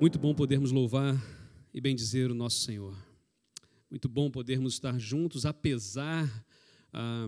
Muito 0.00 0.18
bom 0.18 0.34
podermos 0.34 0.72
louvar 0.72 1.14
e 1.74 1.78
bendizer 1.78 2.30
o 2.30 2.34
nosso 2.34 2.62
Senhor. 2.62 2.96
Muito 3.90 4.08
bom 4.08 4.30
podermos 4.30 4.72
estar 4.72 4.98
juntos, 4.98 5.44
apesar 5.44 6.26
ah, 6.90 7.26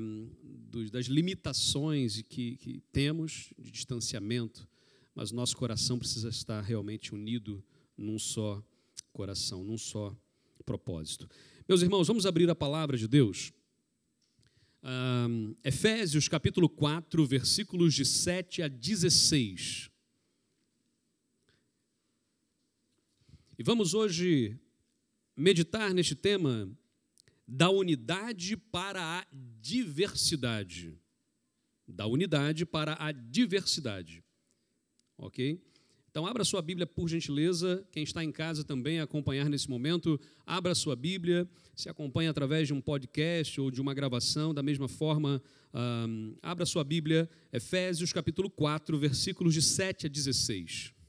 das 0.90 1.04
limitações 1.04 2.22
que, 2.22 2.56
que 2.56 2.82
temos 2.90 3.52
de 3.58 3.70
distanciamento, 3.70 4.66
mas 5.14 5.32
nosso 5.32 5.54
coração 5.54 5.98
precisa 5.98 6.30
estar 6.30 6.62
realmente 6.62 7.14
unido 7.14 7.62
num 7.94 8.18
só 8.18 8.64
coração, 9.12 9.62
num 9.62 9.76
só 9.76 10.16
propósito. 10.64 11.28
Meus 11.68 11.82
irmãos, 11.82 12.08
vamos 12.08 12.24
abrir 12.24 12.48
a 12.48 12.54
palavra 12.54 12.96
de 12.96 13.06
Deus. 13.06 13.52
Ah, 14.82 15.28
Efésios 15.62 16.26
capítulo 16.26 16.70
4, 16.70 17.26
versículos 17.26 17.92
de 17.92 18.06
7 18.06 18.62
a 18.62 18.68
16. 18.68 19.91
E 23.58 23.62
vamos 23.62 23.92
hoje 23.92 24.56
meditar 25.36 25.92
neste 25.92 26.14
tema 26.14 26.70
da 27.46 27.68
unidade 27.68 28.56
para 28.56 29.18
a 29.20 29.26
diversidade. 29.60 30.98
Da 31.86 32.06
unidade 32.06 32.64
para 32.64 32.96
a 32.98 33.12
diversidade. 33.12 34.24
Ok? 35.18 35.60
Então, 36.10 36.26
abra 36.26 36.44
sua 36.44 36.62
Bíblia, 36.62 36.86
por 36.86 37.08
gentileza. 37.08 37.86
Quem 37.92 38.02
está 38.02 38.24
em 38.24 38.32
casa 38.32 38.64
também 38.64 39.00
acompanhar 39.00 39.50
nesse 39.50 39.68
momento, 39.68 40.18
abra 40.46 40.74
sua 40.74 40.96
Bíblia. 40.96 41.46
Se 41.76 41.90
acompanha 41.90 42.30
através 42.30 42.66
de 42.68 42.72
um 42.72 42.80
podcast 42.80 43.60
ou 43.60 43.70
de 43.70 43.82
uma 43.82 43.92
gravação, 43.92 44.54
da 44.54 44.62
mesma 44.62 44.88
forma, 44.88 45.42
um, 45.74 46.34
abra 46.42 46.64
sua 46.64 46.84
Bíblia, 46.84 47.28
Efésios 47.52 48.14
capítulo 48.14 48.48
4, 48.48 48.98
versículos 48.98 49.52
de 49.52 49.60
7 49.60 50.06
a 50.06 50.08
16. 50.08 51.01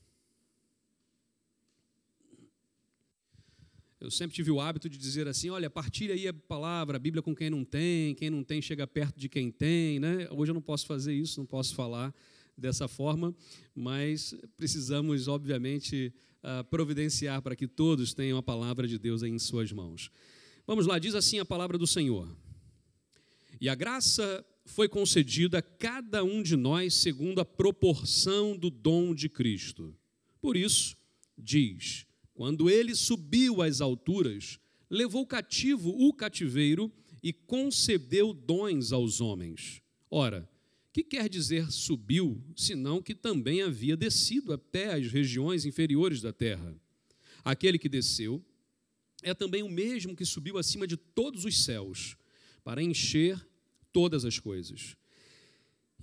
Eu 4.04 4.12
sempre 4.12 4.36
tive 4.36 4.52
o 4.52 4.60
hábito 4.60 4.90
de 4.90 4.98
dizer 4.98 5.30
assim: 5.30 5.50
olha, 5.50 5.70
partilha 5.70 6.14
aí 6.14 6.28
a 6.28 6.34
palavra, 6.34 6.98
a 6.98 7.00
Bíblia 7.00 7.22
com 7.24 7.34
quem 7.34 7.50
não 7.50 7.64
tem, 7.64 8.14
quem 8.14 8.30
não 8.30 8.44
tem 8.44 8.62
chega 8.62 8.86
perto 8.86 9.18
de 9.18 9.30
quem 9.30 9.50
tem. 9.50 9.98
Né? 9.98 10.28
Hoje 10.30 10.52
eu 10.52 10.54
não 10.54 10.62
posso 10.62 10.86
fazer 10.86 11.14
isso, 11.14 11.40
não 11.40 11.46
posso 11.46 11.74
falar 11.74 12.14
dessa 12.58 12.90
forma, 12.90 13.34
mas 13.74 14.36
precisamos, 14.58 15.30
obviamente, 15.30 16.14
ah, 16.44 16.66
providenciar 16.66 17.42
para 17.42 17.56
que 17.56 17.66
todos 17.66 18.14
tenham 18.14 18.38
a 18.38 18.44
palavra 18.44 18.90
de 18.90 19.00
Deus 19.00 19.24
em 19.24 19.40
suas 19.40 19.72
mãos. 19.72 20.12
Vamos 20.68 20.86
lá, 20.86 21.00
diz 21.00 21.16
assim 21.16 21.40
a 21.40 21.46
palavra 21.46 21.78
do 21.78 21.88
Senhor. 21.88 22.28
E 23.62 23.70
a 23.70 23.76
graça 23.76 24.46
foi 24.66 24.90
concedida 24.90 25.60
a 25.60 25.62
cada 25.62 26.26
um 26.26 26.44
de 26.44 26.58
nós 26.58 26.94
segundo 26.94 27.40
a 27.40 27.46
proporção 27.46 28.58
do 28.58 28.70
dom 28.70 29.16
de 29.16 29.30
Cristo. 29.30 29.96
Por 30.42 30.58
isso, 30.58 30.98
diz 31.38 32.06
quando 32.44 32.70
ele 32.70 32.94
subiu 32.94 33.62
às 33.62 33.80
alturas, 33.80 34.60
levou 34.90 35.26
cativo 35.26 35.92
o 35.92 36.14
cativeiro 36.14 36.92
e 37.24 37.32
concedeu 37.32 38.34
dons 38.34 38.92
aos 38.92 39.22
homens. 39.22 39.82
Ora, 40.12 40.50
que 40.92 41.06
quer 41.06 41.30
dizer 41.30 41.72
subiu, 41.72 42.44
senão 42.54 43.02
que 43.02 43.16
também 43.16 43.62
havia 43.62 43.96
descido 43.96 44.52
até 44.52 44.94
as 44.94 45.08
regiões 45.08 45.64
inferiores 45.64 46.20
da 46.20 46.34
terra? 46.34 46.76
Aquele 47.46 47.80
que 47.80 47.88
desceu 47.88 48.44
é 49.22 49.34
também 49.34 49.64
o 49.64 49.70
mesmo 49.70 50.14
que 50.14 50.26
subiu 50.26 50.58
acima 50.58 50.86
de 50.86 50.98
todos 50.98 51.46
os 51.46 51.64
céus, 51.64 52.18
para 52.62 52.84
encher 52.84 53.42
todas 53.94 54.26
as 54.26 54.38
coisas. 54.38 54.98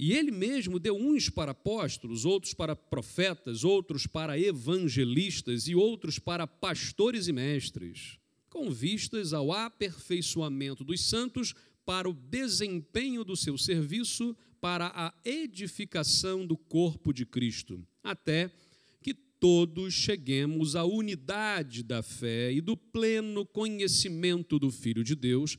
E 0.03 0.15
ele 0.15 0.31
mesmo 0.31 0.79
deu 0.79 0.97
uns 0.97 1.29
para 1.29 1.51
apóstolos, 1.51 2.25
outros 2.25 2.55
para 2.55 2.75
profetas, 2.75 3.65
outros 3.65 4.07
para 4.07 4.41
evangelistas 4.41 5.69
e 5.69 5.75
outros 5.75 6.19
para 6.19 6.47
pastores 6.47 7.29
e 7.29 7.33
mestres, 7.35 8.19
com 8.49 8.71
vistas 8.71 9.35
ao 9.35 9.53
aperfeiçoamento 9.53 10.83
dos 10.83 11.05
santos 11.05 11.55
para 11.85 12.09
o 12.09 12.15
desempenho 12.15 13.23
do 13.23 13.37
seu 13.37 13.59
serviço 13.59 14.35
para 14.59 14.91
a 14.95 15.13
edificação 15.23 16.47
do 16.47 16.57
corpo 16.57 17.13
de 17.13 17.27
Cristo, 17.27 17.87
até 18.03 18.51
que 19.03 19.13
todos 19.13 19.93
cheguemos 19.93 20.77
à 20.77 20.83
unidade 20.83 21.83
da 21.83 22.03
fé 22.03 22.51
e 22.51 22.63
do 22.63 22.75
pleno 22.75 23.45
conhecimento 23.45 24.59
do 24.59 24.71
Filho 24.71 25.05
de 25.05 25.15
Deus 25.15 25.59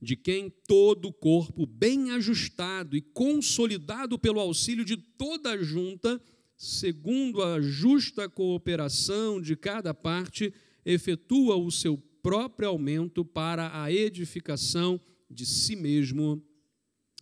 de 0.00 0.16
quem 0.16 0.50
todo 0.66 1.08
o 1.08 1.12
corpo, 1.12 1.66
bem 1.66 2.12
ajustado 2.12 2.96
e 2.96 3.00
consolidado 3.00 4.18
pelo 4.18 4.40
auxílio 4.40 4.84
de 4.84 4.96
toda 4.96 5.50
a 5.50 5.62
junta, 5.62 6.20
segundo 6.56 7.42
a 7.42 7.60
justa 7.60 8.28
cooperação 8.28 9.40
de 9.40 9.56
cada 9.56 9.92
parte, 9.92 10.52
efetua 10.84 11.56
o 11.56 11.70
seu 11.70 11.98
próprio 12.22 12.68
aumento 12.68 13.24
para 13.24 13.82
a 13.82 13.92
edificação 13.92 15.00
de 15.28 15.44
si 15.44 15.74
mesmo 15.74 16.42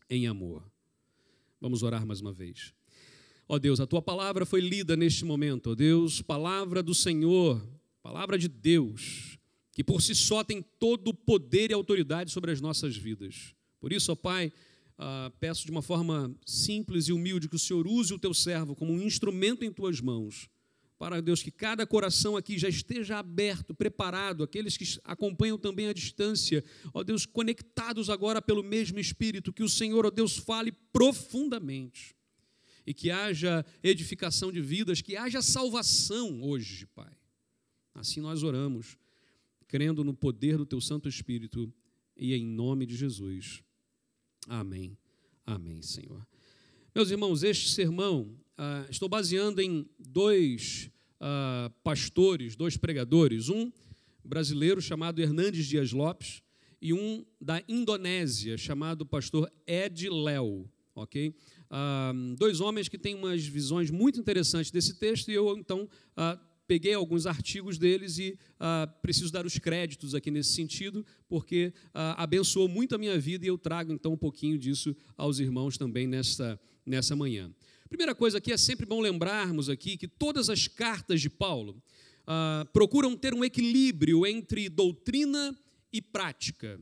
em 0.09 0.27
amor. 0.27 0.63
Vamos 1.61 1.83
orar 1.83 2.07
mais 2.07 2.21
uma 2.21 2.33
vez. 2.33 2.75
Ó 3.49 3.55
oh 3.55 3.59
Deus, 3.59 3.81
a 3.81 3.87
tua 3.87 4.03
palavra 4.03 4.45
foi 4.45 4.61
lida 4.61 4.97
neste 4.97 5.25
momento, 5.25 5.69
ó 5.69 5.71
oh 5.71 5.75
Deus, 5.75 6.21
palavra 6.21 6.83
do 6.83 6.95
Senhor, 6.95 7.67
palavra 8.03 8.37
de 8.37 8.49
Deus 8.49 9.36
que 9.77 9.85
por 9.85 10.01
si 10.01 10.15
só 10.15 10.43
tem 10.43 10.63
todo 10.63 11.09
o 11.09 11.15
poder 11.15 11.71
e 11.71 11.75
autoridade 11.75 12.33
sobre 12.33 12.51
as 12.51 12.63
nossas 12.63 12.97
vidas. 12.97 13.55
Por 13.79 13.93
isso, 13.93 14.11
ó 14.11 14.15
Pai, 14.15 14.51
ah, 14.97 15.31
peço 15.39 15.67
de 15.67 15.71
uma 15.71 15.83
forma 15.83 16.35
simples 16.47 17.09
e 17.09 17.13
humilde 17.13 17.47
que 17.47 17.57
o 17.57 17.59
Senhor 17.59 17.87
use 17.87 18.15
o 18.15 18.19
teu 18.19 18.33
servo 18.33 18.75
como 18.75 18.91
um 18.91 19.03
instrumento 19.03 19.67
em 19.67 19.71
tuas 19.71 20.01
mãos, 20.01 20.49
para 20.99 21.21
Deus 21.21 21.43
que 21.43 21.51
cada 21.51 21.87
coração 21.87 22.39
aqui 22.39 22.57
já 22.57 22.71
esteja 22.71 23.19
aberto, 23.19 23.75
preparado, 23.75 24.43
aqueles 24.43 24.79
que 24.79 24.99
acompanham 25.05 25.59
também 25.59 25.89
a 25.89 25.93
distância, 25.93 26.65
ó 26.95 27.05
Deus, 27.05 27.27
conectados 27.27 28.09
agora 28.09 28.41
pelo 28.41 28.63
mesmo 28.63 28.99
Espírito, 28.99 29.53
que 29.53 29.63
o 29.63 29.69
Senhor, 29.69 30.07
ó 30.07 30.11
Deus, 30.11 30.39
fale 30.39 30.73
profundamente 30.91 32.17
e 32.87 32.95
que 32.95 33.11
haja 33.11 33.63
edificação 33.83 34.51
de 34.51 34.63
vidas, 34.63 35.03
que 35.03 35.19
haja 35.19 35.43
salvação 35.43 36.43
hoje, 36.43 36.87
Pai. 36.87 37.13
Assim 37.95 38.23
nós 38.23 38.43
oramos 38.43 38.97
crendo 39.77 40.03
no 40.03 40.15
poder 40.15 40.57
do 40.57 40.65
teu 40.65 40.81
Santo 40.81 41.07
Espírito 41.07 41.71
e 42.17 42.33
em 42.33 42.47
nome 42.47 42.87
de 42.87 42.97
Jesus. 42.97 43.63
Amém. 44.49 44.97
Amém, 45.45 45.83
Senhor. 45.83 46.27
Meus 46.95 47.11
irmãos, 47.11 47.43
este 47.43 47.69
sermão 47.69 48.35
ah, 48.57 48.87
estou 48.89 49.07
baseando 49.07 49.61
em 49.61 49.87
dois 49.99 50.91
ah, 51.21 51.71
pastores, 51.85 52.57
dois 52.57 52.79
pregadores, 52.79 53.51
um 53.51 53.71
brasileiro 54.25 54.81
chamado 54.81 55.21
Hernandes 55.21 55.67
Dias 55.67 55.93
Lopes 55.93 56.43
e 56.81 56.95
um 56.95 57.23
da 57.39 57.63
Indonésia 57.69 58.57
chamado 58.57 59.05
pastor 59.05 59.53
Ed 59.67 60.09
Léo, 60.09 60.71
ok? 60.95 61.35
Ah, 61.69 62.15
dois 62.39 62.63
homens 62.63 62.89
que 62.89 62.97
têm 62.97 63.15
umas 63.15 63.45
visões 63.45 63.91
muito 63.91 64.19
interessantes 64.19 64.71
desse 64.71 64.95
texto 64.95 65.31
e 65.31 65.35
eu 65.35 65.55
então 65.59 65.87
ah, 66.17 66.41
peguei 66.67 66.95
alguns 66.95 67.27
artigos 67.27 67.79
deles 67.79 68.19
e 68.19 68.39
ah, 68.59 68.89
preciso 69.01 69.33
dar 69.33 69.47
os 69.47 69.59
créditos 69.59 70.15
aqui 70.15 70.31
nesse 70.31 70.53
sentido, 70.53 71.05
porque 71.29 71.73
ah, 71.95 72.23
abençoou 72.23 72.69
muito 72.69 72.95
a 72.95 72.99
minha 72.99 73.19
vida 73.19 73.45
e 73.45 73.49
eu 73.49 73.59
trago 73.59 73.93
então 73.93 74.13
um 74.13 74.17
pouquinho 74.17 74.59
disso 74.59 74.95
aos 75.17 75.39
irmãos 75.39 75.79
também 75.79 76.07
nessa, 76.07 76.61
nessa 76.85 77.15
manhã. 77.15 77.51
Primeira 77.89 78.15
coisa 78.15 78.39
aqui 78.39 78.53
é 78.53 78.57
sempre 78.57 78.85
bom 78.85 79.01
lembrarmos 79.01 79.69
aqui 79.69 79.97
que 79.97 80.09
todas 80.09 80.51
as 80.51 80.67
cartas 80.67 81.21
de 81.21 81.31
Paulo 81.31 81.81
ah, 82.27 82.67
procuram 82.73 83.17
ter 83.17 83.33
um 83.33 83.45
equilíbrio 83.45 84.27
entre 84.27 84.69
doutrina 84.69 85.57
e 85.93 86.03
prática. 86.03 86.81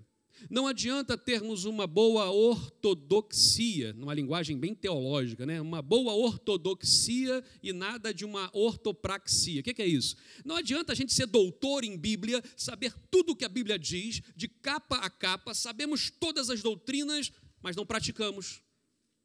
Não 0.50 0.67
adianta 0.67 1.17
termos 1.17 1.64
uma 1.64 1.87
boa 1.87 2.31
ortodoxia, 2.31 3.93
numa 3.93 4.14
linguagem 4.14 4.58
bem 4.58 4.75
teológica, 4.75 5.46
né? 5.46 5.61
uma 5.61 5.81
boa 5.81 6.12
ortodoxia 6.12 7.43
e 7.62 7.73
nada 7.73 8.12
de 8.12 8.25
uma 8.25 8.50
ortopraxia. 8.52 9.61
O 9.61 9.64
que 9.64 9.81
é 9.82 9.87
isso? 9.87 10.17
Não 10.44 10.56
adianta 10.56 10.93
a 10.93 10.94
gente 10.94 11.12
ser 11.12 11.26
doutor 11.26 11.85
em 11.85 11.96
Bíblia, 11.96 12.43
saber 12.56 12.93
tudo 13.11 13.32
o 13.32 13.37
que 13.37 13.44
a 13.44 13.49
Bíblia 13.49 13.79
diz, 13.79 14.20
de 14.37 14.49
capa 14.49 14.96
a 14.96 15.11
capa, 15.11 15.55
sabemos 15.55 16.11
todas 16.11 16.50
as 16.50 16.62
doutrinas, 16.62 17.32
mas 17.62 17.76
não 17.76 17.87
praticamos, 17.87 18.62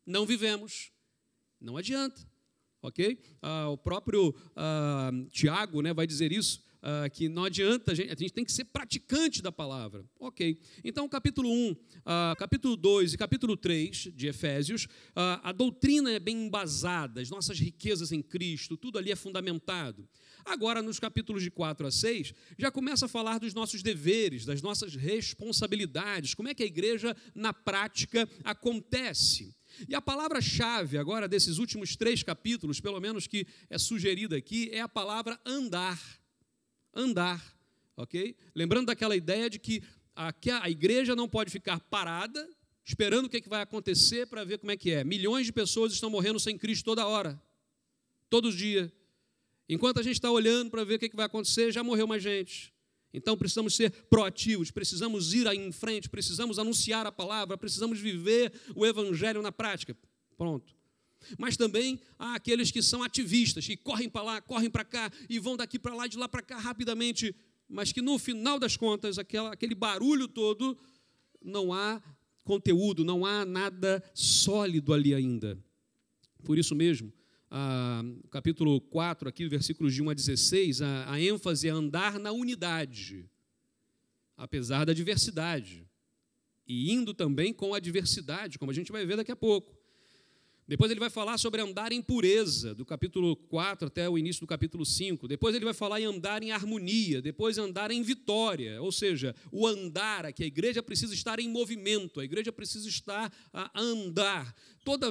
não 0.05 0.25
vivemos. 0.25 0.91
Não 1.59 1.75
adianta. 1.75 2.25
ok? 2.81 3.21
Ah, 3.41 3.69
o 3.69 3.77
próprio 3.77 4.33
ah, 4.55 5.11
Tiago 5.31 5.81
né, 5.81 5.93
vai 5.93 6.07
dizer 6.07 6.31
isso, 6.31 6.63
ah, 6.81 7.09
que 7.09 7.27
não 7.27 7.43
adianta, 7.43 7.91
a 7.91 7.95
gente, 7.95 8.11
a 8.11 8.15
gente 8.15 8.33
tem 8.33 8.45
que 8.45 8.51
ser 8.51 8.65
praticante 8.65 9.41
da 9.41 9.51
palavra. 9.51 10.05
Ok. 10.19 10.59
Então, 10.83 11.07
capítulo 11.09 11.49
1, 11.49 11.75
ah, 12.05 12.35
capítulo 12.37 12.75
2 12.75 13.13
e 13.13 13.17
capítulo 13.17 13.57
3 13.57 14.09
de 14.13 14.27
Efésios, 14.27 14.87
ah, 15.15 15.41
a 15.43 15.51
doutrina 15.51 16.11
é 16.11 16.19
bem 16.19 16.45
embasada, 16.45 17.21
as 17.21 17.29
nossas 17.29 17.59
riquezas 17.59 18.11
em 18.11 18.21
Cristo, 18.21 18.77
tudo 18.77 18.97
ali 18.97 19.11
é 19.11 19.15
fundamentado. 19.15 20.07
Agora, 20.45 20.81
nos 20.81 20.99
capítulos 20.99 21.43
de 21.43 21.51
4 21.51 21.85
a 21.85 21.91
6, 21.91 22.33
já 22.57 22.71
começa 22.71 23.05
a 23.05 23.09
falar 23.09 23.39
dos 23.39 23.53
nossos 23.53 23.83
deveres, 23.83 24.45
das 24.45 24.61
nossas 24.61 24.95
responsabilidades, 24.95 26.33
como 26.33 26.47
é 26.47 26.53
que 26.53 26.63
a 26.63 26.67
igreja, 26.67 27.15
na 27.35 27.53
prática, 27.53 28.27
acontece. 28.43 29.53
E 29.87 29.93
a 29.95 30.01
palavra-chave 30.01 30.97
agora 30.97 31.27
desses 31.27 31.57
últimos 31.57 31.95
três 31.95 32.23
capítulos, 32.23 32.79
pelo 32.79 32.99
menos 32.99 33.27
que 33.27 33.45
é 33.69 33.77
sugerida 33.77 34.35
aqui, 34.35 34.69
é 34.71 34.81
a 34.81 34.89
palavra 34.89 35.39
andar. 35.45 36.18
Andar, 36.93 37.43
ok? 37.95 38.35
Lembrando 38.55 38.87
daquela 38.87 39.15
ideia 39.15 39.49
de 39.49 39.59
que 39.59 39.83
a, 40.15 40.33
que 40.33 40.51
a 40.51 40.69
igreja 40.69 41.15
não 41.15 41.29
pode 41.29 41.49
ficar 41.49 41.79
parada, 41.79 42.47
esperando 42.85 43.25
o 43.25 43.29
que, 43.29 43.37
é 43.37 43.41
que 43.41 43.49
vai 43.49 43.61
acontecer 43.61 44.27
para 44.27 44.43
ver 44.43 44.57
como 44.57 44.71
é 44.71 44.77
que 44.77 44.91
é. 44.91 45.03
Milhões 45.03 45.45
de 45.45 45.53
pessoas 45.53 45.93
estão 45.93 46.09
morrendo 46.09 46.39
sem 46.39 46.57
Cristo 46.57 46.85
toda 46.85 47.05
hora, 47.05 47.41
todos 48.29 48.53
os 48.53 48.59
dias. 48.59 48.91
Enquanto 49.67 49.99
a 49.99 50.03
gente 50.03 50.15
está 50.15 50.31
olhando 50.31 50.71
para 50.71 50.83
ver 50.83 50.95
o 50.95 50.99
que, 50.99 51.05
é 51.05 51.09
que 51.09 51.15
vai 51.15 51.27
acontecer, 51.27 51.71
já 51.71 51.83
morreu 51.83 52.07
mais 52.07 52.23
gente. 52.23 52.73
Então 53.13 53.37
precisamos 53.37 53.75
ser 53.75 53.91
proativos, 54.09 54.71
precisamos 54.71 55.33
ir 55.33 55.47
em 55.47 55.71
frente, 55.71 56.09
precisamos 56.09 56.59
anunciar 56.59 57.05
a 57.05 57.11
palavra, 57.11 57.57
precisamos 57.57 57.99
viver 57.99 58.51
o 58.75 58.85
evangelho 58.85 59.41
na 59.41 59.51
prática. 59.51 59.95
Pronto. 60.37 60.78
Mas 61.37 61.57
também 61.57 61.99
há 62.17 62.35
aqueles 62.35 62.71
que 62.71 62.81
são 62.81 63.03
ativistas, 63.03 63.65
que 63.65 63.77
correm 63.77 64.09
para 64.09 64.23
lá, 64.23 64.41
correm 64.41 64.69
para 64.69 64.85
cá 64.85 65.11
e 65.29 65.39
vão 65.39 65.57
daqui 65.57 65.77
para 65.77 65.93
lá, 65.93 66.07
de 66.07 66.17
lá 66.17 66.27
para 66.27 66.41
cá 66.41 66.57
rapidamente, 66.57 67.35
mas 67.67 67.91
que 67.91 68.01
no 68.01 68.17
final 68.17 68.59
das 68.59 68.75
contas, 68.75 69.19
aquela, 69.19 69.53
aquele 69.53 69.75
barulho 69.75 70.27
todo, 70.27 70.77
não 71.43 71.73
há 71.73 72.01
conteúdo, 72.43 73.03
não 73.03 73.25
há 73.25 73.45
nada 73.45 74.03
sólido 74.13 74.93
ali 74.93 75.13
ainda. 75.13 75.57
Por 76.43 76.57
isso 76.57 76.73
mesmo, 76.73 77.13
ah, 77.51 78.03
capítulo 78.31 78.79
4, 78.79 79.29
aqui, 79.29 79.47
versículos 79.47 79.93
de 79.93 80.01
1 80.01 80.09
a 80.09 80.13
16, 80.13 80.81
a, 80.81 81.11
a 81.13 81.21
ênfase 81.21 81.67
é 81.67 81.71
andar 81.71 82.19
na 82.19 82.31
unidade, 82.31 83.29
apesar 84.37 84.85
da 84.85 84.93
diversidade, 84.93 85.87
e 86.67 86.91
indo 86.91 87.13
também 87.13 87.51
com 87.51 87.73
a 87.73 87.79
diversidade, 87.79 88.59
como 88.59 88.71
a 88.71 88.73
gente 88.73 88.91
vai 88.91 89.05
ver 89.05 89.17
daqui 89.17 89.31
a 89.31 89.35
pouco. 89.35 89.78
Depois 90.69 90.91
ele 90.91 90.99
vai 90.99 91.09
falar 91.09 91.39
sobre 91.39 91.59
andar 91.59 91.91
em 91.91 91.99
pureza, 91.99 92.75
do 92.75 92.85
capítulo 92.85 93.35
4 93.35 93.87
até 93.87 94.07
o 94.07 94.19
início 94.19 94.41
do 94.41 94.45
capítulo 94.45 94.85
5. 94.85 95.27
Depois 95.27 95.55
ele 95.55 95.65
vai 95.65 95.73
falar 95.73 95.99
em 95.99 96.05
andar 96.05 96.43
em 96.43 96.51
harmonia, 96.51 97.23
depois 97.23 97.57
andar 97.57 97.89
em 97.89 98.03
vitória, 98.03 98.79
ou 98.79 98.91
seja, 98.91 99.35
o 99.51 99.65
andar 99.65 100.27
aqui, 100.27 100.43
a 100.43 100.45
igreja 100.45 100.83
precisa 100.83 101.11
estar 101.11 101.39
em 101.39 101.49
movimento, 101.49 102.19
a 102.19 102.23
igreja 102.23 102.51
precisa 102.51 102.87
estar 102.87 103.33
a 103.51 103.81
andar. 103.81 104.55
Toda, 104.85 105.07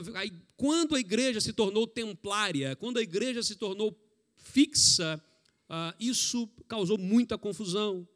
quando 0.57 0.95
a 0.95 1.01
igreja 1.01 1.41
se 1.41 1.53
tornou 1.53 1.89
templária, 1.89 2.77
quando 2.77 2.99
a 2.99 3.03
igreja 3.03 3.43
se 3.43 3.57
tornou 3.57 4.01
fixa, 4.37 5.21
ah, 5.69 5.93
isso 5.99 6.47
causou 6.69 6.97
muita 6.97 7.37
confusão. 7.37 8.07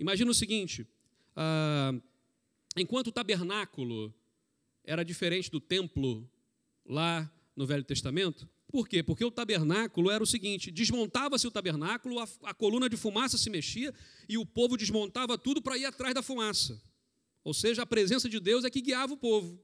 Imagina 0.00 0.30
o 0.30 0.34
seguinte: 0.34 0.86
ah, 1.36 1.92
enquanto 2.78 3.08
o 3.08 3.12
tabernáculo 3.12 4.10
era 4.86 5.04
diferente 5.04 5.50
do 5.50 5.60
templo 5.60 6.26
lá 6.88 7.30
no 7.54 7.66
Velho 7.66 7.84
Testamento. 7.84 8.48
Por 8.68 8.88
quê? 8.88 9.02
Porque 9.02 9.24
o 9.24 9.30
tabernáculo 9.30 10.10
era 10.10 10.22
o 10.22 10.26
seguinte: 10.26 10.70
desmontava-se 10.70 11.46
o 11.46 11.50
tabernáculo, 11.50 12.18
a, 12.18 12.28
a, 12.42 12.54
coluna 12.54 12.88
de 12.88 12.96
fumaça 12.96 13.38
se 13.38 13.48
mexia 13.48 13.94
e 14.28 14.36
o 14.36 14.44
povo 14.44 14.76
desmontava 14.76 15.38
tudo 15.38 15.62
para 15.62 15.78
ir 15.78 15.84
atrás 15.84 16.14
da 16.14 16.22
fumaça. 16.22 16.80
Ou 17.44 17.54
seja, 17.54 17.82
a 17.82 17.86
presença 17.86 18.28
de 18.28 18.40
Deus 18.40 18.64
é 18.64 18.70
que 18.70 18.80
guiava 18.80 19.14
o 19.14 19.16
povo. 19.16 19.58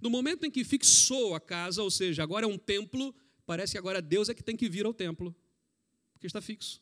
No 0.00 0.08
momento 0.08 0.44
em 0.44 0.50
que 0.50 0.64
fixou 0.64 1.34
a 1.34 1.40
casa, 1.40 1.82
ou 1.82 1.90
seja, 1.90 2.22
agora 2.22 2.46
é 2.46 2.48
um 2.48 2.58
templo, 2.58 3.14
parece 3.44 3.72
que 3.72 3.78
agora 3.78 4.00
Deus 4.00 4.28
é 4.28 4.34
que 4.34 4.42
tem 4.42 4.56
que 4.56 4.68
vir 4.68 4.86
ao 4.86 4.94
templo, 4.94 5.34
porque 6.12 6.26
está 6.26 6.40
fixo. 6.40 6.80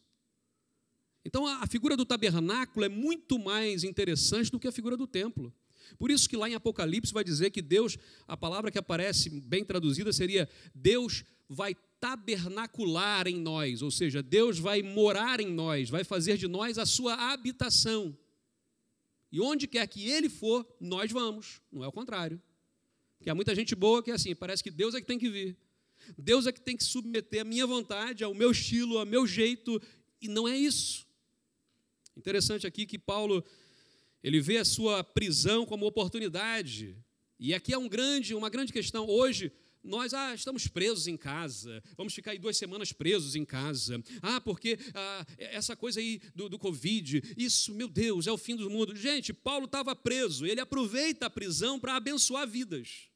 Então 1.25 1.47
a, 1.47 1.63
a 1.63 1.67
figura 1.67 1.97
do 1.97 2.05
tabernáculo 2.05 2.85
é 2.85 2.89
muito 2.89 3.39
mais 3.39 3.85
interessante 3.85 4.51
do 4.51 4.59
que 4.59 4.69
a 4.69 4.73
figura 4.73 4.97
do 4.97 5.07
templo. 5.07 5.53
Por 5.99 6.11
isso 6.11 6.29
que 6.29 6.37
lá 6.37 6.49
em 6.49 6.55
Apocalipse 6.55 7.13
vai 7.13 7.25
dizer 7.25 7.51
que 7.51 7.63
Deus, 7.63 7.97
a 8.27 8.37
palavra 8.37 8.71
que 8.71 8.79
aparece 8.79 9.31
bem 9.31 9.65
traduzida 9.65 10.13
seria 10.13 10.49
Deus 10.75 11.25
vai 11.49 11.75
tabernacular 12.01 13.29
em 13.29 13.39
nós, 13.39 13.81
ou 13.81 13.91
seja, 13.91 14.23
Deus 14.23 14.59
vai 14.59 14.83
morar 14.83 15.39
em 15.39 15.53
nós, 15.53 15.89
vai 15.89 16.03
fazer 16.03 16.37
de 16.37 16.49
nós 16.49 16.77
a 16.77 16.85
sua 16.85 17.15
habitação. 17.33 18.17
E 19.31 19.41
onde 19.41 19.67
quer 19.67 19.87
que 19.87 20.11
ele 20.11 20.29
for, 20.29 20.67
nós 20.81 21.13
vamos, 21.13 21.63
não 21.71 21.85
é 21.85 21.89
o 21.89 21.93
contrário. 21.93 22.43
Porque 23.17 23.31
há 23.31 23.35
muita 23.35 23.55
gente 23.55 23.75
boa 23.75 24.03
que 24.03 24.11
é 24.11 24.15
assim, 24.15 24.35
parece 24.35 24.65
que 24.65 24.71
Deus 24.71 24.95
é 24.95 25.01
que 25.01 25.07
tem 25.07 25.19
que 25.19 25.31
vir. 25.31 25.57
Deus 26.19 26.47
é 26.47 26.53
que 26.53 26.61
tem 26.61 26.77
que 26.77 26.83
submeter 26.83 27.43
a 27.43 27.45
minha 27.45 27.67
vontade, 27.67 28.25
ao 28.25 28.35
meu 28.35 28.51
estilo, 28.51 28.99
ao 28.99 29.07
meu 29.07 29.25
jeito, 29.27 29.81
e 30.21 30.27
não 30.27 30.49
é 30.49 30.57
isso. 30.57 31.07
Interessante 32.17 32.67
aqui 32.67 32.85
que 32.85 32.99
Paulo 32.99 33.45
ele 34.23 34.41
vê 34.41 34.59
a 34.59 34.65
sua 34.65 35.03
prisão 35.03 35.67
como 35.67 35.87
oportunidade. 35.87 36.97
E 37.39 37.53
aqui 37.55 37.73
é 37.73 37.79
um 37.79 37.89
grande, 37.89 38.35
uma 38.35 38.49
grande 38.49 38.73
questão. 38.73 39.09
Hoje, 39.09 39.53
nós 39.83 40.15
ah, 40.15 40.33
estamos 40.33 40.69
presos 40.69 41.09
em 41.09 41.17
casa, 41.17 41.83
vamos 41.97 42.15
ficar 42.15 42.31
aí 42.31 42.39
duas 42.39 42.57
semanas 42.57 42.93
presos 42.93 43.35
em 43.35 43.45
casa. 43.45 44.03
Ah, 44.21 44.41
porque 44.41 44.79
ah, 44.95 45.27
essa 45.37 45.75
coisa 45.75 45.99
aí 45.99 46.21
do, 46.35 46.49
do 46.49 46.59
Covid, 46.59 47.35
isso, 47.37 47.75
meu 47.75 47.89
Deus, 47.89 48.27
é 48.27 48.33
o 48.33 48.39
fim 48.39 48.55
do 48.55 48.71
mundo. 48.71 48.95
Gente, 48.95 49.33
Paulo 49.33 49.65
estava 49.65 49.97
preso, 49.97 50.47
ele 50.47 50.61
aproveita 50.61 51.27
a 51.27 51.31
prisão 51.31 51.81
para 51.81 51.97
abençoar 51.97 52.47
vidas. 52.47 53.09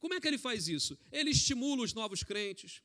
Como 0.00 0.14
é 0.14 0.20
que 0.20 0.26
ele 0.26 0.38
faz 0.38 0.66
isso? 0.66 0.98
Ele 1.12 1.30
estimula 1.30 1.84
os 1.84 1.94
novos 1.94 2.24
crentes, 2.24 2.82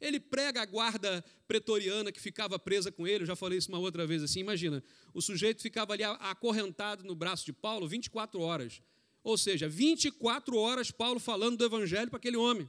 ele 0.00 0.20
prega 0.20 0.62
a 0.62 0.66
guarda 0.66 1.24
pretoriana 1.46 2.12
que 2.12 2.20
ficava 2.20 2.58
presa 2.58 2.90
com 2.92 3.06
ele, 3.06 3.22
eu 3.22 3.26
já 3.26 3.36
falei 3.36 3.58
isso 3.58 3.68
uma 3.68 3.78
outra 3.78 4.06
vez 4.06 4.22
assim, 4.22 4.40
imagina, 4.40 4.82
o 5.12 5.20
sujeito 5.20 5.60
ficava 5.60 5.92
ali 5.92 6.04
acorrentado 6.04 7.04
no 7.04 7.14
braço 7.14 7.44
de 7.44 7.52
Paulo 7.52 7.88
24 7.88 8.40
horas. 8.40 8.80
Ou 9.22 9.36
seja, 9.36 9.68
24 9.68 10.56
horas 10.56 10.90
Paulo 10.90 11.18
falando 11.18 11.56
do 11.56 11.64
evangelho 11.64 12.08
para 12.08 12.18
aquele 12.18 12.36
homem. 12.36 12.68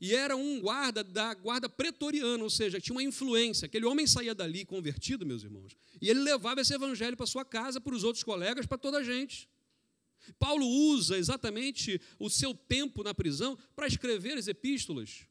E 0.00 0.14
era 0.14 0.36
um 0.36 0.60
guarda 0.60 1.02
da 1.02 1.34
guarda 1.34 1.68
pretoriana, 1.68 2.42
ou 2.42 2.50
seja, 2.50 2.80
tinha 2.80 2.94
uma 2.94 3.02
influência. 3.02 3.66
Aquele 3.66 3.86
homem 3.86 4.06
saía 4.06 4.34
dali 4.34 4.64
convertido, 4.64 5.24
meus 5.24 5.42
irmãos, 5.42 5.76
e 6.00 6.10
ele 6.10 6.20
levava 6.20 6.60
esse 6.60 6.74
evangelho 6.74 7.16
para 7.16 7.26
sua 7.26 7.44
casa, 7.44 7.80
para 7.80 7.94
os 7.94 8.04
outros 8.04 8.22
colegas, 8.22 8.66
para 8.66 8.78
toda 8.78 8.98
a 8.98 9.02
gente. 9.02 9.48
Paulo 10.38 10.66
usa 10.66 11.18
exatamente 11.18 12.00
o 12.18 12.30
seu 12.30 12.54
tempo 12.54 13.02
na 13.02 13.14
prisão 13.14 13.58
para 13.74 13.86
escrever 13.86 14.38
as 14.38 14.48
epístolas 14.48 15.26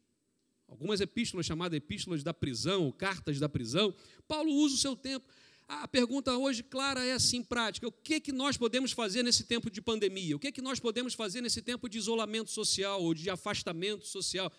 algumas 0.73 0.99
epístolas 0.99 1.45
chamadas 1.45 1.77
epístolas 1.77 2.23
da 2.23 2.33
prisão, 2.33 2.91
cartas 2.91 3.39
da 3.39 3.47
prisão. 3.47 3.93
Paulo 4.27 4.51
usa 4.51 4.75
o 4.75 4.77
seu 4.77 4.95
tempo. 4.95 5.25
A 5.67 5.87
pergunta 5.87 6.35
hoje 6.35 6.61
clara 6.63 7.05
é 7.05 7.13
assim, 7.13 7.43
prática: 7.43 7.87
o 7.87 7.91
que, 7.91 8.19
que 8.19 8.31
nós 8.31 8.57
podemos 8.57 8.91
fazer 8.91 9.23
nesse 9.23 9.43
tempo 9.43 9.69
de 9.69 9.81
pandemia? 9.81 10.35
O 10.35 10.39
que, 10.39 10.51
que 10.51 10.61
nós 10.61 10.79
podemos 10.79 11.13
fazer 11.13 11.41
nesse 11.41 11.61
tempo 11.61 11.87
de 11.87 11.97
isolamento 11.97 12.49
social 12.49 13.01
ou 13.01 13.13
de 13.13 13.29
afastamento 13.29 14.05
social? 14.07 14.51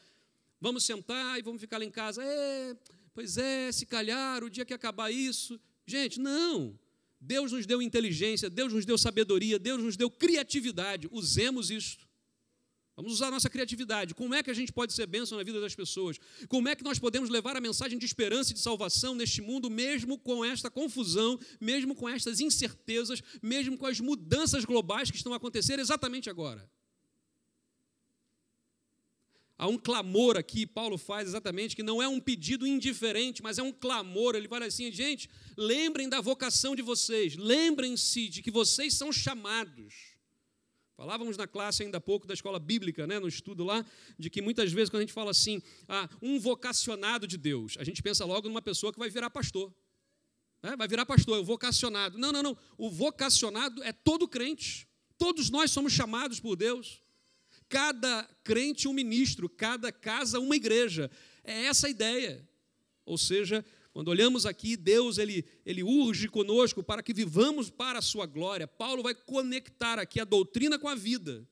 Vamos 0.61 0.85
sentar 0.85 1.39
e 1.39 1.43
vamos 1.43 1.61
ficar 1.61 1.79
lá 1.79 1.85
em 1.85 1.91
casa. 1.91 2.23
É, 2.23 2.77
pois 3.13 3.37
é, 3.37 3.71
se 3.73 3.85
calhar, 3.85 4.43
o 4.43 4.49
dia 4.49 4.65
que 4.65 4.73
acabar 4.73 5.11
isso. 5.11 5.61
Gente, 5.85 6.21
não. 6.21 6.79
Deus 7.21 7.53
nos 7.53 7.67
deu 7.67 7.83
inteligência, 7.83 8.49
Deus 8.49 8.73
nos 8.73 8.85
deu 8.85 8.97
sabedoria, 8.97 9.59
Deus 9.59 9.83
nos 9.83 9.97
deu 9.97 10.11
criatividade. 10.11 11.09
Usemos 11.11 11.71
isto. 11.71 12.04
Vamos 12.97 13.13
usar 13.13 13.27
a 13.27 13.31
nossa 13.33 13.51
criatividade. 13.51 14.15
Como 14.15 14.35
é 14.35 14.43
que 14.43 14.51
a 14.51 14.55
gente 14.55 14.73
pode 14.73 14.93
ser 14.93 15.07
bênção 15.07 15.37
na 15.37 15.43
vida 15.43 15.61
das 15.61 15.75
pessoas? 15.75 16.17
Como 16.49 16.69
é 16.69 16.77
que 16.77 16.85
nós 16.85 16.99
podemos 16.99 17.29
levar 17.29 17.57
a 17.57 17.61
mensagem 17.61 17.99
de 17.99 18.07
esperança 18.07 18.53
e 18.53 18.55
de 18.55 18.61
salvação 18.61 19.17
neste 19.17 19.43
mundo, 19.43 19.69
mesmo 19.69 20.17
com 20.17 20.45
esta 20.45 20.71
confusão, 20.71 21.39
mesmo 21.61 21.95
com 21.95 22.09
estas 22.09 22.39
incertezas, 22.39 23.21
mesmo 23.43 23.77
com 23.77 23.87
as 23.87 23.99
mudanças 23.99 24.65
globais 24.65 25.11
que 25.11 25.17
estão 25.17 25.33
a 25.33 25.37
acontecer 25.37 25.79
exatamente 25.81 26.31
agora? 26.31 26.71
Há 29.59 29.67
um 29.67 29.79
clamor 29.79 30.37
aqui, 30.37 30.67
Paulo 30.67 30.97
faz 30.97 31.29
exatamente, 31.29 31.75
que 31.75 31.83
não 31.83 32.03
é 32.03 32.07
um 32.07 32.21
pedido 32.21 32.67
indiferente, 32.67 33.43
mas 33.43 33.59
é 33.59 33.63
um 33.63 33.73
clamor. 33.73 34.37
Ele 34.37 34.49
fala 34.49 34.67
assim: 34.67 34.91
gente, 34.93 35.29
lembrem 35.57 36.09
da 36.09 36.21
vocação 36.21 36.77
de 36.77 36.83
vocês, 36.83 37.37
lembrem-se 37.37 38.29
de 38.29 38.43
que 38.43 38.51
vocês 38.51 38.95
são 38.95 39.13
chamados. 39.13 40.14
Falávamos 40.97 41.37
na 41.37 41.47
classe 41.47 41.83
ainda 41.83 41.99
há 41.99 42.01
pouco 42.01 42.27
da 42.27 42.35
escola 42.35 42.59
bíblica, 42.59 43.07
né, 43.07 43.19
no 43.19 43.27
estudo 43.27 43.65
lá, 43.65 43.85
de 44.17 44.31
que 44.31 44.41
muitas 44.41 44.73
vezes 44.73 44.89
quando 44.91 45.01
a 45.01 45.03
gente 45.03 45.13
fala 45.13 45.33
assim, 45.33 45.61
ah, 45.89 46.09
um 46.23 46.39
vocacionado 46.39 47.27
de 47.27 47.37
Deus, 47.37 47.77
a 47.79 47.85
gente 47.85 48.01
pensa 48.01 48.25
logo 48.25 48.49
numa 48.49 48.63
pessoa 48.63 48.93
que 48.93 48.99
vai 48.99 49.11
virar 49.11 49.29
pastor. 49.29 49.75
Né? 50.63 50.77
Vai 50.77 50.89
virar 50.89 51.05
pastor, 51.05 51.37
é 51.37 51.41
o 51.41 51.45
vocacionado. 51.45 52.17
Não, 52.17 52.33
não, 52.33 52.43
não. 52.43 52.57
O 52.79 52.89
vocacionado 52.89 53.83
é 53.83 53.93
todo 53.93 54.27
crente. 54.27 54.89
Todos 55.19 55.51
nós 55.51 55.71
somos 55.71 55.93
chamados 55.93 56.41
por 56.41 56.57
Deus. 56.57 57.01
cada 57.69 58.25
crente 58.45 58.87
um 58.87 58.93
ministro, 58.93 59.49
cada 59.49 59.91
casa 59.91 60.39
uma 60.39 60.55
igreja. 60.55 61.11
É 61.43 61.65
essa 61.65 61.87
a 61.89 61.91
ideia. 61.91 62.49
Ou 63.05 63.19
seja, 63.19 63.65
quando 63.95 64.09
olhamos 64.09 64.45
aqui, 64.45 64.77
Deus 64.77 65.19
ele, 65.19 65.45
ele 65.65 65.81
urge 65.81 66.27
conosco 66.27 66.83
para 66.83 67.01
que 67.01 67.15
vivamos 67.15 67.71
para 67.71 68.01
a 68.01 68.03
sua 68.03 68.27
glória. 68.27 68.67
Paulo 68.67 69.05
vai 69.05 69.15
conectar 69.15 70.01
aqui 70.01 70.19
a 70.19 70.25
doutrina 70.25 70.77
com 70.81 70.89
a 70.89 70.97
vida. 70.97 71.49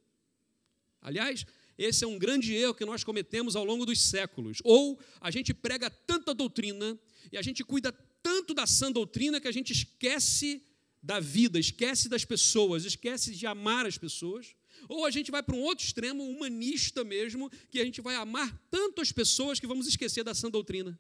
Aliás, 1.00 1.46
esse 1.78 2.02
é 2.02 2.06
um 2.06 2.18
grande 2.18 2.52
erro 2.52 2.74
que 2.74 2.84
nós 2.84 3.04
cometemos 3.04 3.54
ao 3.54 3.64
longo 3.64 3.86
dos 3.86 4.00
séculos. 4.00 4.58
Ou 4.64 4.98
a 5.20 5.30
gente 5.30 5.54
prega 5.54 5.88
tanta 5.88 6.34
doutrina 6.34 6.98
e 7.30 7.38
a 7.38 7.42
gente 7.42 7.62
cuida 7.62 7.92
tanto 8.20 8.52
da 8.52 8.66
sã 8.66 8.90
doutrina 8.90 9.40
que 9.40 9.46
a 9.46 9.52
gente 9.52 9.72
esquece 9.72 10.60
da 11.00 11.20
vida, 11.20 11.60
esquece 11.60 12.08
das 12.08 12.24
pessoas, 12.24 12.84
esquece 12.84 13.36
de 13.36 13.46
amar 13.46 13.86
as 13.86 13.96
pessoas. 13.96 14.56
Ou 14.88 15.06
a 15.06 15.12
gente 15.12 15.30
vai 15.30 15.44
para 15.44 15.54
um 15.54 15.62
outro 15.62 15.84
extremo, 15.84 16.28
humanista 16.28 17.04
mesmo, 17.04 17.48
que 17.70 17.78
a 17.78 17.84
gente 17.84 18.00
vai 18.00 18.16
amar 18.16 18.60
tanto 18.68 19.00
as 19.00 19.12
pessoas 19.12 19.60
que 19.60 19.66
vamos 19.68 19.86
esquecer 19.86 20.24
da 20.24 20.34
sã 20.34 20.50
doutrina. 20.50 20.98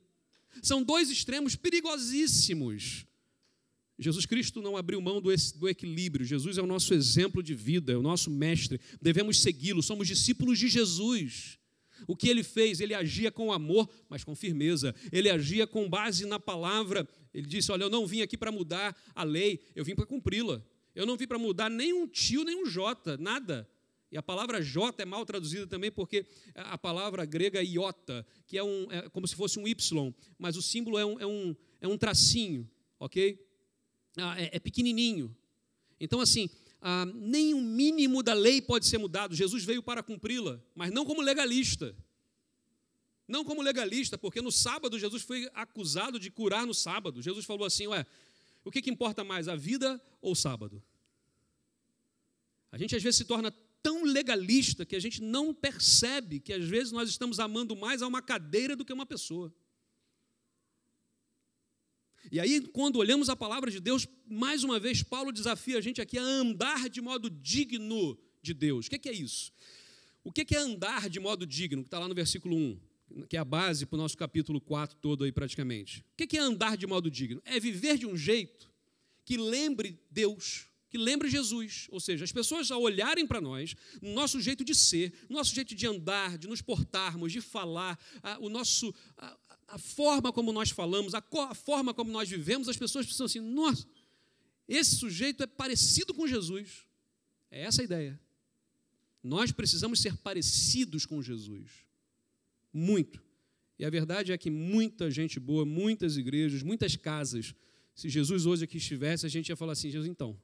São 0.60 0.82
dois 0.82 1.10
extremos 1.10 1.56
perigosíssimos. 1.56 3.06
Jesus 3.98 4.26
Cristo 4.26 4.60
não 4.60 4.76
abriu 4.76 5.00
mão 5.00 5.20
do, 5.20 5.30
do 5.56 5.68
equilíbrio. 5.68 6.26
Jesus 6.26 6.58
é 6.58 6.62
o 6.62 6.66
nosso 6.66 6.92
exemplo 6.92 7.42
de 7.42 7.54
vida, 7.54 7.92
é 7.92 7.96
o 7.96 8.02
nosso 8.02 8.30
mestre. 8.30 8.80
Devemos 9.00 9.40
segui-lo. 9.40 9.82
Somos 9.82 10.08
discípulos 10.08 10.58
de 10.58 10.68
Jesus. 10.68 11.58
O 12.06 12.16
que 12.16 12.28
ele 12.28 12.42
fez? 12.42 12.80
Ele 12.80 12.94
agia 12.94 13.30
com 13.30 13.52
amor, 13.52 13.88
mas 14.08 14.24
com 14.24 14.34
firmeza. 14.34 14.94
Ele 15.12 15.30
agia 15.30 15.66
com 15.66 15.88
base 15.88 16.26
na 16.26 16.40
palavra. 16.40 17.08
Ele 17.32 17.46
disse: 17.46 17.70
Olha, 17.70 17.84
eu 17.84 17.90
não 17.90 18.06
vim 18.06 18.22
aqui 18.22 18.36
para 18.36 18.50
mudar 18.50 18.96
a 19.14 19.22
lei, 19.22 19.60
eu 19.74 19.84
vim 19.84 19.94
para 19.94 20.06
cumpri-la. 20.06 20.62
Eu 20.94 21.06
não 21.06 21.16
vim 21.16 21.26
para 21.26 21.38
mudar 21.38 21.70
nem 21.70 21.92
um 21.92 22.06
tio, 22.06 22.44
nem 22.44 22.60
um 22.62 22.66
jota, 22.66 23.16
nada. 23.16 23.68
E 24.12 24.18
a 24.18 24.22
palavra 24.22 24.60
jota 24.60 25.02
é 25.02 25.06
mal 25.06 25.24
traduzida 25.24 25.66
também 25.66 25.90
porque 25.90 26.26
a 26.54 26.76
palavra 26.76 27.24
grega 27.24 27.62
iota, 27.62 28.26
que 28.46 28.58
é, 28.58 28.62
um, 28.62 28.92
é 28.92 29.08
como 29.08 29.26
se 29.26 29.34
fosse 29.34 29.58
um 29.58 29.66
Y, 29.66 30.14
mas 30.38 30.54
o 30.54 30.60
símbolo 30.60 30.98
é 30.98 31.06
um, 31.06 31.18
é 31.18 31.26
um, 31.26 31.56
é 31.80 31.88
um 31.88 31.96
tracinho, 31.96 32.70
ok? 33.00 33.42
Ah, 34.18 34.38
é, 34.38 34.50
é, 34.52 34.60
pequenininho. 34.60 35.34
Então, 35.98 36.20
assim, 36.20 36.50
ah, 36.82 37.06
nem 37.06 37.54
o 37.54 37.62
mínimo 37.62 38.22
da 38.22 38.34
lei 38.34 38.60
pode 38.60 38.86
ser 38.86 38.98
mudado. 38.98 39.34
Jesus 39.34 39.64
veio 39.64 39.82
para 39.82 40.02
cumpri-la, 40.02 40.60
mas 40.74 40.92
não 40.92 41.06
como 41.06 41.22
legalista. 41.22 41.96
Não 43.26 43.46
como 43.46 43.62
legalista, 43.62 44.18
porque 44.18 44.42
no 44.42 44.52
sábado 44.52 44.98
Jesus 44.98 45.22
foi 45.22 45.48
acusado 45.54 46.18
de 46.18 46.30
curar 46.30 46.66
no 46.66 46.74
sábado. 46.74 47.22
Jesus 47.22 47.46
falou 47.46 47.64
assim: 47.64 47.86
Ué, 47.86 48.04
o 48.62 48.70
que, 48.70 48.82
que 48.82 48.90
importa 48.90 49.24
mais, 49.24 49.48
a 49.48 49.56
vida 49.56 49.98
ou 50.20 50.32
o 50.32 50.36
sábado? 50.36 50.82
A 52.70 52.76
gente 52.76 52.94
às 52.94 53.02
vezes 53.02 53.16
se 53.16 53.24
torna 53.24 53.50
tão 53.82 54.04
legalista 54.04 54.86
que 54.86 54.94
a 54.94 55.00
gente 55.00 55.20
não 55.20 55.52
percebe 55.52 56.40
que 56.40 56.52
às 56.52 56.64
vezes 56.64 56.92
nós 56.92 57.08
estamos 57.08 57.40
amando 57.40 57.74
mais 57.74 58.02
a 58.02 58.06
uma 58.06 58.22
cadeira 58.22 58.76
do 58.76 58.84
que 58.84 58.92
uma 58.92 59.06
pessoa. 59.06 59.52
E 62.30 62.38
aí, 62.38 62.60
quando 62.68 62.96
olhamos 62.96 63.28
a 63.28 63.34
palavra 63.34 63.70
de 63.70 63.80
Deus, 63.80 64.06
mais 64.26 64.62
uma 64.62 64.78
vez, 64.78 65.02
Paulo 65.02 65.32
desafia 65.32 65.78
a 65.78 65.80
gente 65.80 66.00
aqui 66.00 66.16
a 66.16 66.22
andar 66.22 66.88
de 66.88 67.00
modo 67.00 67.28
digno 67.28 68.16
de 68.40 68.54
Deus. 68.54 68.86
O 68.86 68.90
que 68.90 69.08
é 69.08 69.12
isso? 69.12 69.52
O 70.22 70.30
que 70.30 70.54
é 70.54 70.58
andar 70.58 71.10
de 71.10 71.18
modo 71.18 71.44
digno? 71.44 71.82
Que 71.82 71.88
está 71.88 71.98
lá 71.98 72.06
no 72.06 72.14
versículo 72.14 72.56
1, 72.56 73.26
que 73.28 73.36
é 73.36 73.40
a 73.40 73.44
base 73.44 73.86
para 73.86 73.96
o 73.96 73.98
nosso 74.00 74.16
capítulo 74.16 74.60
4 74.60 74.96
todo 75.00 75.24
aí 75.24 75.32
praticamente. 75.32 76.04
O 76.12 76.26
que 76.26 76.36
é 76.36 76.40
andar 76.40 76.76
de 76.76 76.86
modo 76.86 77.10
digno? 77.10 77.42
É 77.44 77.58
viver 77.58 77.98
de 77.98 78.06
um 78.06 78.16
jeito 78.16 78.70
que 79.24 79.36
lembre 79.36 79.98
Deus, 80.10 80.68
que 80.92 80.98
lembre 80.98 81.30
Jesus. 81.30 81.88
Ou 81.90 81.98
seja, 81.98 82.22
as 82.22 82.30
pessoas 82.30 82.70
ao 82.70 82.82
olharem 82.82 83.26
para 83.26 83.40
nós, 83.40 83.74
no 84.02 84.12
nosso 84.12 84.38
jeito 84.42 84.62
de 84.62 84.74
ser, 84.74 85.10
no 85.26 85.36
nosso 85.36 85.54
jeito 85.54 85.74
de 85.74 85.86
andar, 85.86 86.36
de 86.36 86.46
nos 86.46 86.60
portarmos, 86.60 87.32
de 87.32 87.40
falar, 87.40 87.98
a, 88.22 88.38
o 88.38 88.50
nosso, 88.50 88.94
a, 89.16 89.38
a, 89.68 89.78
forma 89.78 90.30
como 90.30 90.52
nós 90.52 90.68
falamos, 90.68 91.14
a, 91.14 91.24
a 91.48 91.54
forma 91.54 91.94
como 91.94 92.12
nós 92.12 92.28
vivemos, 92.28 92.68
as 92.68 92.76
pessoas 92.76 93.06
pensam 93.06 93.24
assim: 93.24 93.40
nossa, 93.40 93.86
esse 94.68 94.96
sujeito 94.96 95.42
é 95.42 95.46
parecido 95.46 96.12
com 96.12 96.28
Jesus. 96.28 96.86
É 97.50 97.62
essa 97.62 97.80
a 97.80 97.84
ideia. 97.86 98.20
Nós 99.22 99.50
precisamos 99.50 99.98
ser 99.98 100.18
parecidos 100.18 101.06
com 101.06 101.22
Jesus. 101.22 101.70
Muito. 102.70 103.22
E 103.78 103.84
a 103.86 103.88
verdade 103.88 104.30
é 104.30 104.36
que 104.36 104.50
muita 104.50 105.10
gente 105.10 105.40
boa, 105.40 105.64
muitas 105.64 106.18
igrejas, 106.18 106.62
muitas 106.62 106.96
casas, 106.96 107.54
se 107.94 108.10
Jesus 108.10 108.44
hoje 108.44 108.64
aqui 108.64 108.76
estivesse, 108.76 109.24
a 109.24 109.28
gente 109.30 109.48
ia 109.48 109.56
falar 109.56 109.72
assim: 109.72 109.90
Jesus, 109.90 110.06
então, 110.06 110.38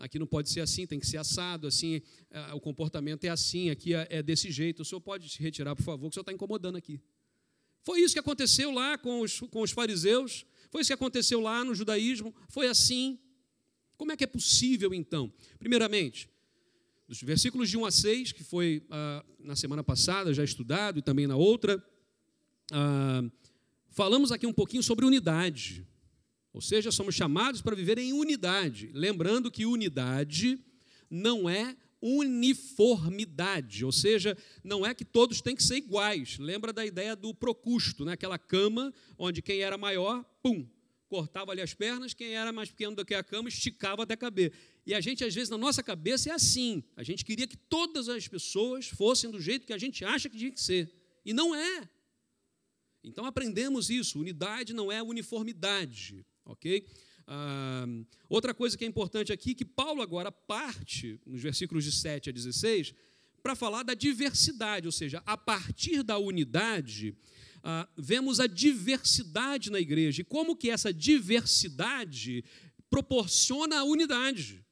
aqui 0.00 0.18
não 0.18 0.26
pode 0.26 0.50
ser 0.50 0.60
assim, 0.60 0.86
tem 0.86 0.98
que 0.98 1.06
ser 1.06 1.18
assado, 1.18 1.66
assim, 1.66 2.02
é, 2.30 2.54
o 2.54 2.60
comportamento 2.60 3.24
é 3.24 3.28
assim, 3.28 3.70
aqui 3.70 3.94
é, 3.94 4.06
é 4.10 4.22
desse 4.22 4.50
jeito. 4.50 4.80
O 4.80 4.84
senhor 4.84 5.00
pode 5.00 5.28
se 5.28 5.40
retirar, 5.40 5.76
por 5.76 5.82
favor, 5.82 6.08
que 6.08 6.12
o 6.12 6.14
senhor 6.14 6.22
está 6.22 6.32
incomodando 6.32 6.76
aqui. 6.76 7.00
Foi 7.84 8.00
isso 8.00 8.14
que 8.14 8.20
aconteceu 8.20 8.72
lá 8.72 8.98
com 8.98 9.20
os, 9.20 9.40
com 9.40 9.62
os 9.62 9.70
fariseus, 9.70 10.44
foi 10.70 10.80
isso 10.80 10.88
que 10.88 10.94
aconteceu 10.94 11.40
lá 11.40 11.64
no 11.64 11.74
judaísmo, 11.74 12.34
foi 12.48 12.66
assim. 12.66 13.18
Como 13.96 14.12
é 14.12 14.16
que 14.16 14.24
é 14.24 14.26
possível, 14.26 14.94
então? 14.94 15.30
Primeiramente, 15.58 16.28
dos 17.06 17.20
versículos 17.22 17.68
de 17.68 17.76
1 17.76 17.84
a 17.84 17.90
6, 17.90 18.32
que 18.32 18.42
foi 18.42 18.82
ah, 18.90 19.24
na 19.38 19.54
semana 19.54 19.84
passada 19.84 20.32
já 20.32 20.42
estudado 20.42 20.98
e 20.98 21.02
também 21.02 21.26
na 21.26 21.36
outra, 21.36 21.84
ah, 22.72 23.22
falamos 23.90 24.32
aqui 24.32 24.46
um 24.46 24.52
pouquinho 24.52 24.82
sobre 24.82 25.04
unidade. 25.04 25.86
Ou 26.52 26.60
seja, 26.60 26.90
somos 26.90 27.14
chamados 27.14 27.62
para 27.62 27.76
viver 27.76 27.98
em 27.98 28.12
unidade. 28.12 28.90
Lembrando 28.92 29.50
que 29.50 29.66
unidade 29.66 30.58
não 31.08 31.48
é 31.48 31.76
uniformidade, 32.02 33.84
ou 33.84 33.92
seja, 33.92 34.36
não 34.64 34.86
é 34.86 34.94
que 34.94 35.04
todos 35.04 35.40
têm 35.40 35.54
que 35.54 35.62
ser 35.62 35.76
iguais. 35.76 36.38
Lembra 36.38 36.72
da 36.72 36.84
ideia 36.84 37.14
do 37.14 37.34
procusto, 37.34 38.04
né? 38.04 38.12
aquela 38.12 38.38
cama 38.38 38.92
onde 39.18 39.42
quem 39.42 39.60
era 39.60 39.76
maior, 39.76 40.24
pum, 40.42 40.66
cortava 41.08 41.52
ali 41.52 41.60
as 41.60 41.74
pernas, 41.74 42.14
quem 42.14 42.34
era 42.34 42.52
mais 42.52 42.70
pequeno 42.70 42.96
do 42.96 43.04
que 43.04 43.14
a 43.14 43.22
cama 43.22 43.48
esticava 43.48 44.04
até 44.04 44.16
caber. 44.16 44.52
E 44.86 44.94
a 44.94 45.00
gente, 45.00 45.22
às 45.24 45.34
vezes, 45.34 45.50
na 45.50 45.58
nossa 45.58 45.82
cabeça 45.82 46.30
é 46.30 46.32
assim. 46.32 46.82
A 46.96 47.02
gente 47.02 47.24
queria 47.24 47.46
que 47.46 47.56
todas 47.56 48.08
as 48.08 48.26
pessoas 48.26 48.88
fossem 48.88 49.30
do 49.30 49.40
jeito 49.40 49.66
que 49.66 49.72
a 49.72 49.78
gente 49.78 50.04
acha 50.04 50.28
que 50.28 50.38
tinha 50.38 50.50
que 50.50 50.60
ser. 50.60 50.90
E 51.24 51.34
não 51.34 51.54
é. 51.54 51.88
Então 53.04 53.26
aprendemos 53.26 53.90
isso. 53.90 54.18
Unidade 54.18 54.72
não 54.72 54.90
é 54.90 55.02
uniformidade 55.02 56.24
ok? 56.44 56.86
Ah, 57.26 57.86
outra 58.28 58.52
coisa 58.52 58.76
que 58.76 58.84
é 58.84 58.88
importante 58.88 59.32
aqui, 59.32 59.54
que 59.54 59.64
Paulo 59.64 60.02
agora 60.02 60.32
parte, 60.32 61.20
nos 61.26 61.40
versículos 61.40 61.84
de 61.84 61.92
7 61.92 62.30
a 62.30 62.32
16, 62.32 62.94
para 63.42 63.54
falar 63.54 63.82
da 63.82 63.94
diversidade, 63.94 64.86
ou 64.86 64.92
seja, 64.92 65.22
a 65.24 65.36
partir 65.36 66.02
da 66.02 66.18
unidade, 66.18 67.16
ah, 67.62 67.88
vemos 67.96 68.40
a 68.40 68.46
diversidade 68.46 69.70
na 69.70 69.78
igreja, 69.78 70.22
e 70.22 70.24
como 70.24 70.56
que 70.56 70.70
essa 70.70 70.92
diversidade 70.92 72.44
proporciona 72.90 73.78
a 73.78 73.84
unidade. 73.84 74.64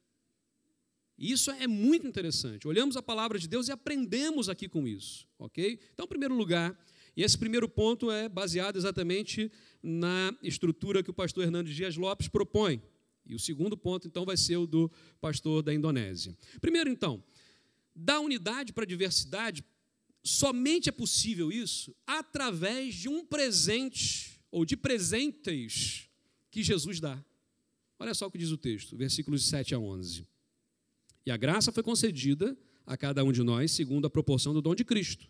Isso 1.19 1.51
é 1.51 1.67
muito 1.67 2.07
interessante. 2.07 2.69
Olhamos 2.69 2.97
a 2.97 3.03
palavra 3.03 3.39
de 3.39 3.49
Deus 3.49 3.69
e 3.69 3.73
aprendemos 3.73 4.49
aqui 4.49 4.69
com 4.69 4.87
isso, 4.87 5.27
ok? 5.39 5.79
Então, 5.93 6.05
em 6.05 6.09
primeiro 6.09 6.35
lugar, 6.35 6.79
e 7.19 7.25
esse 7.25 7.37
primeiro 7.37 7.69
ponto 7.69 8.13
é 8.13 8.29
baseado 8.29 8.77
exatamente 8.77 9.51
na 9.83 10.33
estrutura 10.41 11.03
que 11.03 11.11
o 11.11 11.13
pastor 11.13 11.43
Hernandes 11.43 11.75
Dias 11.75 11.97
Lopes 11.97 12.29
propõe. 12.29 12.81
E 13.27 13.35
o 13.35 13.41
segundo 13.41 13.77
ponto, 13.77 14.07
então, 14.07 14.25
vai 14.25 14.37
ser 14.37 14.57
o 14.57 14.69
do 14.69 14.89
pastor 15.21 15.61
da 15.61 15.75
Indonésia. 15.75 16.39
Primeiro, 16.61 16.89
então, 16.89 17.21
da 17.93 18.21
unidade 18.21 18.73
para 18.73 18.85
a 18.85 18.87
diversidade, 18.87 19.65
somente 20.23 20.91
é 20.91 20.93
possível 20.93 21.51
isso 21.51 21.93
através 22.07 22.95
de 22.95 23.09
um 23.09 23.25
presente, 23.25 24.41
ou 24.49 24.65
de 24.65 24.77
presentes, 24.77 26.09
que 26.53 26.63
Jesus 26.63 27.01
dá. 27.01 27.21
Olha 27.99 28.15
só 28.15 28.29
o 28.29 28.31
que 28.31 28.39
diz 28.39 28.53
o 28.53 28.57
texto, 28.57 28.97
versículos 28.97 29.45
7 29.49 29.75
a 29.75 29.79
11. 29.81 30.25
E 31.27 31.33
a 31.33 31.37
graça 31.37 31.73
foi 31.73 31.83
concedida 31.83 32.57
a 32.87 32.97
cada 32.97 33.25
um 33.25 33.33
de 33.33 33.43
nós 33.43 33.73
segundo 33.73 34.07
a 34.07 34.11
proporção 34.11 34.55
do 34.55 34.63
dom 34.63 34.77
de 34.77 34.85
Cristo. 34.85 35.29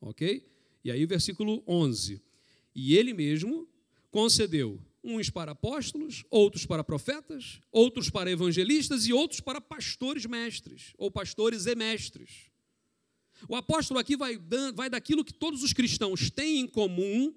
Ok? 0.00 0.53
E 0.84 0.90
aí, 0.90 1.06
versículo 1.06 1.62
11 1.66 2.22
e 2.74 2.96
ele 2.96 3.14
mesmo 3.14 3.68
concedeu 4.10 4.80
uns 5.02 5.30
para 5.30 5.52
apóstolos, 5.52 6.24
outros 6.30 6.66
para 6.66 6.82
profetas, 6.82 7.60
outros 7.70 8.10
para 8.10 8.30
evangelistas 8.30 9.06
e 9.06 9.12
outros 9.12 9.40
para 9.40 9.60
pastores 9.60 10.24
mestres, 10.24 10.92
ou 10.96 11.10
pastores 11.10 11.66
e 11.66 11.74
mestres. 11.74 12.50
O 13.48 13.54
apóstolo 13.54 14.00
aqui 14.00 14.16
vai, 14.16 14.38
vai 14.74 14.88
daquilo 14.88 15.24
que 15.24 15.32
todos 15.32 15.62
os 15.62 15.72
cristãos 15.72 16.30
têm 16.30 16.60
em 16.60 16.66
comum 16.66 17.34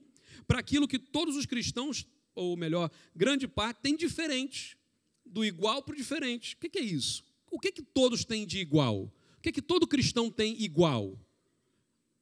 para 0.48 0.60
aquilo 0.60 0.88
que 0.88 0.98
todos 0.98 1.36
os 1.36 1.46
cristãos, 1.46 2.08
ou 2.34 2.56
melhor, 2.56 2.90
grande 3.14 3.48
parte, 3.48 3.82
têm 3.82 3.96
diferente, 3.96 4.78
do 5.26 5.44
igual 5.44 5.84
para 5.84 5.94
o 5.94 5.98
diferente. 5.98 6.56
O 6.56 6.60
que 6.60 6.80
é 6.80 6.82
isso? 6.82 7.24
O 7.52 7.60
que, 7.60 7.72
que 7.72 7.82
todos 7.82 8.24
têm 8.24 8.46
de 8.46 8.60
igual? 8.60 9.12
O 9.38 9.42
que, 9.42 9.52
que 9.52 9.62
todo 9.62 9.86
cristão 9.86 10.32
tem 10.32 10.62
igual? 10.62 11.20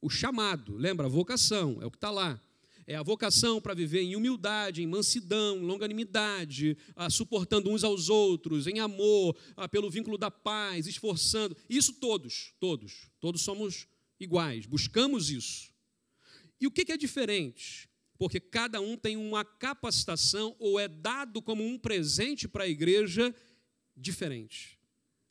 O 0.00 0.10
chamado, 0.10 0.76
lembra? 0.76 1.06
A 1.06 1.10
vocação, 1.10 1.78
é 1.80 1.86
o 1.86 1.90
que 1.90 1.96
está 1.96 2.10
lá. 2.10 2.40
É 2.86 2.94
a 2.94 3.02
vocação 3.02 3.60
para 3.60 3.74
viver 3.74 4.02
em 4.02 4.14
humildade, 4.14 4.80
em 4.80 4.86
mansidão, 4.86 5.58
longanimidade, 5.58 6.76
ah, 6.94 7.10
suportando 7.10 7.68
uns 7.68 7.82
aos 7.82 8.08
outros, 8.08 8.68
em 8.68 8.78
amor, 8.78 9.36
ah, 9.56 9.68
pelo 9.68 9.90
vínculo 9.90 10.16
da 10.16 10.30
paz, 10.30 10.86
esforçando. 10.86 11.56
Isso 11.68 11.94
todos, 11.94 12.54
todos, 12.60 13.10
todos 13.18 13.42
somos 13.42 13.88
iguais, 14.20 14.66
buscamos 14.66 15.30
isso. 15.30 15.72
E 16.60 16.66
o 16.66 16.70
que 16.70 16.92
é 16.92 16.96
diferente? 16.96 17.88
Porque 18.16 18.38
cada 18.38 18.80
um 18.80 18.96
tem 18.96 19.16
uma 19.16 19.44
capacitação 19.44 20.54
ou 20.58 20.78
é 20.78 20.86
dado 20.86 21.42
como 21.42 21.66
um 21.66 21.76
presente 21.76 22.46
para 22.46 22.64
a 22.64 22.68
igreja 22.68 23.34
diferente. 23.96 24.75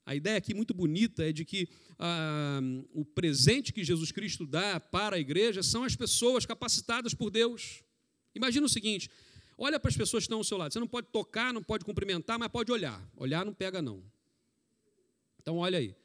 A 0.05 0.13
ideia 0.13 0.37
aqui 0.37 0.53
muito 0.53 0.73
bonita 0.73 1.27
é 1.27 1.31
de 1.31 1.43
que 1.43 1.67
ah, 1.97 2.59
o 2.93 3.03
presente 3.03 3.73
que 3.73 3.83
Jesus 3.83 4.11
Cristo 4.11 4.45
dá 4.45 4.79
para 4.79 5.15
a 5.15 5.19
igreja 5.19 5.63
são 5.63 5.83
as 5.83 5.95
pessoas 5.95 6.45
capacitadas 6.45 7.13
por 7.13 7.31
Deus. 7.31 7.83
Imagina 8.35 8.67
o 8.67 8.69
seguinte: 8.69 9.09
olha 9.57 9.79
para 9.79 9.89
as 9.89 9.97
pessoas 9.97 10.21
que 10.21 10.25
estão 10.25 10.37
ao 10.37 10.43
seu 10.43 10.57
lado. 10.57 10.71
Você 10.71 10.79
não 10.79 10.87
pode 10.87 11.07
tocar, 11.07 11.51
não 11.51 11.63
pode 11.63 11.83
cumprimentar, 11.83 12.37
mas 12.37 12.49
pode 12.49 12.71
olhar. 12.71 13.01
Olhar 13.17 13.43
não 13.43 13.53
pega, 13.53 13.81
não. 13.81 14.03
Então, 15.41 15.57
olha 15.57 15.79
aí. 15.79 15.95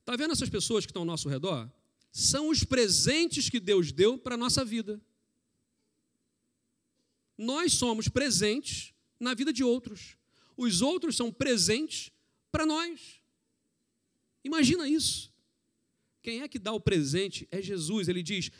Está 0.00 0.16
vendo 0.16 0.32
essas 0.32 0.48
pessoas 0.48 0.86
que 0.86 0.90
estão 0.90 1.02
ao 1.02 1.06
nosso 1.06 1.28
redor? 1.28 1.68
São 2.12 2.48
os 2.48 2.64
presentes 2.64 3.50
que 3.50 3.60
Deus 3.60 3.92
deu 3.92 4.16
para 4.16 4.34
a 4.34 4.38
nossa 4.38 4.64
vida. 4.64 5.00
Nós 7.36 7.74
somos 7.74 8.08
presentes 8.08 8.94
na 9.18 9.34
vida 9.34 9.52
de 9.52 9.62
outros. 9.62 10.16
Os 10.56 10.80
outros 10.80 11.16
são 11.16 11.32
presentes 11.32 12.10
para 12.50 12.64
nós. 12.64 13.20
Imagina 14.44 14.88
isso. 14.88 15.32
Quem 16.22 16.42
é 16.42 16.48
que 16.48 16.58
dá 16.58 16.72
o 16.72 16.80
presente? 16.80 17.46
É 17.50 17.62
Jesus. 17.62 18.08
Ele 18.08 18.22
diz: 18.22 18.50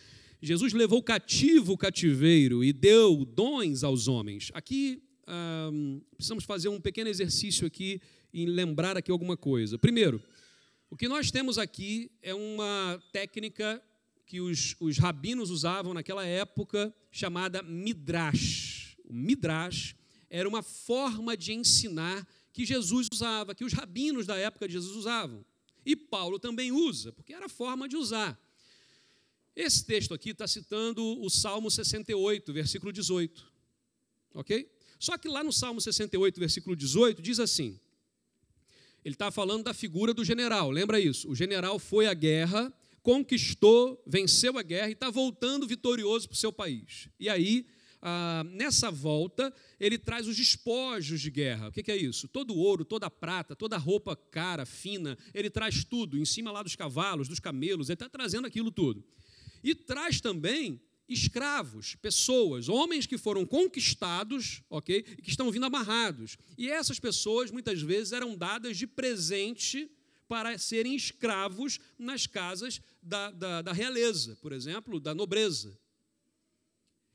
Jesus 0.40 0.72
levou 0.72 1.02
cativo 1.02 1.72
o 1.72 1.78
cativeiro 1.78 2.62
e 2.62 2.72
deu 2.72 3.24
dons 3.24 3.82
aos 3.82 4.08
homens. 4.08 4.50
Aqui 4.54 5.02
precisamos 6.16 6.44
fazer 6.44 6.68
um 6.68 6.80
pequeno 6.80 7.10
exercício 7.10 7.66
aqui 7.66 8.00
em 8.32 8.46
lembrar 8.46 8.96
aqui 8.96 9.10
alguma 9.10 9.36
coisa. 9.36 9.78
Primeiro, 9.78 10.22
o 10.90 10.96
que 10.96 11.08
nós 11.08 11.30
temos 11.30 11.58
aqui 11.58 12.10
é 12.22 12.34
uma 12.34 13.02
técnica 13.12 13.82
que 14.24 14.40
os, 14.40 14.76
os 14.78 14.98
rabinos 14.98 15.50
usavam 15.50 15.94
naquela 15.94 16.24
época, 16.24 16.94
chamada 17.10 17.62
midrash. 17.62 18.96
O 19.04 19.12
midrash 19.12 19.94
era 20.30 20.48
uma 20.48 20.62
forma 20.62 21.36
de 21.36 21.52
ensinar 21.52 22.26
que 22.52 22.64
Jesus 22.64 23.08
usava, 23.12 23.54
que 23.54 23.64
os 23.64 23.72
rabinos 23.72 24.26
da 24.26 24.36
época 24.36 24.66
de 24.66 24.74
Jesus 24.74 24.94
usavam. 24.96 25.44
E 25.88 25.96
Paulo 25.96 26.38
também 26.38 26.70
usa, 26.70 27.12
porque 27.12 27.32
era 27.32 27.46
a 27.46 27.48
forma 27.48 27.88
de 27.88 27.96
usar. 27.96 28.38
Esse 29.56 29.86
texto 29.86 30.12
aqui 30.12 30.32
está 30.32 30.46
citando 30.46 31.02
o 31.22 31.30
Salmo 31.30 31.70
68, 31.70 32.52
versículo 32.52 32.92
18. 32.92 33.50
Ok? 34.34 34.70
Só 34.98 35.16
que 35.16 35.26
lá 35.28 35.42
no 35.42 35.50
Salmo 35.50 35.80
68, 35.80 36.38
versículo 36.38 36.76
18, 36.76 37.22
diz 37.22 37.40
assim: 37.40 37.80
ele 39.02 39.14
está 39.14 39.30
falando 39.30 39.64
da 39.64 39.72
figura 39.72 40.12
do 40.12 40.22
general, 40.26 40.70
lembra 40.70 41.00
isso? 41.00 41.26
O 41.30 41.34
general 41.34 41.78
foi 41.78 42.06
à 42.06 42.12
guerra, 42.12 42.70
conquistou, 43.02 43.98
venceu 44.06 44.58
a 44.58 44.62
guerra 44.62 44.90
e 44.90 44.92
está 44.92 45.08
voltando 45.08 45.66
vitorioso 45.66 46.28
para 46.28 46.34
o 46.34 46.38
seu 46.38 46.52
país. 46.52 47.08
E 47.18 47.30
aí 47.30 47.64
ah, 48.00 48.44
nessa 48.44 48.90
volta, 48.90 49.52
ele 49.78 49.98
traz 49.98 50.26
os 50.26 50.36
despojos 50.36 51.20
de 51.20 51.30
guerra. 51.30 51.68
O 51.68 51.72
que, 51.72 51.82
que 51.82 51.90
é 51.90 51.96
isso? 51.96 52.28
Todo 52.28 52.54
ouro, 52.54 52.84
toda 52.84 53.10
prata, 53.10 53.56
toda 53.56 53.76
roupa 53.76 54.16
cara, 54.16 54.64
fina, 54.64 55.18
ele 55.34 55.50
traz 55.50 55.84
tudo, 55.84 56.16
em 56.18 56.24
cima 56.24 56.52
lá 56.52 56.62
dos 56.62 56.76
cavalos, 56.76 57.28
dos 57.28 57.40
camelos, 57.40 57.88
ele 57.88 57.94
está 57.94 58.08
trazendo 58.08 58.46
aquilo 58.46 58.70
tudo. 58.70 59.04
E 59.62 59.74
traz 59.74 60.20
também 60.20 60.80
escravos, 61.08 61.94
pessoas, 61.96 62.68
homens 62.68 63.06
que 63.06 63.16
foram 63.16 63.46
conquistados, 63.46 64.62
ok, 64.68 65.02
que 65.02 65.30
estão 65.30 65.50
vindo 65.50 65.64
amarrados. 65.64 66.36
E 66.56 66.68
essas 66.68 67.00
pessoas 67.00 67.50
muitas 67.50 67.80
vezes 67.80 68.12
eram 68.12 68.36
dadas 68.36 68.76
de 68.76 68.86
presente 68.86 69.90
para 70.28 70.58
serem 70.58 70.94
escravos 70.94 71.80
nas 71.98 72.26
casas 72.26 72.82
da, 73.02 73.30
da, 73.30 73.62
da 73.62 73.72
realeza, 73.72 74.36
por 74.42 74.52
exemplo, 74.52 75.00
da 75.00 75.14
nobreza. 75.14 75.76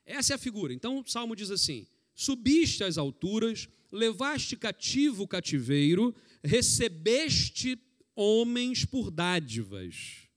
Essa 0.06 0.34
é 0.34 0.36
a 0.36 0.40
figura. 0.40 0.74
Então 0.74 1.00
o 1.00 1.08
salmo 1.08 1.36
diz 1.36 1.50
assim: 1.52 1.88
Subiste 2.14 2.84
às 2.84 2.98
alturas, 2.98 3.68
levaste 3.92 4.56
cativo 4.56 5.24
o 5.24 5.28
cativeiro, 5.28 6.14
recebeste 6.44 7.80
homens 8.16 8.86
por 8.86 9.10
dádivas. 9.10 10.28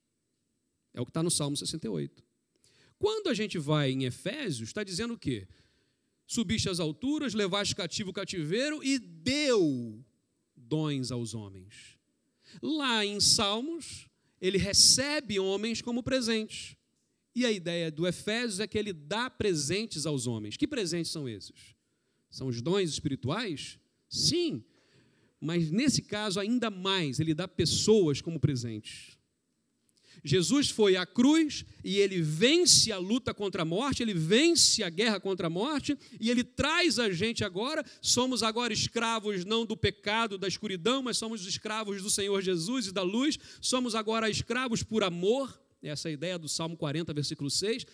É 0.95 1.01
o 1.01 1.05
que 1.05 1.11
está 1.11 1.23
no 1.23 1.31
Salmo 1.31 1.57
68. 1.57 2.25
Quando 2.99 3.29
a 3.29 3.35
gente 3.35 3.59
vai 3.59 3.91
em 3.91 4.05
Efésios, 4.05 4.71
está 4.71 4.83
dizendo 4.83 5.15
o 5.15 5.19
quê? 5.19 5.47
Subiste 6.27 6.69
às 6.69 6.81
alturas, 6.81 7.35
levaste 7.35 7.75
cativo 7.75 8.11
o 8.11 8.13
cativeiro 8.13 8.83
e 8.83 8.99
deu 8.99 10.03
dons 10.57 11.11
aos 11.11 11.35
homens. 11.35 11.99
Lá 12.63 13.05
em 13.05 13.21
Salmos, 13.21 14.09
ele 14.41 14.59
recebe 14.59 15.39
homens 15.39 15.83
como 15.83 16.03
presentes. 16.03 16.76
E 17.37 17.45
a 17.45 17.53
ideia 17.53 17.91
do 17.91 18.07
Efésios 18.07 18.61
é 18.61 18.67
que 18.67 18.79
ele 18.79 18.95
dá 18.95 19.29
presentes 19.29 20.07
aos 20.07 20.27
homens. 20.27 20.57
Que 20.57 20.67
presentes 20.67 21.13
são 21.13 21.29
esses? 21.29 21.77
São 22.31 22.47
os 22.47 22.63
dons 22.63 22.89
espirituais? 22.89 23.79
Sim, 24.09 24.65
mas 25.39 25.71
nesse 25.71 26.01
caso 26.01 26.41
ainda 26.41 26.71
mais, 26.71 27.21
ele 27.21 27.35
dá 27.35 27.47
pessoas 27.47 28.23
como 28.23 28.41
presentes. 28.41 29.19
Jesus 30.25 30.71
foi 30.71 30.97
à 30.97 31.05
cruz 31.05 31.67
e 31.85 31.99
ele 31.99 32.23
vence 32.23 32.91
a 32.91 32.97
luta 32.97 33.35
contra 33.35 33.61
a 33.61 33.67
morte, 33.67 34.03
ele 34.03 34.15
vence 34.15 34.83
a 34.83 34.89
guerra 34.89 35.21
contra 35.21 35.49
a 35.49 35.51
morte 35.51 35.95
e 36.19 36.31
ele 36.31 36.43
traz 36.43 36.99
a 36.99 37.11
gente 37.11 37.45
agora. 37.45 37.85
Somos 38.01 38.43
agora 38.43 38.73
escravos 38.73 39.45
não 39.45 39.67
do 39.67 39.77
pecado, 39.77 40.39
da 40.39 40.49
escuridão, 40.49 41.03
mas 41.03 41.19
somos 41.19 41.47
escravos 41.47 42.03
do 42.03 42.09
Senhor 42.09 42.41
Jesus 42.41 42.87
e 42.87 42.93
da 42.93 43.03
luz. 43.03 43.39
Somos 43.61 43.95
agora 43.95 44.31
escravos 44.31 44.83
por 44.83 45.05
amor 45.05 45.66
essa 45.83 46.11
ideia 46.11 46.39
do 46.39 46.49
Salmo 46.49 46.77
40, 46.77 47.13
versículo 47.13 47.51
6, 47.51 47.87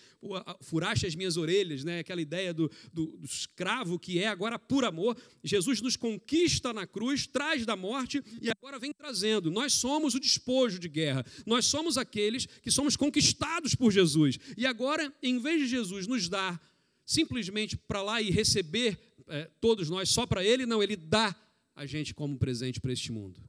furaste 0.61 1.05
as 1.05 1.15
minhas 1.15 1.37
orelhas, 1.37 1.83
né? 1.83 1.99
aquela 1.99 2.21
ideia 2.21 2.53
do, 2.53 2.69
do, 2.91 3.17
do, 3.17 3.25
escravo 3.25 3.99
que 3.99 4.19
é 4.19 4.27
agora 4.27 4.57
por 4.57 4.85
amor. 4.85 5.17
Jesus 5.43 5.81
nos 5.81 5.95
conquista 5.95 6.73
na 6.73 6.87
cruz, 6.87 7.27
traz 7.27 7.65
da 7.65 7.75
morte 7.75 8.23
e 8.41 8.49
agora 8.49 8.79
vem 8.79 8.91
trazendo. 8.93 9.51
Nós 9.51 9.73
somos 9.73 10.15
o 10.15 10.19
despojo 10.19 10.79
de 10.79 10.87
guerra, 10.87 11.25
nós 11.45 11.65
somos 11.65 11.97
aqueles 11.97 12.45
que 12.45 12.71
somos 12.71 12.95
conquistados 12.95 13.75
por 13.75 13.91
Jesus. 13.91 14.37
E 14.57 14.65
agora, 14.65 15.13
em 15.21 15.39
vez 15.39 15.61
de 15.61 15.67
Jesus 15.67 16.07
nos 16.07 16.29
dar 16.29 16.61
simplesmente 17.05 17.75
para 17.75 18.01
lá 18.01 18.21
e 18.21 18.31
receber 18.31 18.97
é, 19.27 19.49
todos 19.59 19.89
nós 19.89 20.09
só 20.09 20.25
para 20.25 20.43
Ele, 20.43 20.65
não, 20.65 20.81
Ele 20.81 20.95
dá 20.95 21.35
a 21.75 21.85
gente 21.85 22.13
como 22.13 22.37
presente 22.37 22.79
para 22.79 22.93
este 22.93 23.11
mundo. 23.11 23.41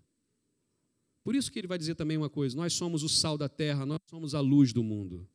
Por 1.25 1.35
isso 1.35 1.51
que 1.51 1.59
ele 1.59 1.67
vai 1.67 1.79
dizer 1.79 1.95
também 1.95 2.19
uma 2.19 2.29
coisa: 2.29 2.55
nós 2.55 2.75
somos 2.75 3.03
o 3.03 3.09
sal 3.09 3.39
da 3.39 3.49
terra, 3.49 3.87
nós 3.87 4.01
somos 4.09 4.35
a 4.35 4.41
luz 4.41 4.73
do 4.73 4.85
mundo. 4.85 5.27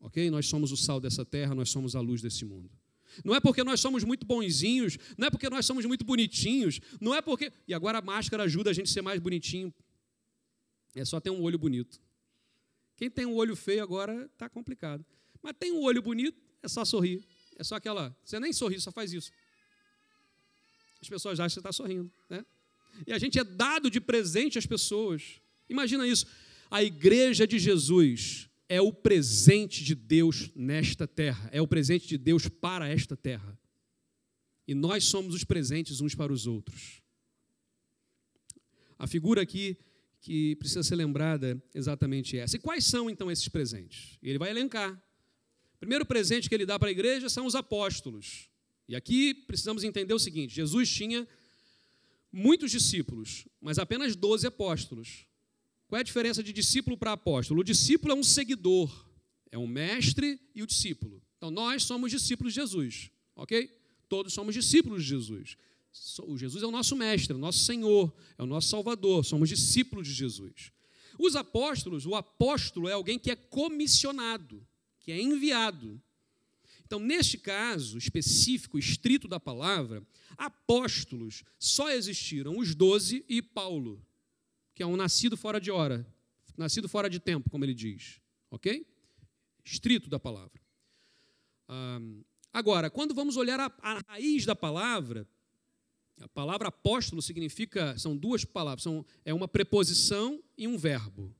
Ok? 0.00 0.30
Nós 0.30 0.46
somos 0.46 0.70
o 0.70 0.76
sal 0.76 1.00
dessa 1.00 1.24
terra, 1.24 1.54
nós 1.54 1.68
somos 1.68 1.96
a 1.96 2.00
luz 2.00 2.22
desse 2.22 2.44
mundo. 2.44 2.70
Não 3.24 3.34
é 3.34 3.40
porque 3.40 3.62
nós 3.62 3.80
somos 3.80 4.04
muito 4.04 4.24
bonzinhos, 4.24 4.96
não 5.18 5.26
é 5.26 5.30
porque 5.30 5.50
nós 5.50 5.66
somos 5.66 5.84
muito 5.84 6.04
bonitinhos, 6.04 6.80
não 7.00 7.14
é 7.14 7.20
porque. 7.20 7.52
E 7.66 7.74
agora 7.74 7.98
a 7.98 8.02
máscara 8.02 8.44
ajuda 8.44 8.70
a 8.70 8.72
gente 8.72 8.88
a 8.88 8.92
ser 8.92 9.02
mais 9.02 9.20
bonitinho. 9.20 9.74
É 10.94 11.04
só 11.04 11.20
ter 11.20 11.30
um 11.30 11.42
olho 11.42 11.58
bonito. 11.58 12.00
Quem 12.96 13.10
tem 13.10 13.26
um 13.26 13.34
olho 13.34 13.56
feio 13.56 13.82
agora 13.82 14.30
está 14.32 14.48
complicado. 14.48 15.04
Mas 15.42 15.54
tem 15.58 15.72
um 15.72 15.82
olho 15.82 16.00
bonito, 16.00 16.40
é 16.62 16.68
só 16.68 16.84
sorrir. 16.84 17.26
É 17.56 17.64
só 17.64 17.74
aquela. 17.74 18.16
Você 18.24 18.38
nem 18.38 18.52
sorri, 18.52 18.80
só 18.80 18.92
faz 18.92 19.12
isso. 19.12 19.32
As 21.00 21.08
pessoas 21.08 21.40
acham 21.40 21.48
que 21.48 21.54
você 21.54 21.60
está 21.60 21.72
sorrindo. 21.72 22.10
Né? 22.30 22.46
E 23.06 23.12
a 23.12 23.18
gente 23.18 23.38
é 23.38 23.44
dado 23.44 23.90
de 23.90 24.00
presente 24.00 24.58
às 24.58 24.66
pessoas. 24.66 25.40
Imagina 25.68 26.06
isso. 26.06 26.26
A 26.70 26.82
igreja 26.82 27.46
de 27.46 27.58
Jesus 27.58 28.48
é 28.68 28.80
o 28.80 28.92
presente 28.92 29.84
de 29.84 29.94
Deus 29.94 30.50
nesta 30.54 31.06
terra, 31.06 31.48
é 31.52 31.60
o 31.60 31.68
presente 31.68 32.08
de 32.08 32.16
Deus 32.16 32.48
para 32.48 32.88
esta 32.88 33.16
terra. 33.16 33.58
E 34.66 34.74
nós 34.74 35.04
somos 35.04 35.34
os 35.34 35.44
presentes 35.44 36.00
uns 36.00 36.14
para 36.14 36.32
os 36.32 36.46
outros. 36.46 37.02
A 38.98 39.06
figura 39.06 39.42
aqui 39.42 39.76
que 40.20 40.54
precisa 40.56 40.82
ser 40.82 40.94
lembrada 40.94 41.62
é 41.74 41.78
exatamente 41.78 42.38
essa. 42.38 42.56
E 42.56 42.60
quais 42.60 42.84
são 42.86 43.10
então 43.10 43.30
esses 43.30 43.48
presentes? 43.48 44.16
Ele 44.22 44.38
vai 44.38 44.50
elencar. 44.50 44.92
O 45.74 45.78
primeiro 45.78 46.06
presente 46.06 46.48
que 46.48 46.54
ele 46.54 46.64
dá 46.64 46.78
para 46.78 46.88
a 46.88 46.92
igreja 46.92 47.28
são 47.28 47.44
os 47.44 47.56
apóstolos. 47.56 48.48
E 48.88 48.94
aqui 48.94 49.34
precisamos 49.34 49.82
entender 49.82 50.14
o 50.14 50.18
seguinte: 50.18 50.54
Jesus 50.54 50.88
tinha 50.88 51.26
muitos 52.32 52.70
discípulos, 52.70 53.46
mas 53.60 53.78
apenas 53.78 54.16
12 54.16 54.46
apóstolos. 54.46 55.26
Qual 55.86 55.98
é 55.98 56.00
a 56.00 56.04
diferença 56.04 56.42
de 56.42 56.52
discípulo 56.52 56.96
para 56.96 57.12
apóstolo? 57.12 57.60
O 57.60 57.64
discípulo 57.64 58.12
é 58.12 58.16
um 58.16 58.24
seguidor, 58.24 58.90
é 59.50 59.58
um 59.58 59.66
mestre 59.66 60.40
e 60.54 60.62
o 60.62 60.66
discípulo. 60.66 61.22
Então 61.36 61.50
nós 61.50 61.82
somos 61.82 62.10
discípulos 62.10 62.54
de 62.54 62.60
Jesus, 62.60 63.10
ok? 63.36 63.68
Todos 64.08 64.32
somos 64.32 64.54
discípulos 64.54 65.02
de 65.02 65.10
Jesus. 65.10 65.56
O 66.26 66.38
Jesus 66.38 66.62
é 66.62 66.66
o 66.66 66.70
nosso 66.70 66.96
mestre, 66.96 67.32
é 67.32 67.36
o 67.36 67.38
nosso 67.38 67.58
Senhor, 67.58 68.10
é 68.38 68.42
o 68.42 68.46
nosso 68.46 68.68
Salvador, 68.68 69.24
somos 69.24 69.48
discípulos 69.48 70.08
de 70.08 70.14
Jesus. 70.14 70.72
Os 71.18 71.36
apóstolos, 71.36 72.06
o 72.06 72.14
apóstolo 72.14 72.88
é 72.88 72.92
alguém 72.92 73.18
que 73.18 73.30
é 73.30 73.36
comissionado, 73.36 74.66
que 75.00 75.12
é 75.12 75.20
enviado. 75.20 76.00
Então, 76.92 77.00
neste 77.00 77.38
caso 77.38 77.96
específico, 77.96 78.78
estrito 78.78 79.26
da 79.26 79.40
palavra, 79.40 80.06
apóstolos 80.36 81.42
só 81.58 81.90
existiram 81.90 82.58
os 82.58 82.74
doze 82.74 83.24
e 83.30 83.40
Paulo, 83.40 84.06
que 84.74 84.82
é 84.82 84.86
um 84.86 84.94
nascido 84.94 85.34
fora 85.34 85.58
de 85.58 85.70
hora, 85.70 86.06
nascido 86.54 86.90
fora 86.90 87.08
de 87.08 87.18
tempo, 87.18 87.48
como 87.48 87.64
ele 87.64 87.72
diz. 87.72 88.20
Ok? 88.50 88.86
Estrito 89.64 90.10
da 90.10 90.20
palavra. 90.20 90.60
Ah, 91.66 91.98
agora, 92.52 92.90
quando 92.90 93.14
vamos 93.14 93.38
olhar 93.38 93.58
a, 93.58 93.72
a 93.80 94.02
raiz 94.08 94.44
da 94.44 94.54
palavra, 94.54 95.26
a 96.20 96.28
palavra 96.28 96.68
apóstolo 96.68 97.22
significa, 97.22 97.98
são 97.98 98.14
duas 98.14 98.44
palavras, 98.44 98.82
são, 98.82 99.02
é 99.24 99.32
uma 99.32 99.48
preposição 99.48 100.44
e 100.58 100.68
um 100.68 100.76
verbo. 100.76 101.34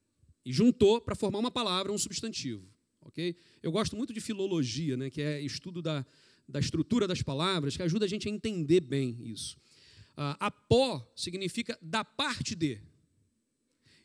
E 0.46 0.50
juntou 0.50 0.98
para 0.98 1.14
formar 1.14 1.40
uma 1.40 1.50
palavra, 1.50 1.92
um 1.92 1.98
substantivo. 1.98 2.71
Ok? 3.12 3.36
Eu 3.62 3.70
gosto 3.70 3.94
muito 3.94 4.12
de 4.12 4.20
filologia, 4.20 4.96
né, 4.96 5.10
que 5.10 5.20
é 5.20 5.40
estudo 5.40 5.80
da, 5.80 6.04
da 6.48 6.58
estrutura 6.58 7.06
das 7.06 7.22
palavras, 7.22 7.76
que 7.76 7.82
ajuda 7.82 8.06
a 8.06 8.08
gente 8.08 8.26
a 8.28 8.30
entender 8.30 8.80
bem 8.80 9.16
isso. 9.20 9.56
Ah, 10.16 10.36
apó 10.40 11.06
significa 11.14 11.78
da 11.80 12.04
parte 12.04 12.54
de. 12.54 12.80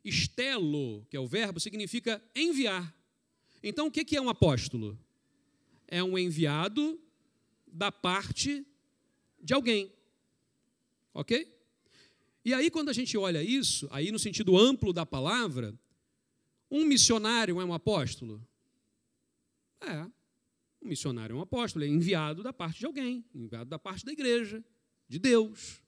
Estelo, 0.04 1.06
que 1.10 1.18
é 1.18 1.20
o 1.20 1.28
verbo, 1.28 1.60
significa 1.60 2.24
enviar. 2.34 2.96
Então, 3.62 3.88
o 3.88 3.92
que 3.92 4.16
é 4.16 4.22
um 4.22 4.30
apóstolo? 4.30 4.98
É 5.86 6.02
um 6.02 6.18
enviado 6.18 6.98
da 7.68 7.92
parte 7.92 8.66
de 9.42 9.54
alguém. 9.54 9.92
Ok? 11.14 11.54
E 12.46 12.54
aí, 12.54 12.70
quando 12.70 12.88
a 12.88 12.94
gente 12.94 13.18
olha 13.18 13.44
isso, 13.44 13.86
aí 13.92 14.10
no 14.10 14.20
sentido 14.20 14.58
amplo 14.58 14.94
da 14.94 15.06
palavra, 15.06 15.78
um 16.72 16.86
missionário 16.86 17.60
é 17.60 17.66
um 17.66 17.74
apóstolo? 17.74 18.47
É. 19.82 20.04
Um 20.82 20.90
missionário 20.90 21.34
é 21.34 21.38
um 21.38 21.42
apóstolo, 21.42 21.84
é 21.84 21.88
enviado 21.88 22.44
da 22.44 22.54
parte 22.54 22.80
de 22.80 22.86
alguém, 22.86 23.26
enviado 23.34 23.70
da 23.70 23.80
parte 23.80 24.06
da 24.06 24.12
igreja, 24.12 24.64
de 25.08 25.20
Deus. 25.20 25.82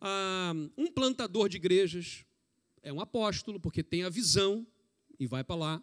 Ah, 0.00 0.52
um 0.76 0.90
plantador 0.90 1.48
de 1.48 1.56
igrejas 1.56 2.24
é 2.82 2.92
um 2.92 3.00
apóstolo, 3.00 3.60
porque 3.60 3.82
tem 3.82 4.04
a 4.04 4.08
visão 4.08 4.66
e 5.18 5.26
vai 5.26 5.44
para 5.44 5.56
lá. 5.56 5.82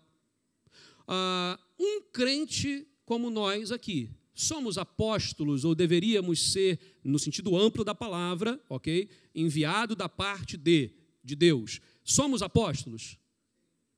Ah, 1.07 1.59
um 1.77 2.01
crente 2.11 2.87
como 3.05 3.29
nós 3.29 3.71
aqui, 3.71 4.09
somos 4.33 4.77
apóstolos 4.77 5.65
ou 5.65 5.75
deveríamos 5.75 6.51
ser, 6.51 6.79
no 7.03 7.19
sentido 7.19 7.57
amplo 7.57 7.83
da 7.83 7.93
palavra, 7.93 8.61
ok? 8.69 9.09
Enviado 9.33 9.95
da 9.95 10.07
parte 10.07 10.55
de, 10.55 10.93
de 11.23 11.35
Deus. 11.35 11.81
Somos 12.03 12.41
apóstolos? 12.41 13.17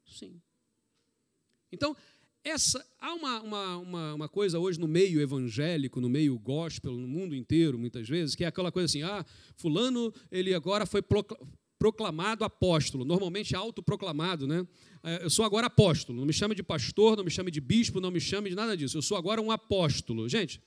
Sim. 0.06 0.41
Então, 1.71 1.95
essa, 2.43 2.84
há 2.99 3.13
uma, 3.13 3.41
uma, 3.41 3.77
uma, 3.77 4.13
uma, 4.15 4.30
coisa 4.30 4.58
hoje 4.60 4.80
no 4.80 4.88
meio 4.88 5.21
evangélico, 5.21 6.01
no 6.01 6.10
meio 6.10 6.38
gospel, 6.39 6.93
no 6.93 7.08
mundo 7.08 7.36
inteiro, 7.36 7.77
muitas 7.77 8.08
vezes, 8.08 8.36
que 8.36 8.43
é 8.43 8.47
aquela 8.47 8.71
coisa 8.71 8.86
assim: 8.86 9.04
ah, 9.04 9.23
Fulano, 9.56 10.13
ele 10.32 10.54
agora 10.54 10.86
foi 10.86 11.04
proclamado 11.77 12.43
apóstolo, 12.43 13.06
normalmente 13.06 13.56
autoproclamado, 13.56 14.47
né? 14.47 14.65
É, 15.04 15.23
eu 15.23 15.30
sou 15.30 15.45
agora 15.45 15.67
apóstolo, 15.67 16.17
não 16.19 16.25
me 16.25 16.34
chame 16.34 16.56
de 16.56 16.63
pastor, 16.63 17.15
não 17.15 17.23
me 17.23 17.32
chame 17.32 17.51
de 17.51 17.62
bispo, 17.62 17.99
não 17.99 18.12
me 18.12 18.19
chame 18.19 18.49
de 18.49 18.56
nada 18.56 18.75
disso, 18.75 18.97
eu 18.97 19.01
sou 19.01 19.17
agora 19.17 19.41
um 19.41 19.51
apóstolo. 19.51 20.27
Gente, 20.27 20.62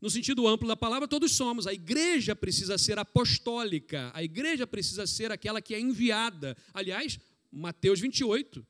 no 0.00 0.10
sentido 0.10 0.46
amplo 0.46 0.68
da 0.68 0.76
palavra, 0.76 1.08
todos 1.08 1.32
somos. 1.32 1.66
A 1.66 1.72
igreja 1.72 2.36
precisa 2.36 2.78
ser 2.78 2.98
apostólica, 2.98 4.10
a 4.14 4.22
igreja 4.22 4.66
precisa 4.66 5.06
ser 5.06 5.32
aquela 5.32 5.62
que 5.62 5.74
é 5.74 5.80
enviada. 5.80 6.56
Aliás, 6.72 7.18
Mateus 7.50 8.00
28. 8.00 8.64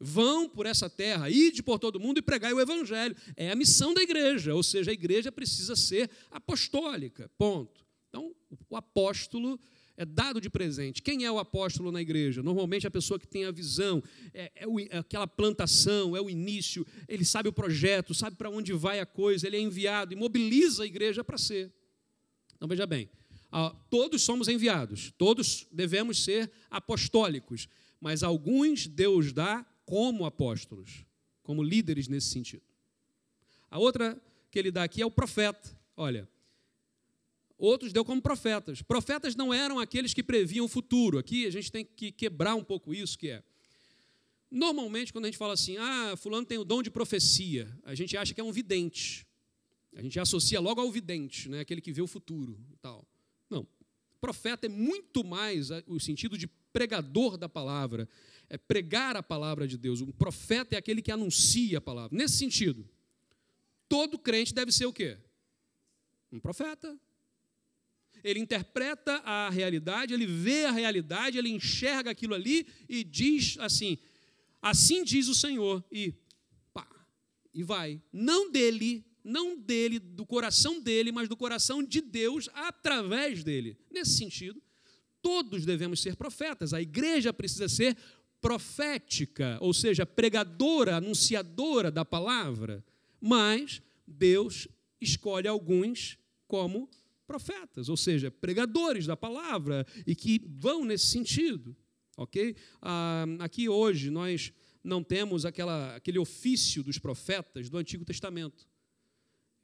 Vão 0.00 0.48
por 0.48 0.64
essa 0.64 0.88
terra, 0.88 1.28
ide 1.28 1.62
por 1.62 1.78
todo 1.78 1.98
mundo 1.98 2.18
e 2.18 2.22
pregai 2.22 2.52
o 2.52 2.60
evangelho. 2.60 3.16
É 3.36 3.50
a 3.50 3.56
missão 3.56 3.92
da 3.92 4.02
igreja, 4.02 4.54
ou 4.54 4.62
seja, 4.62 4.90
a 4.90 4.94
igreja 4.94 5.32
precisa 5.32 5.74
ser 5.74 6.08
apostólica. 6.30 7.30
Ponto. 7.36 7.84
Então, 8.08 8.34
o 8.70 8.76
apóstolo 8.76 9.58
é 9.98 10.04
dado 10.04 10.40
de 10.40 10.48
presente. 10.48 11.02
Quem 11.02 11.24
é 11.24 11.30
o 11.30 11.40
apóstolo 11.40 11.90
na 11.90 12.00
igreja? 12.00 12.40
Normalmente 12.40 12.86
a 12.86 12.90
pessoa 12.90 13.18
que 13.18 13.26
tem 13.26 13.44
a 13.44 13.50
visão, 13.50 14.00
é, 14.32 14.52
é, 14.54 14.66
o, 14.68 14.78
é 14.78 14.98
aquela 14.98 15.26
plantação, 15.26 16.16
é 16.16 16.20
o 16.20 16.30
início, 16.30 16.86
ele 17.08 17.24
sabe 17.24 17.48
o 17.48 17.52
projeto, 17.52 18.14
sabe 18.14 18.36
para 18.36 18.48
onde 18.48 18.72
vai 18.72 19.00
a 19.00 19.06
coisa, 19.06 19.48
ele 19.48 19.56
é 19.56 19.60
enviado 19.60 20.12
e 20.12 20.16
mobiliza 20.16 20.84
a 20.84 20.86
igreja 20.86 21.24
para 21.24 21.36
ser. 21.36 21.72
Então 22.54 22.68
veja 22.68 22.86
bem, 22.86 23.10
todos 23.90 24.22
somos 24.22 24.46
enviados, 24.46 25.12
todos 25.18 25.66
devemos 25.72 26.22
ser 26.22 26.48
apostólicos, 26.70 27.68
mas 28.00 28.22
alguns 28.22 28.86
Deus 28.86 29.32
dá 29.32 29.66
como 29.88 30.26
apóstolos, 30.26 31.06
como 31.42 31.62
líderes 31.62 32.08
nesse 32.08 32.28
sentido. 32.28 32.62
A 33.70 33.78
outra 33.78 34.20
que 34.50 34.58
ele 34.58 34.70
dá 34.70 34.84
aqui 34.84 35.00
é 35.00 35.06
o 35.06 35.10
profeta. 35.10 35.74
Olha, 35.96 36.28
outros 37.56 37.90
deu 37.90 38.04
como 38.04 38.20
profetas. 38.20 38.82
Profetas 38.82 39.34
não 39.34 39.52
eram 39.52 39.78
aqueles 39.78 40.12
que 40.12 40.22
previam 40.22 40.66
o 40.66 40.68
futuro. 40.68 41.16
Aqui 41.16 41.46
a 41.46 41.50
gente 41.50 41.72
tem 41.72 41.86
que 41.86 42.12
quebrar 42.12 42.54
um 42.54 42.62
pouco 42.62 42.92
isso, 42.92 43.18
que 43.18 43.30
é. 43.30 43.42
Normalmente, 44.50 45.10
quando 45.10 45.24
a 45.24 45.28
gente 45.28 45.38
fala 45.38 45.54
assim, 45.54 45.78
ah, 45.78 46.14
fulano 46.18 46.44
tem 46.44 46.58
o 46.58 46.64
dom 46.64 46.82
de 46.82 46.90
profecia, 46.90 47.66
a 47.82 47.94
gente 47.94 48.14
acha 48.14 48.34
que 48.34 48.40
é 48.42 48.44
um 48.44 48.52
vidente. 48.52 49.26
A 49.96 50.02
gente 50.02 50.20
associa 50.20 50.60
logo 50.60 50.82
ao 50.82 50.92
vidente, 50.92 51.48
né? 51.48 51.60
aquele 51.60 51.80
que 51.80 51.92
vê 51.92 52.02
o 52.02 52.06
futuro 52.06 52.60
e 52.70 52.76
tal. 52.76 53.08
Profeta 54.20 54.66
é 54.66 54.68
muito 54.68 55.24
mais 55.24 55.68
o 55.86 56.00
sentido 56.00 56.36
de 56.36 56.46
pregador 56.72 57.36
da 57.36 57.48
palavra, 57.48 58.08
é 58.48 58.56
pregar 58.56 59.16
a 59.16 59.22
palavra 59.22 59.66
de 59.66 59.76
Deus. 59.76 60.00
Um 60.00 60.10
profeta 60.10 60.74
é 60.74 60.78
aquele 60.78 61.02
que 61.02 61.12
anuncia 61.12 61.78
a 61.78 61.80
palavra. 61.80 62.16
Nesse 62.16 62.36
sentido, 62.36 62.88
todo 63.88 64.18
crente 64.18 64.54
deve 64.54 64.72
ser 64.72 64.86
o 64.86 64.92
quê? 64.92 65.18
Um 66.30 66.40
profeta, 66.40 66.98
ele 68.22 68.40
interpreta 68.40 69.16
a 69.24 69.48
realidade, 69.50 70.12
ele 70.12 70.26
vê 70.26 70.64
a 70.64 70.70
realidade, 70.70 71.38
ele 71.38 71.48
enxerga 71.48 72.10
aquilo 72.10 72.34
ali 72.34 72.66
e 72.88 73.04
diz 73.04 73.56
assim: 73.58 73.98
assim 74.60 75.04
diz 75.04 75.28
o 75.28 75.34
Senhor, 75.34 75.84
e 75.90 76.12
pá, 76.72 76.86
e 77.54 77.62
vai. 77.62 78.02
Não 78.12 78.50
dele, 78.50 79.04
não 79.28 79.56
dele, 79.56 79.98
do 79.98 80.24
coração 80.24 80.80
dele, 80.80 81.12
mas 81.12 81.28
do 81.28 81.36
coração 81.36 81.82
de 81.82 82.00
Deus 82.00 82.48
através 82.54 83.44
dele. 83.44 83.76
Nesse 83.90 84.16
sentido, 84.16 84.60
todos 85.20 85.64
devemos 85.64 86.00
ser 86.00 86.16
profetas, 86.16 86.72
a 86.72 86.80
igreja 86.80 87.32
precisa 87.32 87.68
ser 87.68 87.96
profética, 88.40 89.58
ou 89.60 89.74
seja, 89.74 90.06
pregadora, 90.06 90.96
anunciadora 90.96 91.90
da 91.90 92.04
palavra, 92.04 92.84
mas 93.20 93.82
Deus 94.06 94.68
escolhe 95.00 95.48
alguns 95.48 96.18
como 96.46 96.88
profetas, 97.26 97.88
ou 97.88 97.96
seja, 97.96 98.30
pregadores 98.30 99.06
da 99.06 99.16
palavra 99.16 99.86
e 100.06 100.14
que 100.14 100.40
vão 100.46 100.84
nesse 100.84 101.06
sentido, 101.06 101.76
ok? 102.16 102.56
Ah, 102.80 103.26
aqui 103.40 103.68
hoje 103.68 104.08
nós 104.08 104.52
não 104.82 105.02
temos 105.02 105.44
aquela, 105.44 105.96
aquele 105.96 106.18
ofício 106.18 106.82
dos 106.82 106.98
profetas 106.98 107.68
do 107.68 107.76
Antigo 107.76 108.04
Testamento. 108.04 108.67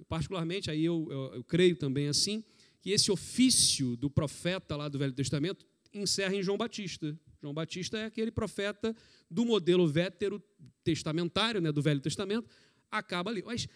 Particularmente, 0.08 0.70
aí 0.70 0.84
eu, 0.84 1.06
eu, 1.10 1.34
eu 1.36 1.44
creio 1.44 1.76
também 1.76 2.08
assim, 2.08 2.42
que 2.80 2.90
esse 2.90 3.10
ofício 3.10 3.96
do 3.96 4.10
profeta 4.10 4.76
lá 4.76 4.88
do 4.88 4.98
Velho 4.98 5.12
Testamento 5.12 5.64
encerra 5.92 6.34
em 6.34 6.42
João 6.42 6.58
Batista. 6.58 7.18
João 7.40 7.54
Batista 7.54 7.98
é 7.98 8.04
aquele 8.04 8.30
profeta 8.30 8.94
do 9.30 9.44
modelo 9.44 9.86
vétero 9.86 10.42
testamentário, 10.82 11.60
né, 11.60 11.70
do 11.70 11.82
Velho 11.82 12.00
Testamento, 12.00 12.48
acaba 12.90 13.30
ali. 13.30 13.42
Mas 13.44 13.68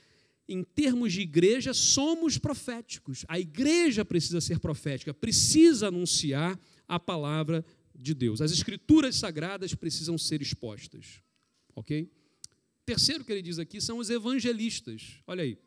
em 0.49 0.65
termos 0.65 1.13
de 1.13 1.21
igreja, 1.21 1.75
somos 1.75 2.39
proféticos. 2.39 3.25
A 3.29 3.39
igreja 3.39 4.05
precisa 4.05 4.41
ser 4.41 4.59
profética, 4.59 5.13
precisa 5.13 5.89
anunciar 5.89 6.59
a 6.87 6.99
palavra 6.99 7.65
de 7.95 8.15
Deus. 8.15 8.41
As 8.41 8.51
escrituras 8.51 9.17
sagradas 9.17 9.75
precisam 9.75 10.17
ser 10.17 10.41
expostas. 10.41 11.21
Ok? 11.75 12.11
Terceiro 12.87 13.25
que 13.25 13.33
ele 13.33 13.43
diz 13.43 13.59
aqui 13.59 13.81
são 13.81 13.99
os 13.99 14.09
evangelistas. 14.09 15.21
Olha 15.27 15.43
aí. 15.43 15.59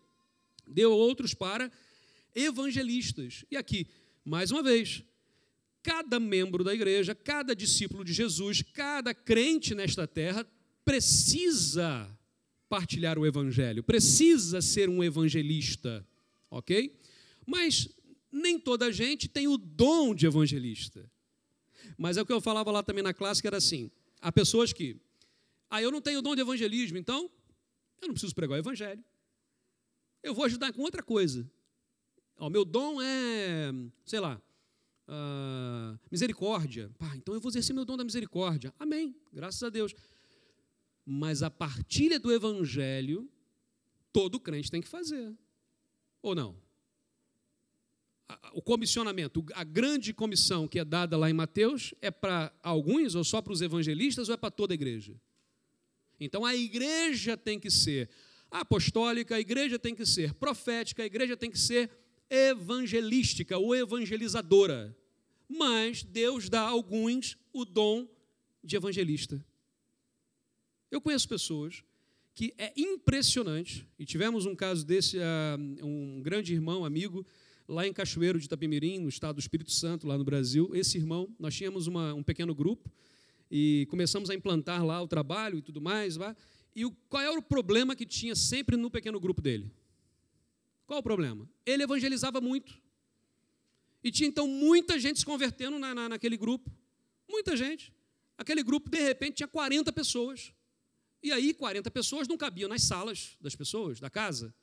Deu 0.71 0.91
outros 0.91 1.33
para 1.33 1.71
evangelistas. 2.33 3.45
E 3.51 3.57
aqui, 3.57 3.87
mais 4.23 4.51
uma 4.51 4.63
vez, 4.63 5.03
cada 5.83 6.19
membro 6.19 6.63
da 6.63 6.73
igreja, 6.73 7.13
cada 7.13 7.55
discípulo 7.55 8.03
de 8.03 8.13
Jesus, 8.13 8.61
cada 8.61 9.13
crente 9.13 9.75
nesta 9.75 10.07
terra 10.07 10.45
precisa 10.85 12.09
partilhar 12.69 13.19
o 13.19 13.25
evangelho, 13.25 13.83
precisa 13.83 14.61
ser 14.61 14.87
um 14.87 15.03
evangelista, 15.03 16.07
ok? 16.49 16.97
Mas 17.45 17.89
nem 18.31 18.57
toda 18.57 18.85
a 18.85 18.91
gente 18.91 19.27
tem 19.27 19.47
o 19.47 19.57
dom 19.57 20.15
de 20.15 20.25
evangelista. 20.25 21.09
Mas 21.97 22.15
é 22.15 22.21
o 22.21 22.25
que 22.25 22.31
eu 22.31 22.39
falava 22.39 22.71
lá 22.71 22.81
também 22.81 23.03
na 23.03 23.13
classe, 23.13 23.41
que 23.41 23.47
era 23.47 23.57
assim: 23.57 23.91
há 24.21 24.31
pessoas 24.31 24.71
que, 24.71 24.95
ah, 25.69 25.81
eu 25.81 25.91
não 25.91 26.01
tenho 26.01 26.21
dom 26.21 26.33
de 26.33 26.41
evangelismo, 26.41 26.97
então 26.97 27.29
eu 28.01 28.07
não 28.07 28.13
preciso 28.13 28.33
pregar 28.33 28.55
o 28.55 28.61
evangelho. 28.61 29.03
Eu 30.23 30.33
vou 30.33 30.45
ajudar 30.45 30.71
com 30.73 30.81
outra 30.81 31.01
coisa. 31.03 31.49
O 32.37 32.49
meu 32.49 32.65
dom 32.65 33.01
é, 33.01 33.71
sei 34.05 34.19
lá, 34.19 34.41
uh, 35.07 35.99
misericórdia. 36.11 36.91
Pá, 36.97 37.15
então 37.15 37.33
eu 37.33 37.41
vou 37.41 37.49
exercer 37.49 37.75
meu 37.75 37.85
dom 37.85 37.97
da 37.97 38.03
misericórdia. 38.03 38.73
Amém. 38.79 39.15
Graças 39.31 39.61
a 39.61 39.69
Deus 39.69 39.93
mas 41.05 41.41
a 41.41 41.49
partilha 41.49 42.19
do 42.19 42.31
evangelho 42.31 43.29
todo 44.13 44.39
crente 44.39 44.71
tem 44.71 44.81
que 44.81 44.87
fazer. 44.87 45.33
Ou 46.21 46.35
não? 46.35 46.55
O 48.53 48.61
comissionamento, 48.61 49.45
a 49.53 49.63
grande 49.63 50.13
comissão 50.13 50.67
que 50.67 50.79
é 50.79 50.85
dada 50.85 51.17
lá 51.17 51.29
em 51.29 51.33
Mateus, 51.33 51.93
é 52.01 52.09
para 52.09 52.53
alguns, 52.63 53.15
ou 53.15 53.23
só 53.23 53.41
para 53.41 53.51
os 53.51 53.61
evangelistas, 53.61 54.29
ou 54.29 54.35
é 54.35 54.37
para 54.37 54.51
toda 54.51 54.73
a 54.73 54.75
igreja? 54.75 55.19
Então 56.19 56.45
a 56.45 56.55
igreja 56.55 57.35
tem 57.35 57.59
que 57.59 57.69
ser 57.69 58.09
apostólica, 58.51 59.35
a 59.35 59.39
igreja 59.39 59.79
tem 59.79 59.95
que 59.95 60.05
ser 60.05 60.33
profética, 60.33 61.01
a 61.01 61.05
igreja 61.05 61.37
tem 61.37 61.49
que 61.49 61.57
ser 61.57 61.89
evangelística 62.29 63.57
ou 63.57 63.73
evangelizadora. 63.73 64.95
Mas 65.47 66.03
Deus 66.03 66.49
dá 66.49 66.61
a 66.61 66.69
alguns 66.69 67.37
o 67.53 67.65
dom 67.65 68.07
de 68.63 68.75
evangelista. 68.75 69.43
Eu 70.89 71.01
conheço 71.01 71.27
pessoas 71.27 71.83
que 72.33 72.53
é 72.57 72.71
impressionante, 72.77 73.87
e 73.99 74.05
tivemos 74.05 74.45
um 74.45 74.55
caso 74.55 74.85
desse, 74.85 75.17
uh, 75.17 75.85
um 75.85 76.21
grande 76.21 76.53
irmão, 76.53 76.85
amigo, 76.85 77.25
lá 77.67 77.85
em 77.85 77.93
Cachoeiro 77.93 78.39
de 78.39 78.45
Itapemirim, 78.45 78.99
no 78.99 79.09
estado 79.09 79.35
do 79.35 79.39
Espírito 79.39 79.71
Santo, 79.71 80.07
lá 80.07 80.17
no 80.17 80.23
Brasil. 80.23 80.71
Esse 80.73 80.97
irmão, 80.97 81.33
nós 81.39 81.55
tínhamos 81.55 81.87
uma, 81.87 82.13
um 82.13 82.23
pequeno 82.23 82.53
grupo 82.55 82.89
e 83.49 83.85
começamos 83.89 84.29
a 84.29 84.35
implantar 84.35 84.85
lá 84.85 85.01
o 85.01 85.07
trabalho 85.07 85.57
e 85.57 85.61
tudo 85.61 85.81
mais. 85.81 86.15
Lá, 86.15 86.35
e 86.75 86.89
qual 87.09 87.21
era 87.21 87.37
o 87.37 87.41
problema 87.41 87.95
que 87.95 88.05
tinha 88.05 88.35
sempre 88.35 88.77
no 88.77 88.89
pequeno 88.89 89.19
grupo 89.19 89.41
dele? 89.41 89.71
Qual 90.85 90.99
o 90.99 91.03
problema? 91.03 91.49
Ele 91.65 91.83
evangelizava 91.83 92.39
muito. 92.41 92.81
E 94.03 94.11
tinha 94.11 94.27
então 94.27 94.47
muita 94.47 94.99
gente 94.99 95.19
se 95.19 95.25
convertendo 95.25 95.77
na, 95.77 95.93
na, 95.93 96.09
naquele 96.09 96.37
grupo. 96.37 96.71
Muita 97.29 97.55
gente. 97.55 97.93
Aquele 98.37 98.63
grupo, 98.63 98.89
de 98.89 98.99
repente, 98.99 99.35
tinha 99.37 99.47
40 99.47 99.91
pessoas. 99.91 100.53
E 101.21 101.31
aí, 101.31 101.53
40 101.53 101.91
pessoas 101.91 102.27
não 102.27 102.37
cabiam 102.37 102.67
nas 102.67 102.83
salas 102.83 103.37
das 103.39 103.55
pessoas, 103.55 103.99
da 103.99 104.09
casa. 104.09 104.53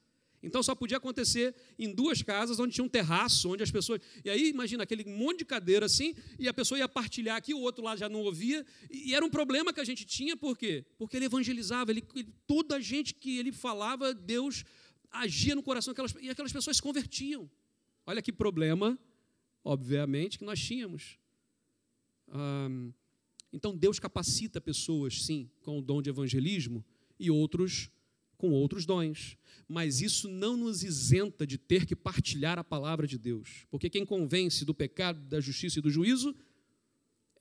Então 0.43 0.63
só 0.63 0.75
podia 0.75 0.99
acontecer 0.99 1.55
em 1.79 1.93
duas 1.93 2.23
casas 2.23 2.61
onde 2.61 2.75
tinha 2.75 2.85
um 2.85 2.89
terraço, 2.89 3.51
onde 3.51 3.63
as 3.63 3.71
pessoas. 3.71 4.01
E 4.25 4.31
aí, 4.31 4.49
imagina 4.49 4.85
aquele 4.85 5.05
monte 5.05 5.39
de 5.39 5.45
cadeira 5.45 5.87
assim, 5.87 6.15
e 6.39 6.49
a 6.49 6.55
pessoa 6.55 6.79
ia 6.79 6.89
partilhar 6.89 7.37
aqui, 7.37 7.53
o 7.53 7.61
outro 7.61 7.83
lado 7.83 7.99
já 7.99 8.09
não 8.09 8.21
ouvia. 8.21 8.65
E 8.91 9.15
era 9.15 9.25
um 9.25 9.31
problema 9.31 9.73
que 9.73 9.81
a 9.81 9.85
gente 9.85 10.05
tinha, 10.05 10.37
por 10.37 10.57
quê? 10.57 10.85
Porque 10.97 11.17
ele 11.17 11.25
evangelizava, 11.25 11.91
ele, 11.91 12.03
toda 12.47 12.77
a 12.77 12.81
gente 12.81 13.15
que 13.15 13.39
ele 13.39 13.51
falava, 13.51 14.15
Deus 14.15 14.65
agia 15.11 15.55
no 15.55 15.63
coração 15.63 15.93
daquelas, 15.93 16.15
e 16.21 16.31
aquelas 16.31 16.53
pessoas 16.53 16.77
se 16.77 16.83
convertiam. 16.83 17.51
Olha 18.07 18.23
que 18.23 18.33
problema, 18.33 18.99
obviamente, 19.65 20.39
que 20.39 20.45
nós 20.45 20.61
tínhamos. 20.61 21.19
então 23.53 23.77
Deus 23.77 23.99
capacita 23.99 24.61
pessoas, 24.61 25.25
sim, 25.25 25.51
com 25.63 25.79
o 25.79 25.83
dom 25.83 26.01
de 26.01 26.11
evangelismo, 26.11 26.85
e 27.19 27.31
outros 27.31 27.91
com 28.39 28.51
outros 28.51 28.87
dons. 28.87 29.37
Mas 29.69 30.01
isso 30.01 30.29
não 30.29 30.57
nos 30.57 30.83
isenta 30.83 31.47
de 31.47 31.59
ter 31.59 31.85
que 31.85 31.95
partilhar 31.95 32.59
a 32.59 32.65
palavra 32.65 33.07
de 33.07 33.19
Deus, 33.19 33.67
porque 33.71 33.91
quem 33.91 34.07
convence 34.07 34.65
do 34.65 34.73
pecado, 34.73 35.21
da 35.21 35.41
justiça 35.41 35.79
e 35.79 35.83
do 35.83 35.91
juízo 35.91 36.35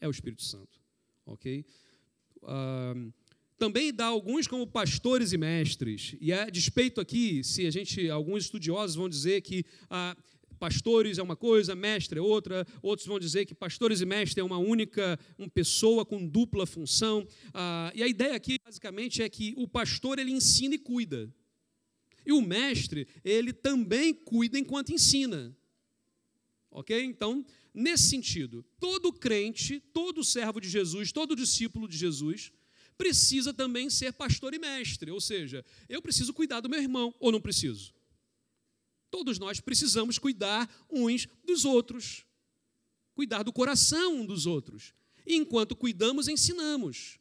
é 0.01 0.07
o 0.07 0.11
Espírito 0.11 0.43
Santo, 0.43 0.81
ok? 1.25 1.65
Uh, 2.43 3.13
também 3.57 3.93
dá 3.93 4.05
alguns 4.05 4.45
como 4.45 4.67
pastores 4.67 5.31
e 5.31 5.37
mestres, 5.37 6.15
e 6.19 6.33
a 6.33 6.49
despeito 6.49 6.99
aqui, 6.99 7.43
se 7.43 7.65
a 7.65 7.71
gente, 7.71 8.09
alguns 8.09 8.43
estudiosos 8.43 8.95
vão 8.95 9.07
dizer 9.07 9.41
que 9.41 9.65
ah, 9.89 10.15
pastores 10.57 11.17
é 11.17 11.23
uma 11.23 11.35
coisa, 11.35 11.75
mestre 11.75 12.19
é 12.19 12.21
outra, 12.21 12.65
outros 12.81 13.07
vão 13.07 13.19
dizer 13.19 13.45
que 13.45 13.55
pastores 13.55 14.01
e 14.01 14.05
mestres 14.05 14.37
é 14.37 14.43
uma 14.43 14.57
única, 14.57 15.19
uma 15.37 15.49
pessoa 15.49 16.05
com 16.05 16.27
dupla 16.27 16.65
função, 16.65 17.25
ah, 17.53 17.91
e 17.95 18.03
a 18.03 18.07
ideia 18.07 18.35
aqui 18.35 18.57
basicamente 18.63 19.21
é 19.21 19.29
que 19.29 19.53
o 19.55 19.67
pastor 19.67 20.19
ele 20.19 20.31
ensina 20.31 20.75
e 20.75 20.79
cuida, 20.79 21.33
e 22.25 22.33
o 22.33 22.41
mestre, 22.41 23.07
ele 23.23 23.53
também 23.53 24.13
cuida 24.13 24.59
enquanto 24.59 24.91
ensina. 24.91 25.55
Ok? 26.69 27.01
Então, 27.01 27.45
nesse 27.73 28.09
sentido, 28.09 28.65
todo 28.79 29.13
crente, 29.13 29.79
todo 29.93 30.23
servo 30.23 30.59
de 30.59 30.67
Jesus, 30.67 31.13
todo 31.13 31.35
discípulo 31.35 31.87
de 31.87 31.97
Jesus, 31.97 32.51
precisa 32.97 33.53
também 33.53 33.89
ser 33.89 34.11
pastor 34.11 34.53
e 34.53 34.59
mestre. 34.59 35.09
Ou 35.09 35.21
seja, 35.21 35.63
eu 35.87 36.01
preciso 36.01 36.33
cuidar 36.33 36.59
do 36.59 36.69
meu 36.69 36.81
irmão, 36.81 37.15
ou 37.19 37.31
não 37.31 37.39
preciso? 37.39 37.93
Todos 39.09 39.39
nós 39.39 39.59
precisamos 39.59 40.17
cuidar 40.17 40.69
uns 40.89 41.27
dos 41.45 41.65
outros, 41.65 42.25
cuidar 43.13 43.43
do 43.43 43.53
coração 43.53 44.17
um 44.17 44.25
dos 44.25 44.45
outros. 44.45 44.93
E 45.25 45.35
enquanto 45.35 45.75
cuidamos, 45.75 46.27
ensinamos. 46.27 47.19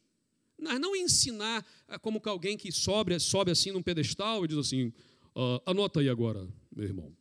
Mas 0.59 0.79
não 0.79 0.95
ensinar 0.95 1.65
ah, 1.87 1.99
como 1.99 2.19
que 2.19 2.27
alguém 2.29 2.57
que 2.57 2.71
sobe, 2.71 3.17
sobe 3.19 3.51
assim 3.51 3.71
num 3.71 3.83
pedestal 3.83 4.43
e 4.43 4.47
diz 4.47 4.57
assim: 4.57 4.91
ah, 5.35 5.61
anota 5.65 5.99
aí 5.99 6.09
agora, 6.09 6.47
meu 6.75 6.85
irmão. 6.85 7.15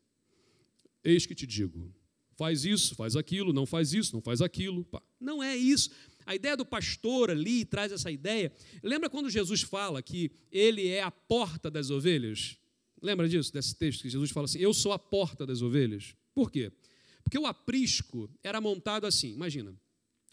Eis 1.05 1.27
que 1.27 1.35
te 1.35 1.47
digo: 1.47 1.93
faz 2.37 2.65
isso, 2.65 2.95
faz 2.95 3.15
aquilo, 3.15 3.53
não 3.53 3.67
faz 3.67 3.93
isso, 3.93 4.15
não 4.15 4.23
faz 4.23 4.41
aquilo. 4.41 4.85
Pá. 4.85 5.03
Não 5.21 5.43
é 5.43 5.57
isso. 5.57 5.91
A 6.25 6.35
ideia 6.35 6.57
do 6.57 6.67
pastor 6.67 7.31
ali 7.31 7.65
traz 7.65 7.93
essa 7.93 8.11
ideia. 8.11 8.53
Lembra 8.83 9.09
quando 9.09 9.31
Jesus 9.31 9.63
fala 9.63 10.03
que 10.03 10.31
ele 10.51 10.89
é 10.89 11.03
a 11.03 11.11
porta 11.11 11.71
das 11.71 11.91
ovelhas? 11.91 12.59
Lembra 13.03 13.29
disso, 13.29 13.53
desse 13.53 13.75
texto 13.75 14.03
que 14.03 14.11
Jesus 14.11 14.31
fala 14.31 14.47
assim: 14.47 14.59
Eu 14.59 14.73
sou 14.73 14.93
a 14.93 14.99
porta 14.99 15.47
das 15.47 15.63
ovelhas? 15.63 16.15
Por 16.35 16.51
quê? 16.51 16.73
Porque 17.23 17.39
o 17.39 17.47
aprisco 17.47 18.31
era 18.43 18.61
montado 18.61 19.07
assim, 19.07 19.33
imagina. 19.33 19.75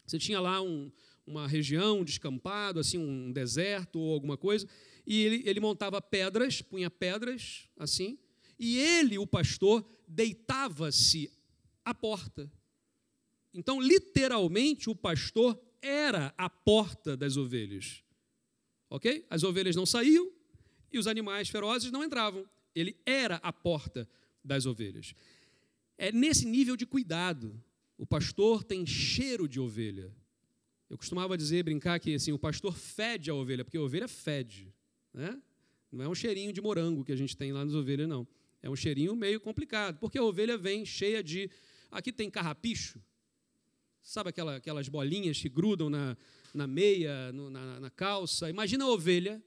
Você 0.06 0.20
tinha 0.20 0.40
lá 0.40 0.62
um, 0.62 0.92
uma 1.26 1.48
região, 1.48 2.00
um 2.00 2.04
descampado, 2.04 2.80
assim, 2.80 2.98
um 2.98 3.32
deserto 3.32 4.00
ou 4.00 4.14
alguma 4.14 4.38
coisa, 4.38 4.68
e 5.06 5.22
ele, 5.22 5.44
ele 5.46 5.60
montava 5.60 6.02
pedras, 6.02 6.62
punha 6.62 6.90
pedras 6.90 7.68
assim, 7.78 8.18
e 8.60 8.78
ele, 8.78 9.18
o 9.18 9.26
pastor, 9.26 9.86
deitava-se 10.08 11.32
à 11.84 11.94
porta. 11.94 12.52
Então, 13.54 13.82
literalmente, 13.82 14.90
o 14.90 14.96
pastor 14.96 15.60
era 15.82 16.34
a 16.38 16.50
porta 16.50 17.16
das 17.18 17.38
ovelhas. 17.38 18.04
Ok? 18.90 19.26
As 19.30 19.44
ovelhas 19.44 19.76
não 19.76 19.86
saíam 19.86 20.32
e 20.94 21.00
os 21.00 21.08
animais 21.08 21.50
ferozes 21.50 21.92
não 21.92 22.04
entravam. 22.04 22.46
Ele 22.76 22.96
era 23.06 23.36
a 23.38 23.52
porta 23.52 24.08
das 24.44 24.66
ovelhas. 24.66 25.14
É 25.98 26.12
nesse 26.12 26.46
nível 26.46 26.76
de 26.78 26.86
cuidado. 26.86 27.62
O 27.98 28.06
pastor 28.06 28.64
tem 28.64 28.86
cheiro 28.86 29.48
de 29.48 29.60
ovelha. 29.60 30.12
Eu 30.90 30.98
costumava 30.98 31.38
dizer, 31.38 31.64
brincar 31.64 32.00
que 32.00 32.14
assim, 32.14 32.32
o 32.32 32.40
pastor 32.40 32.76
fede 32.76 33.30
a 33.30 33.34
ovelha, 33.34 33.64
porque 33.64 33.78
a 33.78 33.82
ovelha 33.82 34.08
fede. 34.08 34.74
Né? 35.14 35.42
Não 35.92 36.06
é 36.06 36.08
um 36.08 36.16
cheirinho 36.16 36.54
de 36.54 36.62
morango 36.62 37.04
que 37.04 37.12
a 37.12 37.16
gente 37.16 37.36
tem 37.36 37.52
lá 37.52 37.64
nas 37.64 37.74
ovelhas, 37.74 38.08
não. 38.08 38.28
É 38.62 38.70
um 38.70 38.76
cheirinho 38.76 39.16
meio 39.16 39.40
complicado, 39.40 40.00
porque 40.00 40.18
a 40.18 40.24
ovelha 40.24 40.58
vem 40.58 40.86
cheia 40.86 41.24
de. 41.24 41.50
Aqui 41.92 42.12
tem 42.12 42.30
carrapicho. 42.30 43.00
Sabe 44.02 44.30
aquela, 44.30 44.58
aquelas 44.58 44.90
bolinhas 44.90 45.40
que 45.40 45.50
grudam 45.50 45.90
na, 45.90 46.18
na 46.54 46.68
meia, 46.68 47.32
no, 47.32 47.50
na, 47.50 47.80
na 47.80 47.90
calça? 47.90 48.50
Imagina 48.50 48.86
a 48.86 48.90
ovelha 48.90 49.42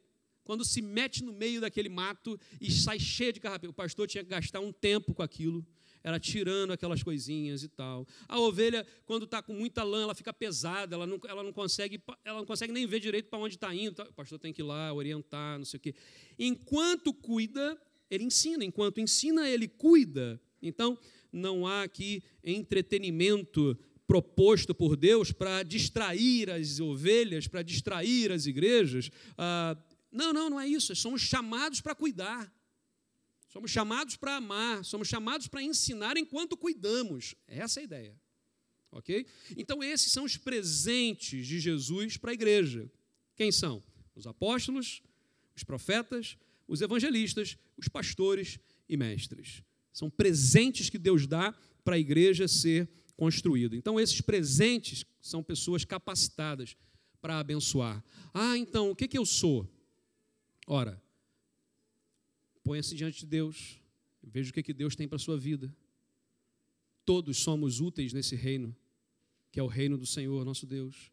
quando 0.47 0.65
se 0.65 0.81
mete 0.81 1.23
no 1.23 1.33
meio 1.33 1.61
daquele 1.61 1.89
mato 1.89 2.39
e 2.61 2.71
sai 2.71 2.99
cheia 2.99 3.33
de 3.33 3.41
carrapicho. 3.41 3.73
O 3.73 3.75
pastor 3.75 4.07
tinha 4.07 4.25
que 4.25 4.31
gastar 4.31 4.61
um 4.61 4.73
tempo 4.73 5.13
com 5.13 5.23
aquilo 5.23 5.67
era 6.07 6.21
tirando 6.21 6.73
aquelas 6.73 7.03
coisinhas 7.03 7.65
e 7.65 7.69
tal. 7.69 8.07
A 8.29 8.39
ovelha, 8.39 8.87
quando 9.05 9.25
está 9.25 9.43
com 9.43 9.53
muita 9.53 9.83
lã, 9.83 10.05
ela 10.05 10.15
fica 10.15 10.33
pesada, 10.33 10.95
ela 10.95 11.05
não, 11.05 11.19
ela 11.27 11.43
não, 11.43 11.53
consegue, 11.53 12.01
ela 12.25 12.39
não 12.39 12.47
consegue 12.47 12.73
nem 12.73 12.87
ver 12.87 13.01
direito 13.01 13.29
para 13.29 13.41
onde 13.41 13.57
está 13.57 13.75
indo. 13.75 14.01
O 14.01 14.13
pastor 14.13 14.39
tem 14.39 14.53
que 14.53 14.63
ir 14.63 14.65
lá, 14.65 14.93
orientar, 14.93 15.59
não 15.59 15.65
sei 15.65 15.79
o 15.79 15.81
quê. 15.81 15.97
Enquanto 16.39 17.13
cuida, 17.13 17.77
ele 18.09 18.23
ensina. 18.23 18.65
Enquanto 18.65 19.01
ensina, 19.01 19.51
ele 19.51 19.67
cuida. 19.67 20.41
Então, 20.63 20.97
não 21.33 21.67
há 21.67 21.83
aqui 21.83 22.23
entretenimento 22.45 23.77
proposto 24.07 24.73
por 24.73 24.97
Deus 24.97 25.33
para 25.33 25.65
distrair 25.65 26.49
as 26.51 26.79
ovelhas, 26.79 27.49
para 27.49 27.63
distrair 27.63 28.31
as 28.31 28.47
igrejas. 28.47 29.11
Ah, 29.37 29.77
não, 30.17 30.33
não, 30.33 30.51
não 30.51 30.61
é 30.61 30.67
isso. 30.67 30.95
Somos 30.97 31.21
chamados 31.21 31.81
para 31.81 31.95
cuidar. 31.95 32.53
Somos 33.49 33.71
chamados 33.71 34.17
para 34.17 34.37
amar, 34.37 34.85
somos 34.85 35.09
chamados 35.09 35.49
para 35.49 35.63
ensinar 35.63 36.17
enquanto 36.19 36.57
cuidamos. 36.59 37.35
Essa 37.49 37.81
é 37.81 37.83
a 37.83 37.85
ideia. 37.85 38.21
Ok? 38.91 39.27
Então, 39.57 39.83
esses 39.83 40.13
são 40.13 40.25
os 40.25 40.37
presentes 40.37 41.47
de 41.47 41.59
Jesus 41.59 42.17
para 42.17 42.33
a 42.33 42.35
igreja. 42.35 42.91
Quem 43.35 43.51
são? 43.51 43.83
Os 44.15 44.27
apóstolos, 44.27 45.03
os 45.55 45.65
profetas, 45.65 46.37
os 46.69 46.81
evangelistas, 46.81 47.57
os 47.77 47.89
pastores 47.89 48.59
e 48.89 48.97
mestres. 48.97 49.63
São 49.93 50.11
presentes 50.11 50.91
que 50.91 50.99
Deus 50.99 51.27
dá 51.27 51.55
para 51.85 51.97
a 51.97 51.99
igreja 51.99 52.47
ser 52.47 52.89
construída. 53.17 53.75
Então, 53.75 53.99
esses 53.99 54.21
presentes 54.21 55.05
são 55.21 55.43
pessoas 55.43 55.85
capacitadas 55.85 56.77
para 57.21 57.39
abençoar. 57.39 58.05
Ah, 58.35 58.59
então, 58.59 58.91
o 58.91 58.97
que, 58.97 59.09
que 59.09 59.17
eu 59.17 59.25
sou? 59.25 59.67
Ora, 60.67 61.01
Ponha-se 62.67 62.97
diante 62.97 63.21
de 63.21 63.27
Deus, 63.27 63.81
veja 64.21 64.51
o 64.51 64.53
que, 64.53 64.61
que 64.61 64.75
Deus 64.75 64.97
tem 64.97 65.07
para 65.07 65.15
a 65.15 65.21
sua 65.21 65.39
vida. 65.39 65.73
Todos 67.05 67.37
somos 67.37 67.79
úteis 67.79 68.13
nesse 68.13 68.35
reino, 68.35 68.75
que 69.53 69.61
é 69.61 69.63
o 69.63 69.69
reino 69.69 69.97
do 69.97 70.05
Senhor, 70.05 70.45
nosso 70.45 70.67
Deus. 70.67 71.13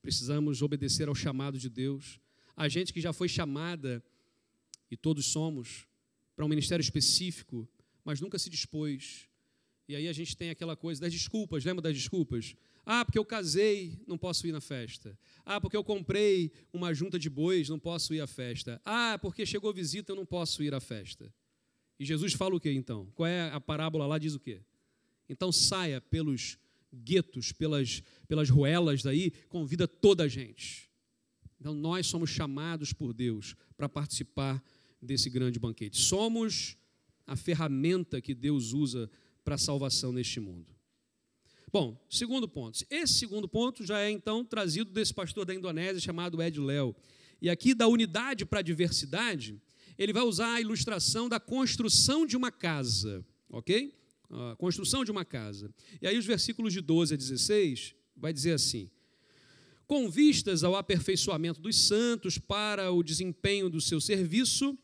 Precisamos 0.00 0.62
obedecer 0.62 1.06
ao 1.06 1.14
chamado 1.14 1.58
de 1.58 1.68
Deus. 1.68 2.18
A 2.56 2.70
gente 2.70 2.90
que 2.90 3.02
já 3.02 3.12
foi 3.12 3.28
chamada, 3.28 4.02
e 4.90 4.96
todos 4.96 5.26
somos, 5.26 5.86
para 6.34 6.46
um 6.46 6.48
ministério 6.48 6.82
específico, 6.82 7.68
mas 8.02 8.18
nunca 8.18 8.38
se 8.38 8.48
dispôs. 8.48 9.28
E 9.86 9.94
aí 9.94 10.08
a 10.08 10.12
gente 10.14 10.34
tem 10.34 10.48
aquela 10.48 10.74
coisa 10.74 11.02
das 11.02 11.12
desculpas, 11.12 11.66
lembra 11.66 11.82
das 11.82 11.94
desculpas? 11.94 12.56
Ah, 12.90 13.04
porque 13.04 13.18
eu 13.18 13.24
casei, 13.24 14.00
não 14.06 14.16
posso 14.16 14.46
ir 14.46 14.52
na 14.52 14.62
festa. 14.62 15.14
Ah, 15.44 15.60
porque 15.60 15.76
eu 15.76 15.84
comprei 15.84 16.50
uma 16.72 16.94
junta 16.94 17.18
de 17.18 17.28
bois, 17.28 17.68
não 17.68 17.78
posso 17.78 18.14
ir 18.14 18.20
à 18.22 18.26
festa. 18.26 18.80
Ah, 18.82 19.18
porque 19.20 19.44
chegou 19.44 19.74
visita, 19.74 20.12
eu 20.12 20.16
não 20.16 20.24
posso 20.24 20.62
ir 20.62 20.72
à 20.72 20.80
festa. 20.80 21.30
E 22.00 22.04
Jesus 22.06 22.32
fala 22.32 22.56
o 22.56 22.60
que 22.60 22.72
então? 22.72 23.04
Qual 23.14 23.26
é 23.26 23.50
a 23.52 23.60
parábola 23.60 24.06
lá? 24.06 24.16
Diz 24.16 24.34
o 24.34 24.40
quê? 24.40 24.62
Então 25.28 25.52
saia 25.52 26.00
pelos 26.00 26.56
guetos, 26.90 27.52
pelas, 27.52 28.02
pelas 28.26 28.48
ruelas 28.48 29.02
daí, 29.02 29.32
convida 29.50 29.86
toda 29.86 30.24
a 30.24 30.28
gente. 30.28 30.88
Então 31.60 31.74
nós 31.74 32.06
somos 32.06 32.30
chamados 32.30 32.94
por 32.94 33.12
Deus 33.12 33.54
para 33.76 33.86
participar 33.86 34.64
desse 35.02 35.28
grande 35.28 35.58
banquete. 35.58 35.98
Somos 35.98 36.78
a 37.26 37.36
ferramenta 37.36 38.18
que 38.18 38.34
Deus 38.34 38.72
usa 38.72 39.10
para 39.44 39.56
a 39.56 39.58
salvação 39.58 40.10
neste 40.10 40.40
mundo. 40.40 40.77
Bom, 41.70 42.02
segundo 42.08 42.48
ponto. 42.48 42.82
Esse 42.90 43.14
segundo 43.14 43.46
ponto 43.46 43.84
já 43.84 44.00
é 44.00 44.10
então 44.10 44.42
trazido 44.42 44.90
desse 44.90 45.12
pastor 45.12 45.44
da 45.44 45.54
Indonésia 45.54 46.00
chamado 46.00 46.42
Ed 46.42 46.58
Léo. 46.58 46.96
E 47.42 47.50
aqui 47.50 47.74
da 47.74 47.86
unidade 47.86 48.46
para 48.46 48.60
a 48.60 48.62
diversidade, 48.62 49.60
ele 49.98 50.12
vai 50.12 50.22
usar 50.22 50.54
a 50.54 50.60
ilustração 50.60 51.28
da 51.28 51.38
construção 51.38 52.24
de 52.24 52.36
uma 52.36 52.50
casa, 52.50 53.24
ok? 53.50 53.94
A 54.30 54.56
construção 54.56 55.04
de 55.04 55.10
uma 55.10 55.26
casa. 55.26 55.70
E 56.00 56.06
aí 56.06 56.16
os 56.16 56.24
versículos 56.24 56.72
de 56.72 56.80
12 56.80 57.12
a 57.12 57.16
16 57.16 57.94
vai 58.16 58.32
dizer 58.32 58.52
assim: 58.52 58.90
com 59.86 60.10
vistas 60.10 60.64
ao 60.64 60.74
aperfeiçoamento 60.74 61.60
dos 61.60 61.76
santos 61.76 62.38
para 62.38 62.90
o 62.90 63.02
desempenho 63.02 63.68
do 63.68 63.80
seu 63.80 64.00
serviço, 64.00 64.76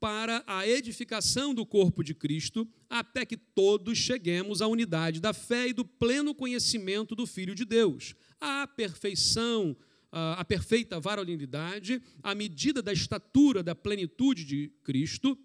para 0.00 0.44
a 0.46 0.66
edificação 0.66 1.52
do 1.52 1.66
corpo 1.66 2.04
de 2.04 2.14
Cristo, 2.14 2.68
até 2.88 3.26
que 3.26 3.36
todos 3.36 3.98
cheguemos 3.98 4.62
à 4.62 4.66
unidade 4.66 5.20
da 5.20 5.32
fé 5.32 5.68
e 5.68 5.72
do 5.72 5.84
pleno 5.84 6.34
conhecimento 6.34 7.14
do 7.14 7.26
Filho 7.26 7.54
de 7.54 7.64
Deus, 7.64 8.14
à 8.40 8.66
perfeição, 8.66 9.76
a 10.10 10.44
perfeita 10.44 11.00
varonilidade, 11.00 12.00
à 12.22 12.34
medida 12.34 12.80
da 12.80 12.92
estatura 12.92 13.62
da 13.62 13.74
plenitude 13.74 14.44
de 14.44 14.72
Cristo, 14.84 15.36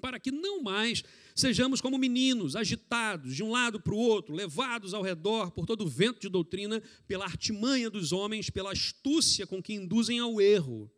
para 0.00 0.20
que 0.20 0.30
não 0.30 0.62
mais 0.62 1.02
sejamos 1.34 1.80
como 1.80 1.98
meninos, 1.98 2.54
agitados 2.54 3.34
de 3.34 3.42
um 3.42 3.50
lado 3.50 3.80
para 3.80 3.94
o 3.94 3.98
outro, 3.98 4.34
levados 4.34 4.94
ao 4.94 5.02
redor 5.02 5.50
por 5.50 5.66
todo 5.66 5.84
o 5.84 5.88
vento 5.88 6.20
de 6.20 6.28
doutrina, 6.28 6.80
pela 7.06 7.24
artimanha 7.24 7.90
dos 7.90 8.12
homens, 8.12 8.50
pela 8.50 8.72
astúcia 8.72 9.46
com 9.46 9.62
que 9.62 9.74
induzem 9.74 10.18
ao 10.18 10.40
erro 10.40 10.90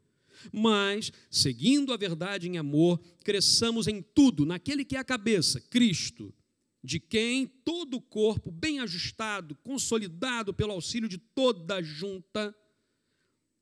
mas, 0.53 1.13
seguindo 1.31 1.93
a 1.93 1.97
verdade 1.97 2.49
em 2.49 2.59
amor, 2.59 3.01
cresçamos 3.25 3.87
em 3.87 4.03
tudo, 4.03 4.45
naquele 4.45 4.85
que 4.85 4.97
é 4.97 4.99
a 4.99 5.05
cabeça, 5.05 5.61
Cristo, 5.61 6.35
de 6.83 6.99
quem 6.99 7.47
todo 7.47 7.95
o 7.95 8.01
corpo, 8.01 8.51
bem 8.51 8.81
ajustado, 8.81 9.55
consolidado 9.57 10.55
pelo 10.55 10.73
auxílio 10.73 11.09
de 11.09 11.19
toda 11.19 11.77
a 11.77 11.83
junta, 11.83 12.55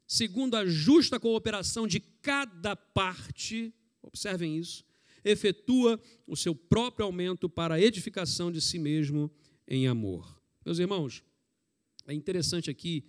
segundo 0.06 0.54
a 0.54 0.64
justa 0.64 1.18
cooperação 1.18 1.86
de 1.86 2.00
cada 2.00 2.76
parte, 2.76 3.74
observem 4.02 4.56
isso, 4.56 4.84
efetua 5.24 6.00
o 6.26 6.36
seu 6.36 6.54
próprio 6.54 7.06
aumento 7.06 7.48
para 7.48 7.74
a 7.74 7.80
edificação 7.80 8.50
de 8.52 8.60
si 8.60 8.78
mesmo 8.78 9.30
em 9.66 9.86
amor. 9.86 10.40
Meus 10.64 10.78
irmãos, 10.78 11.22
é 12.06 12.14
interessante 12.14 12.70
aqui 12.70 13.04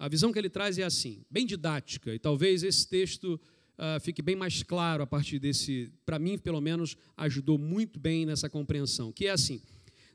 a 0.00 0.08
visão 0.08 0.32
que 0.32 0.38
ele 0.38 0.48
traz 0.48 0.78
é 0.78 0.82
assim, 0.82 1.22
bem 1.30 1.44
didática, 1.44 2.14
e 2.14 2.18
talvez 2.18 2.62
esse 2.62 2.88
texto 2.88 3.38
uh, 3.76 4.00
fique 4.00 4.22
bem 4.22 4.34
mais 4.34 4.62
claro 4.62 5.02
a 5.02 5.06
partir 5.06 5.38
desse, 5.38 5.92
para 6.06 6.18
mim, 6.18 6.38
pelo 6.38 6.58
menos, 6.58 6.96
ajudou 7.18 7.58
muito 7.58 8.00
bem 8.00 8.24
nessa 8.24 8.48
compreensão, 8.48 9.12
que 9.12 9.26
é 9.26 9.30
assim: 9.30 9.60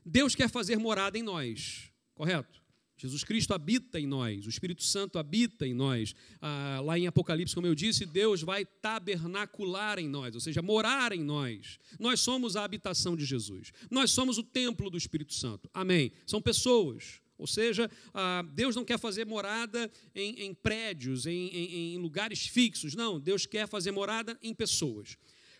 Deus 0.04 0.34
quer 0.34 0.50
fazer 0.50 0.76
morada 0.76 1.16
em 1.16 1.22
nós, 1.22 1.92
correto? 2.14 2.60
Jesus 2.98 3.22
Cristo 3.22 3.54
habita 3.54 4.00
em 4.00 4.06
nós, 4.08 4.44
o 4.46 4.48
Espírito 4.48 4.82
Santo 4.82 5.20
habita 5.20 5.66
em 5.66 5.74
nós. 5.74 6.14
Ah, 6.40 6.80
lá 6.82 6.98
em 6.98 7.06
Apocalipse, 7.06 7.54
como 7.54 7.66
eu 7.66 7.74
disse, 7.74 8.06
Deus 8.06 8.42
vai 8.42 8.64
tabernacular 8.64 9.98
em 9.98 10.08
nós, 10.08 10.34
ou 10.34 10.40
seja, 10.40 10.62
morar 10.62 11.12
em 11.12 11.22
nós. 11.22 11.78
Nós 12.00 12.20
somos 12.20 12.56
a 12.56 12.64
habitação 12.64 13.14
de 13.14 13.26
Jesus. 13.26 13.70
Nós 13.90 14.10
somos 14.10 14.38
o 14.38 14.42
templo 14.42 14.88
do 14.88 14.96
Espírito 14.96 15.34
Santo. 15.34 15.68
Amém. 15.74 16.10
São 16.26 16.40
pessoas. 16.40 17.20
Ou 17.38 17.46
seja, 17.46 17.90
ah, 18.14 18.42
Deus 18.52 18.74
não 18.74 18.84
quer 18.84 18.98
fazer 18.98 19.26
morada 19.26 19.90
em, 20.14 20.44
em 20.44 20.54
prédios, 20.54 21.26
em, 21.26 21.48
em, 21.48 21.94
em 21.94 21.98
lugares 21.98 22.46
fixos. 22.46 22.94
Não, 22.94 23.20
Deus 23.20 23.44
quer 23.44 23.68
fazer 23.68 23.90
morada 23.90 24.38
em 24.42 24.54
pessoas. 24.54 25.18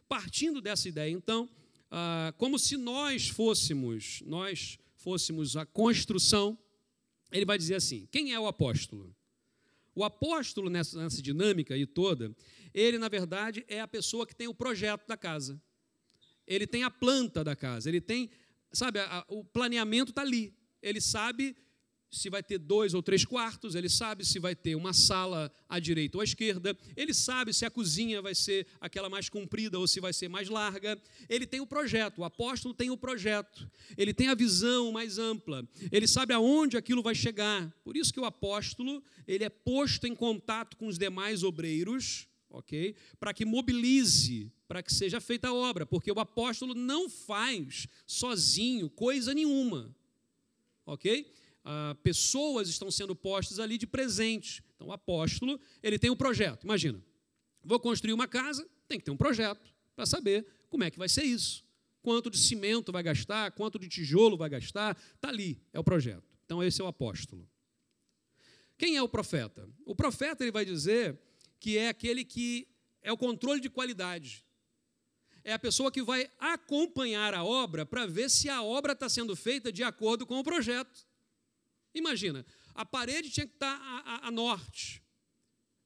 Partindo 0.09 0.61
dessa 0.61 0.89
ideia, 0.89 1.11
então, 1.11 1.49
ah, 1.91 2.33
como 2.39 2.59
se 2.59 2.77
nós 2.77 3.29
fôssemos, 3.29 4.23
nós 4.27 4.79
fôssemos 4.97 5.57
a 5.57 5.67
construção, 5.67 6.59
ele 7.31 7.45
vai 7.45 7.59
dizer 7.59 7.75
assim: 7.75 8.09
quem 8.11 8.33
é 8.33 8.41
o 8.41 8.47
apóstolo? 8.47 9.15
O 9.95 10.05
apóstolo, 10.05 10.69
nessa, 10.69 10.99
nessa 10.99 11.23
dinâmica 11.23 11.75
aí 11.75 11.87
toda, 11.87 12.35
ele, 12.75 12.99
na 12.99 13.09
verdade, 13.09 13.65
é 13.67 13.81
a 13.81 13.89
pessoa 13.89 14.27
que 14.27 14.35
tem 14.35 14.47
o 14.47 14.55
projeto 14.55 15.07
da 15.07 15.17
casa. 15.17 15.61
Ele 16.47 16.67
tem 16.67 16.85
a 16.85 16.91
planta 16.91 17.43
da 17.43 17.57
casa, 17.57 17.89
ele 17.89 18.01
tem, 18.01 18.31
sabe, 18.73 19.01
a, 19.01 19.19
a, 19.21 19.25
o 19.29 19.43
planeamento 19.43 20.11
está 20.11 20.23
ali. 20.23 20.55
Ele 20.83 21.01
sabe 21.01 21.57
se 22.11 22.31
vai 22.31 22.43
ter 22.43 22.59
dois 22.59 22.95
ou 22.95 23.03
três 23.03 23.25
quartos, 23.25 23.75
ele 23.75 23.89
sabe 23.89 24.25
se 24.25 24.39
vai 24.39 24.55
ter 24.55 24.75
uma 24.75 24.93
sala 24.93 25.53
à 25.69 25.79
direita 25.79 26.17
ou 26.17 26.21
à 26.21 26.25
esquerda, 26.25 26.77
ele 26.97 27.13
sabe 27.13 27.53
se 27.53 27.65
a 27.65 27.71
cozinha 27.71 28.23
vai 28.23 28.35
ser 28.35 28.67
aquela 28.81 29.09
mais 29.09 29.29
comprida 29.29 29.79
ou 29.79 29.87
se 29.87 30.01
vai 30.01 30.13
ser 30.13 30.29
mais 30.29 30.49
larga. 30.49 31.01
Ele 31.29 31.47
tem 31.47 31.61
o 31.61 31.67
projeto, 31.67 32.19
o 32.19 32.25
apóstolo 32.25 32.75
tem 32.75 32.91
o 32.91 32.97
projeto, 32.97 33.69
ele 33.97 34.15
tem 34.15 34.29
a 34.29 34.35
visão 34.35 34.93
mais 34.93 35.19
ampla, 35.19 35.67
ele 35.91 36.07
sabe 36.07 36.33
aonde 36.33 36.77
aquilo 36.77 37.03
vai 37.03 37.15
chegar. 37.15 37.71
Por 37.85 37.97
isso 37.97 38.13
que 38.13 38.21
o 38.21 38.25
apóstolo 38.25 39.03
ele 39.27 39.45
é 39.45 39.49
posto 39.49 40.07
em 40.07 40.15
contato 40.15 40.77
com 40.77 40.87
os 40.87 40.99
demais 40.99 41.43
obreiros, 41.43 42.29
ok? 42.49 42.95
Para 43.19 43.35
que 43.35 43.45
mobilize, 43.45 44.51
para 44.67 44.83
que 44.83 44.93
seja 44.93 45.21
feita 45.21 45.49
a 45.49 45.55
obra, 45.55 45.85
porque 45.85 46.11
o 46.11 46.21
apóstolo 46.21 46.75
não 46.75 47.09
faz 47.09 47.87
sozinho 48.07 48.89
coisa 48.89 49.35
nenhuma, 49.35 49.95
ok? 50.85 51.31
Ah, 51.69 51.97
pessoas 52.01 52.69
estão 52.69 52.93
sendo 52.93 53.17
postas 53.17 53.59
ali 53.59 53.77
de 53.77 53.89
presente. 53.89 54.63
Então, 54.77 54.87
o 54.87 54.93
apóstolo, 54.93 55.61
ele 55.83 55.99
tem 55.99 56.09
um 56.09 56.17
projeto. 56.17 56.63
Imagina, 56.63 57.03
vou 57.61 57.81
construir 57.81 58.13
uma 58.13 58.29
casa, 58.29 58.65
tem 58.87 59.01
que 59.01 59.05
ter 59.05 59.11
um 59.11 59.17
projeto 59.17 59.75
para 59.97 60.07
saber 60.07 60.47
como 60.69 60.85
é 60.85 60.93
que 60.93 60.99
vai 60.99 61.09
ser 61.09 61.25
isso. 61.25 61.65
Quanto 62.03 62.31
de 62.31 62.39
cimento 62.39 62.93
vai 62.93 63.03
gastar, 63.03 63.51
quanto 63.51 63.81
de 63.81 63.89
tijolo 63.89 64.37
vai 64.37 64.49
gastar, 64.49 64.97
está 65.17 65.29
ali, 65.29 65.61
é 65.73 65.81
o 65.81 65.83
projeto. 65.83 66.23
Então, 66.45 66.63
esse 66.63 66.81
é 66.81 66.85
o 66.85 66.87
apóstolo. 66.87 67.51
Quem 68.79 68.97
é 68.97 69.03
o 69.03 69.09
profeta? 69.09 69.69
O 69.85 69.97
profeta 69.97 70.45
ele 70.45 70.53
vai 70.53 70.65
dizer 70.65 71.19
que 71.59 71.77
é 71.79 71.89
aquele 71.89 72.25
que 72.25 72.69
é 73.03 73.11
o 73.11 73.17
controle 73.17 73.61
de 73.61 73.69
qualidade. 73.69 74.45
É 75.43 75.53
a 75.53 75.59
pessoa 75.59 75.91
que 75.91 76.03
vai 76.03 76.31
acompanhar 76.39 77.35
a 77.35 77.43
obra 77.43 77.85
para 77.85 78.07
ver 78.07 78.31
se 78.31 78.49
a 78.49 78.63
obra 78.63 78.93
está 78.93 79.09
sendo 79.09 79.35
feita 79.35 79.73
de 79.73 79.83
acordo 79.83 80.25
com 80.25 80.39
o 80.39 80.45
projeto. 80.45 81.06
Imagina, 81.97 82.45
a 82.75 82.85
parede 82.85 83.31
tinha 83.31 83.47
que 83.47 83.55
estar 83.55 83.75
a, 83.75 84.27
a, 84.27 84.29
a 84.29 84.31
norte, 84.31 85.03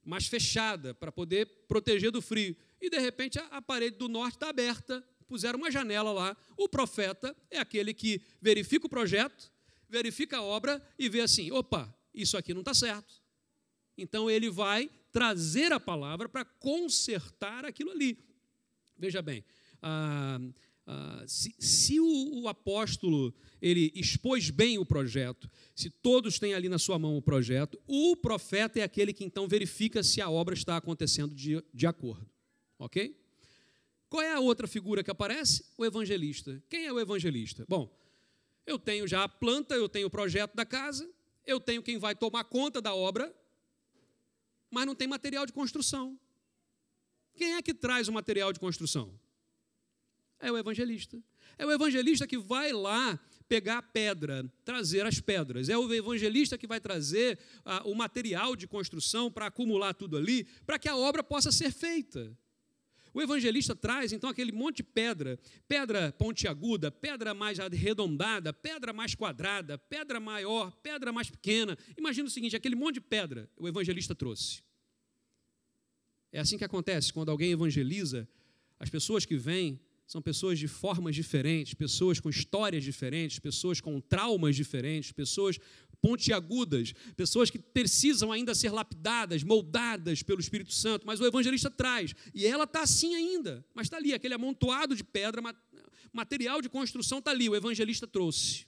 mais 0.05 0.27
fechada, 0.27 0.93
para 0.93 1.13
poder 1.13 1.47
proteger 1.69 2.11
do 2.11 2.21
frio. 2.21 2.57
E, 2.81 2.91
de 2.91 2.99
repente, 2.99 3.39
a, 3.39 3.47
a 3.47 3.63
parede 3.63 3.97
do 3.97 4.09
norte 4.09 4.35
está 4.35 4.49
aberta, 4.49 5.07
puseram 5.29 5.57
uma 5.57 5.71
janela 5.71 6.11
lá. 6.13 6.37
O 6.57 6.69
profeta 6.69 7.37
é 7.49 7.59
aquele 7.61 7.95
que 7.95 8.21
verifica 8.43 8.87
o 8.87 8.91
projeto, 8.91 9.53
verifica 9.89 10.39
a 10.39 10.43
obra 10.43 10.83
e 10.99 11.09
vê 11.09 11.21
assim: 11.21 11.53
opa, 11.53 11.95
isso 12.13 12.37
aqui 12.37 12.53
não 12.53 12.63
está 12.63 12.75
certo. 12.75 13.23
Então, 13.97 14.29
ele 14.29 14.51
vai 14.51 14.91
trazer 15.13 15.73
a 15.73 15.79
palavra 15.79 16.29
para 16.29 16.45
consertar 16.45 17.65
aquilo 17.65 17.93
ali. 17.93 18.19
Veja 18.97 19.23
bem, 19.23 19.45
ah, 19.81 20.41
ah, 20.93 21.23
se, 21.25 21.55
se 21.57 22.01
o, 22.01 22.43
o, 22.43 22.49
apóstolo 22.49 23.33
ele 23.63 23.93
expôs 23.95 24.51
bem 24.51 24.77
o 24.77 24.85
projeto, 24.85 25.49
se 25.73 25.89
todos 25.89 26.41
têm 26.41 26.53
ali 26.53 26.69
na 26.69 26.81
sua 26.81 26.99
mão 26.99 27.17
o 27.17 27.23
projeto, 27.23 27.81
o 27.87 28.17
profeta 28.17 28.81
é 28.81 28.83
aquele 28.83 29.13
que 29.13 29.23
então 29.23 29.47
verifica 29.47 30.03
se 30.03 30.21
a 30.21 30.29
obra 30.29 30.53
está 30.53 30.77
acontecendo 30.77 31.33
de, 31.33 31.63
de 31.73 31.87
acordo. 31.87 32.29
Ok? 32.77 33.17
Qual 34.09 34.21
é 34.21 34.33
a 34.33 34.41
outra 34.41 34.67
figura 34.67 35.05
que 35.05 35.13
aparece? 35.13 35.65
O 35.79 35.85
evangelista. 35.85 36.61
Quem 36.69 36.87
é 36.87 36.93
o 36.93 36.99
evangelista? 36.99 37.65
Bom, 37.69 37.97
eu 38.67 38.77
tenho 38.77 39.07
já 39.07 39.23
a 39.23 39.29
planta, 39.29 39.77
eu 39.77 39.89
tenho 39.89 40.09
o 40.09 40.11
projeto 40.11 40.57
da 40.57 40.67
casa, 40.67 41.09
eu 41.47 41.61
tenho 41.61 41.85
quem 41.85 41.99
vai 41.99 42.17
tomar 42.17 42.43
conta 42.43 42.83
da 42.83 42.93
obra, 42.93 43.33
mas 44.69 44.87
não 44.87 44.97
tem 44.97 45.07
material 45.07 45.47
de 45.47 45.53
construção. 45.53 46.19
Quem 47.37 47.55
é 47.55 47.63
que 47.63 47.73
traz 47.73 48.09
o 48.09 48.13
material 48.13 48.53
de 48.53 48.59
construção? 48.59 49.17
É 50.41 50.51
o 50.51 50.57
evangelista. 50.57 51.23
É 51.59 51.67
o 51.67 51.71
evangelista 51.71 52.27
que 52.27 52.39
vai 52.39 52.73
lá 52.73 53.21
pegar 53.47 53.79
a 53.79 53.83
pedra, 53.83 54.51
trazer 54.65 55.05
as 55.05 55.21
pedras. 55.21 55.69
É 55.69 55.77
o 55.77 55.93
evangelista 55.93 56.57
que 56.57 56.67
vai 56.67 56.81
trazer 56.81 57.39
ah, 57.65 57.83
o 57.85 57.95
material 57.95 58.57
de 58.57 58.67
construção 58.67 59.31
para 59.31 59.47
acumular 59.47 59.93
tudo 59.93 60.17
ali, 60.17 60.45
para 60.65 60.79
que 60.79 60.89
a 60.89 60.97
obra 60.97 61.23
possa 61.23 61.53
ser 61.53 61.71
feita. 61.71 62.37
O 63.13 63.21
evangelista 63.21 63.75
traz 63.75 64.13
então 64.13 64.31
aquele 64.31 64.53
monte 64.53 64.79
de 64.79 64.83
pedra, 64.85 65.39
pedra 65.67 66.13
pontiaguda, 66.13 66.93
pedra 66.93 67.35
mais 67.35 67.59
arredondada, 67.59 68.53
pedra 68.53 68.93
mais 68.93 69.17
quadrada, 69.17 69.77
pedra 69.77 70.21
maior, 70.21 70.71
pedra 70.77 71.13
mais 71.13 71.29
pequena. 71.29 71.77
Imagina 71.99 72.29
o 72.29 72.31
seguinte: 72.31 72.55
aquele 72.55 72.77
monte 72.77 72.95
de 72.95 73.01
pedra 73.01 73.51
o 73.57 73.67
evangelista 73.67 74.15
trouxe. 74.15 74.63
É 76.33 76.39
assim 76.39 76.57
que 76.57 76.65
acontece 76.65 77.13
quando 77.13 77.31
alguém 77.31 77.51
evangeliza, 77.51 78.29
as 78.79 78.89
pessoas 78.89 79.27
que 79.27 79.37
vêm 79.37 79.81
são 80.11 80.21
pessoas 80.21 80.59
de 80.59 80.67
formas 80.67 81.15
diferentes, 81.15 81.73
pessoas 81.73 82.19
com 82.19 82.29
histórias 82.29 82.83
diferentes, 82.83 83.39
pessoas 83.39 83.81
com 83.81 84.01
traumas 84.01 84.57
diferentes, 84.57 85.13
pessoas 85.13 85.57
pontiagudas, 86.03 86.93
pessoas 87.17 87.49
que 87.49 87.61
precisam 87.61 88.33
ainda 88.33 88.53
ser 88.53 88.73
lapidadas, 88.73 89.45
moldadas 89.45 90.21
pelo 90.21 90.41
Espírito 90.41 90.73
Santo, 90.73 91.07
mas 91.07 91.21
o 91.21 91.25
evangelista 91.25 91.71
traz, 91.71 92.13
e 92.35 92.45
ela 92.45 92.65
está 92.65 92.83
assim 92.83 93.15
ainda, 93.15 93.65
mas 93.73 93.87
está 93.87 93.99
ali, 93.99 94.13
aquele 94.13 94.35
amontoado 94.35 94.97
de 94.97 95.05
pedra, 95.05 95.41
material 96.13 96.61
de 96.61 96.69
construção 96.69 97.21
está 97.21 97.31
ali, 97.31 97.49
o 97.49 97.55
evangelista 97.55 98.05
trouxe. 98.05 98.67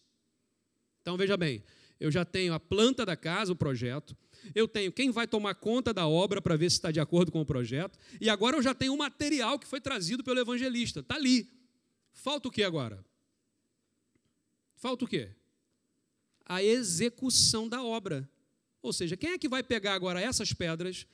Então 1.01 1.17
veja 1.17 1.37
bem, 1.37 1.65
eu 1.99 2.13
já 2.13 2.25
tenho 2.25 2.55
a 2.55 2.61
planta 2.61 3.05
da 3.05 3.17
casa, 3.17 3.53
o 3.53 3.57
projeto, 3.57 4.17
eu 4.55 4.67
tenho 4.67 4.93
quem 4.93 5.11
vai 5.11 5.27
tomar 5.27 5.55
conta 5.55 5.93
da 5.93 6.07
obra 6.07 6.41
para 6.41 6.57
ver 6.57 6.71
se 6.71 6.77
está 6.77 6.91
de 6.91 7.01
acordo 7.01 7.31
com 7.31 7.41
o 7.41 7.47
projeto, 7.47 7.99
e 8.21 8.29
agora 8.29 8.57
eu 8.57 8.63
já 8.63 8.75
tenho 8.75 8.95
o 8.95 8.99
material 8.99 9.59
que 9.59 9.67
foi 9.67 9.81
trazido 9.81 10.23
pelo 10.23 10.41
evangelista, 10.41 11.01
está 11.01 11.15
ali. 11.15 11.49
Falta 12.13 12.49
o 12.49 12.51
que 12.51 12.63
agora? 12.63 13.05
Falta 14.77 15.05
o 15.05 15.09
quê? 15.09 15.31
A 16.45 16.63
execução 16.63 17.69
da 17.69 17.83
obra. 17.83 18.29
Ou 18.83 18.93
seja, 18.93 19.17
quem 19.17 19.31
é 19.31 19.39
que 19.39 19.49
vai 19.49 19.63
pegar 19.63 19.95
agora 19.95 20.21
essas 20.21 20.53
pedras, 20.53 21.07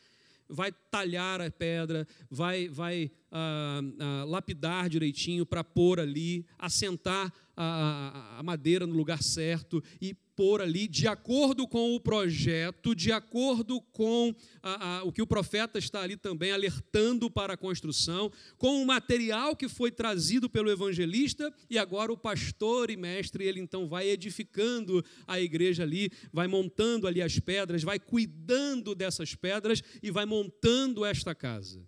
vai 0.48 0.72
talhar 0.90 1.40
a 1.40 1.50
pedra, 1.50 2.08
vai, 2.30 2.68
vai 2.68 3.10
ah, 3.30 3.80
ah, 4.00 4.24
lapidar 4.24 4.88
direitinho 4.88 5.44
para 5.44 5.62
pôr 5.62 6.00
ali, 6.00 6.46
assentar 6.58 7.32
a, 7.54 8.36
a, 8.36 8.38
a 8.38 8.42
madeira 8.42 8.86
no 8.86 8.94
lugar 8.94 9.22
certo 9.22 9.84
e 10.00 10.16
pôr 10.38 10.62
ali, 10.62 10.86
de 10.86 11.08
acordo 11.08 11.66
com 11.66 11.96
o 11.96 12.00
projeto, 12.00 12.94
de 12.94 13.10
acordo 13.10 13.80
com 13.90 14.32
a, 14.62 14.98
a, 14.98 15.02
o 15.02 15.12
que 15.12 15.20
o 15.20 15.26
profeta 15.26 15.80
está 15.80 16.00
ali 16.00 16.16
também 16.16 16.52
alertando 16.52 17.28
para 17.28 17.54
a 17.54 17.56
construção, 17.56 18.30
com 18.56 18.80
o 18.80 18.86
material 18.86 19.56
que 19.56 19.68
foi 19.68 19.90
trazido 19.90 20.48
pelo 20.48 20.70
evangelista, 20.70 21.52
e 21.68 21.76
agora 21.76 22.12
o 22.12 22.16
pastor 22.16 22.88
e 22.88 22.96
mestre, 22.96 23.42
ele 23.42 23.58
então 23.58 23.88
vai 23.88 24.06
edificando 24.06 25.04
a 25.26 25.40
igreja 25.40 25.82
ali, 25.82 26.08
vai 26.32 26.46
montando 26.46 27.08
ali 27.08 27.20
as 27.20 27.40
pedras, 27.40 27.82
vai 27.82 27.98
cuidando 27.98 28.94
dessas 28.94 29.34
pedras 29.34 29.82
e 30.00 30.08
vai 30.08 30.24
montando 30.24 31.04
esta 31.04 31.34
casa. 31.34 31.84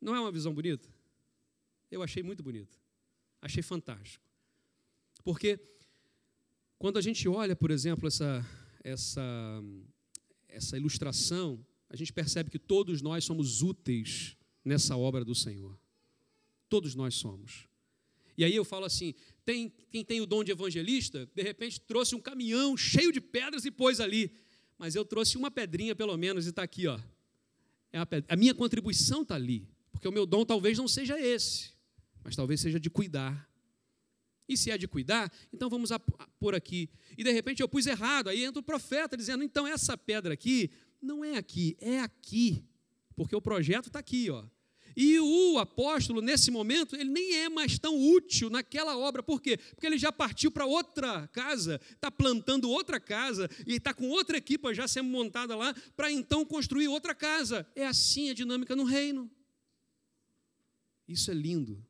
Não 0.00 0.16
é 0.16 0.18
uma 0.18 0.32
visão 0.32 0.52
bonita? 0.52 0.88
Eu 1.92 2.02
achei 2.02 2.24
muito 2.24 2.42
bonita. 2.42 2.76
Achei 3.40 3.62
fantástico. 3.62 4.24
Porque 5.22 5.60
quando 6.82 6.96
a 6.96 7.00
gente 7.00 7.28
olha, 7.28 7.54
por 7.54 7.70
exemplo, 7.70 8.08
essa, 8.08 8.44
essa, 8.82 9.22
essa 10.48 10.76
ilustração, 10.76 11.64
a 11.88 11.94
gente 11.94 12.12
percebe 12.12 12.50
que 12.50 12.58
todos 12.58 13.00
nós 13.00 13.24
somos 13.24 13.62
úteis 13.62 14.36
nessa 14.64 14.96
obra 14.96 15.24
do 15.24 15.32
Senhor. 15.32 15.78
Todos 16.68 16.96
nós 16.96 17.14
somos. 17.14 17.68
E 18.36 18.44
aí 18.44 18.56
eu 18.56 18.64
falo 18.64 18.84
assim: 18.84 19.14
tem, 19.44 19.72
quem 19.92 20.04
tem 20.04 20.20
o 20.20 20.26
dom 20.26 20.42
de 20.42 20.50
evangelista, 20.50 21.30
de 21.32 21.40
repente 21.40 21.80
trouxe 21.80 22.16
um 22.16 22.20
caminhão 22.20 22.76
cheio 22.76 23.12
de 23.12 23.20
pedras 23.20 23.64
e 23.64 23.70
pôs 23.70 24.00
ali. 24.00 24.32
Mas 24.76 24.96
eu 24.96 25.04
trouxe 25.04 25.36
uma 25.36 25.52
pedrinha, 25.52 25.94
pelo 25.94 26.16
menos, 26.16 26.46
e 26.46 26.48
está 26.48 26.64
aqui, 26.64 26.88
ó. 26.88 26.98
É 27.92 27.98
a, 27.98 28.08
a 28.28 28.34
minha 28.34 28.56
contribuição 28.56 29.22
está 29.22 29.36
ali. 29.36 29.68
Porque 29.92 30.08
o 30.08 30.12
meu 30.12 30.26
dom 30.26 30.44
talvez 30.44 30.78
não 30.78 30.88
seja 30.88 31.16
esse, 31.16 31.70
mas 32.24 32.34
talvez 32.34 32.60
seja 32.60 32.80
de 32.80 32.90
cuidar, 32.90 33.48
e 34.52 34.56
se 34.56 34.70
é 34.70 34.78
de 34.78 34.86
cuidar, 34.86 35.32
então 35.52 35.68
vamos 35.68 35.90
por 36.38 36.54
aqui. 36.54 36.90
E 37.16 37.24
de 37.24 37.32
repente 37.32 37.62
eu 37.62 37.68
pus 37.68 37.86
errado. 37.86 38.28
Aí 38.28 38.44
entra 38.44 38.60
o 38.60 38.62
profeta 38.64 39.16
dizendo: 39.16 39.42
então 39.42 39.66
essa 39.66 39.96
pedra 39.96 40.34
aqui 40.34 40.70
não 41.00 41.24
é 41.24 41.36
aqui, 41.36 41.76
é 41.80 42.00
aqui. 42.00 42.64
Porque 43.14 43.36
o 43.36 43.42
projeto 43.42 43.86
está 43.86 43.98
aqui, 43.98 44.30
ó. 44.30 44.44
E 44.96 45.18
o 45.18 45.58
apóstolo, 45.58 46.20
nesse 46.20 46.50
momento, 46.50 46.94
ele 46.94 47.10
nem 47.10 47.36
é 47.36 47.48
mais 47.48 47.78
tão 47.78 47.98
útil 47.98 48.50
naquela 48.50 48.96
obra. 48.96 49.22
Por 49.22 49.40
quê? 49.40 49.56
Porque 49.56 49.86
ele 49.86 49.98
já 49.98 50.12
partiu 50.12 50.50
para 50.50 50.66
outra 50.66 51.26
casa, 51.28 51.80
está 51.90 52.10
plantando 52.10 52.68
outra 52.68 53.00
casa, 53.00 53.48
e 53.66 53.76
está 53.76 53.94
com 53.94 54.08
outra 54.10 54.36
equipa 54.36 54.74
já 54.74 54.86
sendo 54.86 55.08
montada 55.08 55.56
lá, 55.56 55.74
para 55.96 56.12
então 56.12 56.44
construir 56.44 56.88
outra 56.88 57.14
casa. 57.14 57.66
É 57.74 57.86
assim 57.86 58.30
a 58.30 58.34
dinâmica 58.34 58.76
no 58.76 58.84
reino. 58.84 59.30
Isso 61.08 61.30
é 61.30 61.34
lindo. 61.34 61.84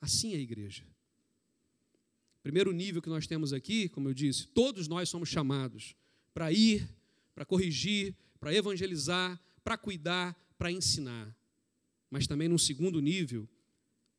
Assim 0.00 0.34
é 0.34 0.36
a 0.36 0.40
igreja. 0.40 0.86
Primeiro 2.42 2.72
nível 2.72 3.02
que 3.02 3.08
nós 3.08 3.26
temos 3.26 3.52
aqui, 3.52 3.88
como 3.88 4.08
eu 4.08 4.14
disse, 4.14 4.46
todos 4.48 4.88
nós 4.88 5.08
somos 5.08 5.28
chamados 5.28 5.94
para 6.32 6.52
ir, 6.52 6.88
para 7.34 7.44
corrigir, 7.44 8.14
para 8.40 8.54
evangelizar, 8.54 9.40
para 9.62 9.76
cuidar, 9.76 10.36
para 10.56 10.70
ensinar. 10.70 11.36
Mas 12.10 12.26
também, 12.26 12.48
num 12.48 12.58
segundo 12.58 13.00
nível, 13.00 13.48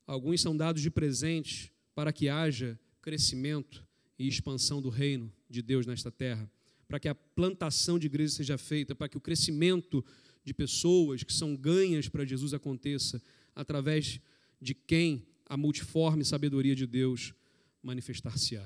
alguns 0.06 0.42
são 0.42 0.56
dados 0.56 0.82
de 0.82 0.92
presente 0.92 1.74
para 1.96 2.14
que 2.14 2.30
haja 2.30 2.80
crescimento 3.02 3.86
e 4.18 4.28
expansão 4.28 4.82
do 4.82 4.90
reino 4.90 5.32
de 5.50 5.62
Deus 5.62 5.86
nesta 5.86 6.12
terra, 6.12 6.50
para 6.88 7.00
que 7.00 7.08
a 7.08 7.16
plantação 7.16 7.98
de 7.98 8.08
igreja 8.08 8.34
seja 8.34 8.58
feita, 8.58 8.94
para 8.94 9.08
que 9.08 9.18
o 9.18 9.22
crescimento 9.22 10.04
de 10.44 10.54
pessoas 10.54 11.24
que 11.24 11.34
são 11.34 11.56
ganhas 11.56 12.08
para 12.10 12.26
Jesus 12.26 12.54
aconteça 12.54 13.22
através 13.56 14.20
de 14.62 14.74
quem 14.74 15.26
a 15.46 15.58
multiforme 15.58 16.24
sabedoria 16.24 16.76
de 16.76 16.86
Deus 16.86 17.34
manifestar-se-á. 17.82 18.66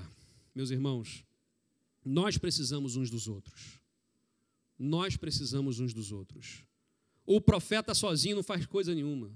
Meus 0.54 0.70
irmãos, 0.70 1.26
nós 2.04 2.38
precisamos 2.38 2.96
uns 2.96 3.10
dos 3.10 3.28
outros. 3.28 3.80
Nós 4.78 5.16
precisamos 5.16 5.80
uns 5.80 5.94
dos 5.94 6.12
outros. 6.12 6.64
O 7.26 7.40
profeta 7.40 7.94
sozinho 7.94 8.36
não 8.36 8.44
faz 8.44 8.66
coisa 8.66 8.94
nenhuma. 8.94 9.32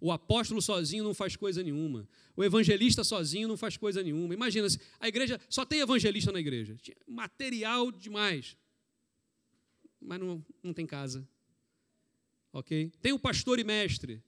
O 0.00 0.12
apóstolo 0.12 0.60
sozinho 0.60 1.02
não 1.02 1.14
faz 1.14 1.36
coisa 1.36 1.62
nenhuma. 1.62 2.06
O 2.36 2.44
evangelista 2.44 3.02
sozinho 3.02 3.48
não 3.48 3.56
faz 3.56 3.76
coisa 3.76 4.02
nenhuma. 4.02 4.34
Imagina, 4.34 4.68
se 4.68 4.78
a 5.00 5.08
igreja 5.08 5.40
só 5.48 5.64
tem 5.64 5.80
evangelista 5.80 6.30
na 6.30 6.38
igreja. 6.38 6.76
Material 7.06 7.90
demais. 7.90 8.56
Mas 10.00 10.20
não, 10.20 10.44
não 10.62 10.72
tem 10.72 10.86
casa. 10.86 11.26
Ok? 12.52 12.92
Tem 13.00 13.12
o 13.12 13.18
pastor 13.18 13.58
e 13.58 13.64
mestre. 13.64 14.22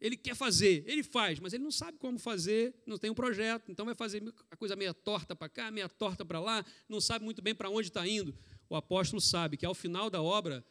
Ele 0.00 0.16
quer 0.16 0.34
fazer, 0.34 0.84
ele 0.86 1.02
faz, 1.02 1.40
mas 1.40 1.54
ele 1.54 1.64
não 1.64 1.70
sabe 1.70 1.96
como 1.98 2.18
fazer, 2.18 2.74
não 2.86 2.98
tem 2.98 3.10
um 3.10 3.14
projeto, 3.14 3.70
então 3.70 3.86
vai 3.86 3.94
fazer 3.94 4.22
a 4.50 4.56
coisa 4.56 4.76
meia 4.76 4.92
torta 4.92 5.34
para 5.34 5.48
cá, 5.48 5.70
meia 5.70 5.88
torta 5.88 6.24
para 6.24 6.38
lá, 6.38 6.64
não 6.88 7.00
sabe 7.00 7.24
muito 7.24 7.40
bem 7.40 7.54
para 7.54 7.70
onde 7.70 7.88
está 7.88 8.06
indo. 8.06 8.36
O 8.68 8.76
apóstolo 8.76 9.20
sabe 9.20 9.56
que 9.56 9.64
ao 9.64 9.74
final 9.74 10.10
da 10.10 10.22
obra, 10.22 10.64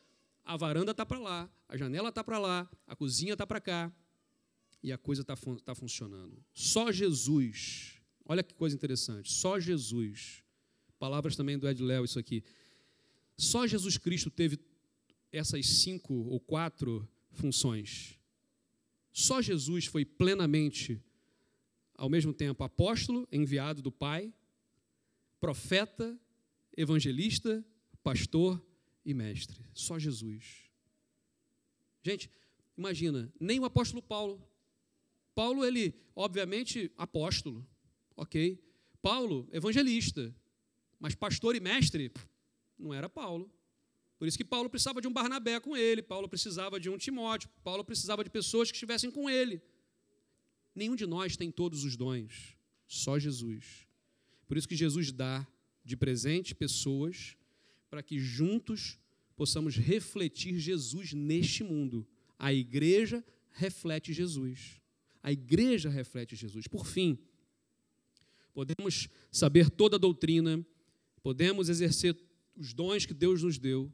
a 0.44 0.56
varanda 0.56 0.92
está 0.92 1.06
para 1.06 1.18
lá, 1.18 1.50
a 1.68 1.76
janela 1.76 2.10
está 2.10 2.24
para 2.24 2.38
lá, 2.38 2.70
a 2.86 2.96
cozinha 2.96 3.34
está 3.34 3.48
para 3.48 3.60
cá, 3.60 3.92
e 4.84 4.92
a 4.92 4.98
coisa 4.98 5.24
está 5.24 5.36
tá 5.64 5.74
funcionando. 5.74 6.38
Só 6.54 6.92
Jesus, 6.92 8.00
olha 8.26 8.44
que 8.44 8.54
coisa 8.54 8.76
interessante, 8.76 9.32
só 9.32 9.60
Jesus, 9.60 10.44
palavras 11.00 11.36
também 11.36 11.58
do 11.58 11.68
Ed 11.68 11.82
Léo, 11.82 12.06
isso 12.06 12.20
aqui, 12.20 12.44
só 13.36 13.66
Jesus 13.66 13.98
Cristo 13.98 14.30
teve 14.30 14.60
essas 15.32 15.66
cinco 15.66 16.14
ou 16.14 16.40
quatro 16.40 17.10
funções 17.32 18.20
só 19.18 19.42
Jesus 19.42 19.86
foi 19.86 20.04
plenamente, 20.04 21.02
ao 21.94 22.10
mesmo 22.10 22.34
tempo, 22.34 22.66
apóstolo, 22.66 23.26
enviado 23.32 23.82
do 23.82 23.90
Pai, 23.90 24.34
profeta, 25.40 26.20
evangelista, 26.76 27.66
pastor 28.04 28.62
e 29.06 29.14
mestre. 29.14 29.66
Só 29.74 29.98
Jesus. 29.98 30.70
Gente, 32.04 32.30
imagina, 32.78 33.34
nem 33.40 33.58
o 33.58 33.64
apóstolo 33.64 34.02
Paulo. 34.02 34.46
Paulo, 35.34 35.64
ele, 35.64 35.96
obviamente, 36.14 36.92
apóstolo, 36.98 37.66
ok? 38.18 38.62
Paulo, 39.02 39.48
evangelista, 39.54 40.36
mas 41.00 41.16
pastor 41.16 41.56
e 41.56 41.62
mestre, 41.62 42.12
não 42.78 42.94
era 42.94 43.08
Paulo. 43.08 43.50
Por 44.18 44.28
isso 44.28 44.38
que 44.38 44.46
Paulo 44.46 44.70
precisava 44.70 45.02
de 45.02 45.08
um 45.08 45.14
Barnabé 45.14 45.60
com 45.60 45.76
ele, 45.76 46.02
Paulo 46.02 46.30
precisava 46.30 46.80
de 46.80 46.90
um 46.90 46.98
Timóteo, 46.98 47.50
Paulo 47.64 47.84
precisava 47.84 48.24
de 48.24 48.30
pessoas 48.30 48.72
que 48.72 48.76
estivessem 48.76 49.12
com 49.12 49.30
ele. 49.30 49.62
Nenhum 50.74 50.96
de 50.96 51.06
nós 51.06 51.36
tem 51.36 51.52
todos 51.52 51.84
os 51.84 51.96
dons, 51.96 52.56
só 52.88 53.20
Jesus. 53.20 53.88
Por 54.48 54.58
isso 54.58 54.68
que 54.68 54.76
Jesus 54.76 55.12
dá 55.12 55.46
de 55.84 55.98
presente 55.98 56.56
pessoas 56.56 57.38
para 57.90 58.02
que 58.02 58.20
juntos 58.20 59.00
possamos 59.36 59.76
refletir 59.76 60.60
Jesus 60.60 61.14
neste 61.14 61.64
mundo. 61.64 62.08
A 62.38 62.54
igreja 62.54 63.24
reflete 63.52 64.14
Jesus. 64.14 64.82
A 65.22 65.32
igreja 65.32 65.90
reflete 65.90 66.36
Jesus. 66.36 66.68
Por 66.68 66.86
fim, 66.86 67.18
podemos 68.54 69.10
saber 69.32 69.70
toda 69.70 69.96
a 69.96 70.00
doutrina, 70.00 70.66
podemos 71.22 71.70
exercer 71.70 72.18
os 72.56 72.74
dons 72.74 73.06
que 73.06 73.14
Deus 73.14 73.44
nos 73.44 73.58
deu, 73.58 73.92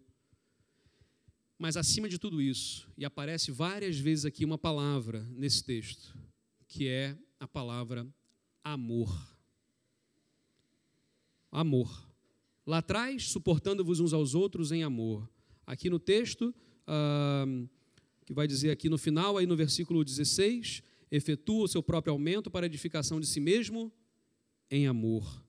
Mas 1.61 1.77
acima 1.77 2.09
de 2.09 2.17
tudo 2.17 2.41
isso, 2.41 2.89
e 2.97 3.05
aparece 3.05 3.51
várias 3.51 3.95
vezes 3.95 4.25
aqui 4.25 4.43
uma 4.43 4.57
palavra 4.57 5.23
nesse 5.29 5.63
texto, 5.63 6.17
que 6.67 6.87
é 6.87 7.15
a 7.39 7.47
palavra 7.47 8.03
amor. 8.63 9.37
Amor. 11.51 12.11
Lá 12.65 12.79
atrás, 12.79 13.29
suportando-vos 13.29 13.99
uns 13.99 14.11
aos 14.11 14.33
outros 14.33 14.71
em 14.71 14.81
amor. 14.81 15.29
Aqui 15.63 15.87
no 15.87 15.99
texto, 15.99 16.51
ah, 16.87 17.45
que 18.25 18.33
vai 18.33 18.47
dizer 18.47 18.71
aqui 18.71 18.89
no 18.89 18.97
final, 18.97 19.37
aí 19.37 19.45
no 19.45 19.55
versículo 19.55 20.03
16, 20.03 20.81
efetua 21.11 21.65
o 21.65 21.67
seu 21.67 21.83
próprio 21.83 22.11
aumento 22.11 22.49
para 22.49 22.65
a 22.65 22.69
edificação 22.69 23.19
de 23.19 23.27
si 23.27 23.39
mesmo 23.39 23.93
em 24.71 24.87
amor. 24.87 25.45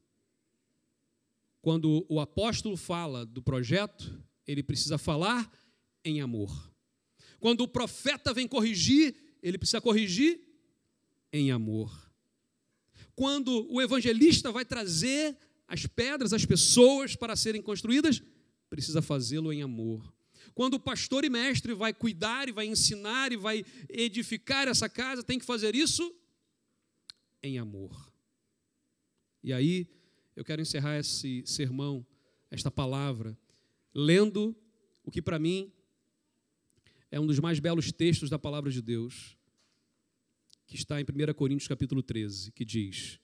Quando 1.63 2.05
o 2.07 2.21
apóstolo 2.21 2.77
fala 2.77 3.25
do 3.25 3.41
projeto, 3.41 4.23
ele 4.47 4.63
precisa 4.63 4.99
falar 4.99 5.51
em 6.05 6.21
amor. 6.21 6.73
Quando 7.39 7.63
o 7.63 7.69
profeta 7.69 8.33
vem 8.33 8.47
corrigir, 8.47 9.15
ele 9.43 9.59
precisa 9.59 9.81
corrigir 9.81 10.41
em 11.33 11.51
amor. 11.51 12.11
Quando 13.15 13.67
o 13.71 13.81
evangelista 13.81 14.51
vai 14.53 14.65
trazer 14.65 15.37
as 15.67 15.87
pedras, 15.87 16.33
as 16.33 16.45
pessoas 16.45 17.17
para 17.17 17.37
serem 17.37 17.63
construídas, 17.63 18.23
precisa 18.71 19.03
fazê-lo 19.03 19.53
em 19.53 19.63
amor. 19.63 20.15
Quando 20.55 20.75
o 20.75 20.81
pastor 20.81 21.25
e 21.25 21.31
mestre 21.31 21.73
vai 21.75 21.95
cuidar 21.95 22.49
e 22.49 22.53
vai 22.53 22.67
ensinar 22.67 23.33
e 23.33 23.37
vai 23.37 23.65
edificar 23.89 24.69
essa 24.69 24.89
casa, 24.89 25.23
tem 25.23 25.39
que 25.39 25.45
fazer 25.45 25.75
isso 25.75 26.15
em 27.43 27.59
amor. 27.59 28.13
E 29.43 29.53
aí, 29.53 29.89
eu 30.37 30.45
quero 30.45 30.63
encerrar 30.63 30.99
esse 30.99 31.43
sermão, 31.47 32.07
esta 32.51 32.71
palavra, 32.71 33.37
lendo 33.95 34.55
o 35.03 35.11
que 35.11 35.21
para 35.21 35.39
mim 35.39 35.73
é 37.13 37.21
um 37.21 37.27
dos 37.27 37.39
mais 37.39 37.61
belos 37.61 37.93
textos 37.93 38.31
da 38.31 38.39
palavra 38.39 38.71
de 38.71 38.81
Deus, 38.81 39.37
que 40.67 40.75
está 40.75 40.99
em 40.99 41.05
1 41.05 41.35
Coríntios 41.35 41.69
capítulo 41.69 42.03
13, 42.03 42.51
que 42.53 42.65
diz: 42.65 43.21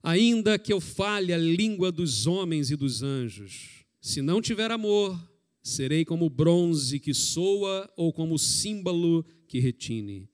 Ainda 0.00 0.56
que 0.56 0.72
eu 0.72 0.80
fale 0.80 1.32
a 1.32 1.36
língua 1.36 1.90
dos 1.90 2.28
homens 2.28 2.70
e 2.70 2.76
dos 2.76 3.02
anjos, 3.02 3.84
se 4.00 4.22
não 4.22 4.40
tiver 4.40 4.70
amor, 4.70 5.20
serei 5.60 6.04
como 6.04 6.30
bronze 6.30 7.00
que 7.00 7.12
soa 7.12 7.92
ou 7.96 8.12
como 8.12 8.38
símbolo 8.38 9.26
que 9.48 9.58
retine. 9.58 10.30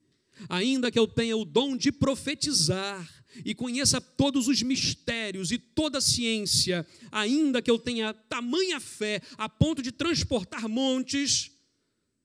Ainda 0.47 0.91
que 0.91 0.99
eu 0.99 1.07
tenha 1.07 1.35
o 1.35 1.43
dom 1.43 1.75
de 1.75 1.91
profetizar 1.91 3.25
e 3.43 3.55
conheça 3.55 3.99
todos 3.99 4.47
os 4.47 4.61
mistérios 4.61 5.51
e 5.51 5.57
toda 5.57 5.97
a 5.97 6.01
ciência, 6.01 6.85
ainda 7.11 7.63
que 7.63 7.69
eu 7.69 7.79
tenha 7.79 8.13
tamanha 8.13 8.79
fé 8.79 9.21
a 9.39 9.49
ponto 9.49 9.81
de 9.81 9.91
transportar 9.91 10.69
montes, 10.69 11.51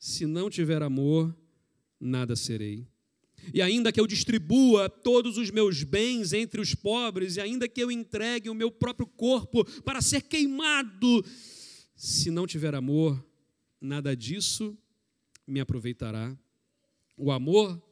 se 0.05 0.27
não 0.27 0.51
tiver 0.51 0.83
amor, 0.83 1.35
nada 1.99 2.37
serei. 2.37 2.87
E 3.55 3.63
ainda 3.63 3.91
que 3.91 3.99
eu 3.99 4.07
distribua 4.07 4.87
todos 4.87 5.39
os 5.39 5.51
meus 5.51 5.83
bens 5.83 6.35
entre 6.35 6.61
os 6.61 6.75
pobres, 6.75 7.37
e 7.37 7.41
ainda 7.41 7.67
que 7.67 7.83
eu 7.83 7.91
entregue 7.91 8.51
o 8.51 8.55
meu 8.55 8.71
próprio 8.71 9.07
corpo 9.07 9.65
para 9.81 10.03
ser 10.03 10.21
queimado, 10.21 11.25
se 11.97 12.31
não 12.31 12.47
tiver 12.47 12.75
amor, 12.75 13.25
nada 13.81 14.15
disso 14.15 14.77
me 15.47 15.59
aproveitará. 15.59 16.37
O 17.17 17.33
amor, 17.33 17.83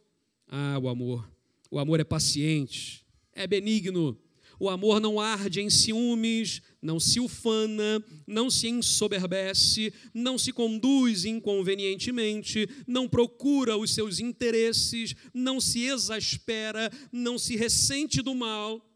ah, 0.49 0.79
o 0.79 0.91
amor. 0.91 1.27
O 1.71 1.79
amor 1.79 1.99
é 1.99 2.05
paciente, 2.05 3.07
é 3.33 3.47
benigno. 3.47 4.21
O 4.63 4.71
amor 4.71 5.01
não 5.01 5.19
arde 5.19 5.61
em 5.61 5.69
ciúmes, 5.69 6.63
não 6.81 7.01
se 7.01 7.19
ufana, 7.19 8.01
não 8.25 8.49
se 8.49 8.69
ensoberbece, 8.69 9.93
não 10.15 10.39
se 10.39 10.53
conduz 10.53 11.25
inconvenientemente, 11.25 12.69
não 12.87 13.09
procura 13.09 13.77
os 13.77 13.93
seus 13.93 14.21
interesses, 14.21 15.17
não 15.35 15.61
se 15.61 15.81
exaspera, 15.81 16.93
não 17.11 17.41
se 17.41 17.57
ressente 17.57 18.23
do 18.23 18.37
mal, 18.37 18.89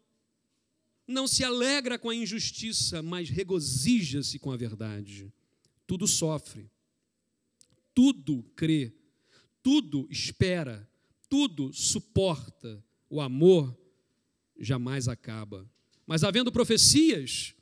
não 1.05 1.27
se 1.27 1.43
alegra 1.43 1.99
com 1.99 2.09
a 2.09 2.15
injustiça, 2.15 3.03
mas 3.03 3.29
regozija-se 3.29 4.39
com 4.39 4.53
a 4.53 4.55
verdade. 4.55 5.29
Tudo 5.85 6.07
sofre, 6.07 6.71
tudo 7.93 8.41
crê, 8.55 8.93
tudo 9.61 10.07
espera, 10.09 10.89
tudo 11.27 11.73
suporta. 11.73 12.81
O 13.09 13.19
amor 13.19 13.77
jamais 14.59 15.07
acaba. 15.07 15.69
Mas 16.05 16.23
havendo 16.23 16.51
profecias, 16.51 17.53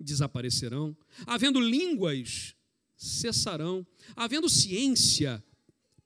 desaparecerão. 0.00 0.96
Havendo 1.26 1.60
línguas, 1.60 2.54
cessarão. 2.96 3.86
Havendo 4.14 4.48
ciência, 4.48 5.42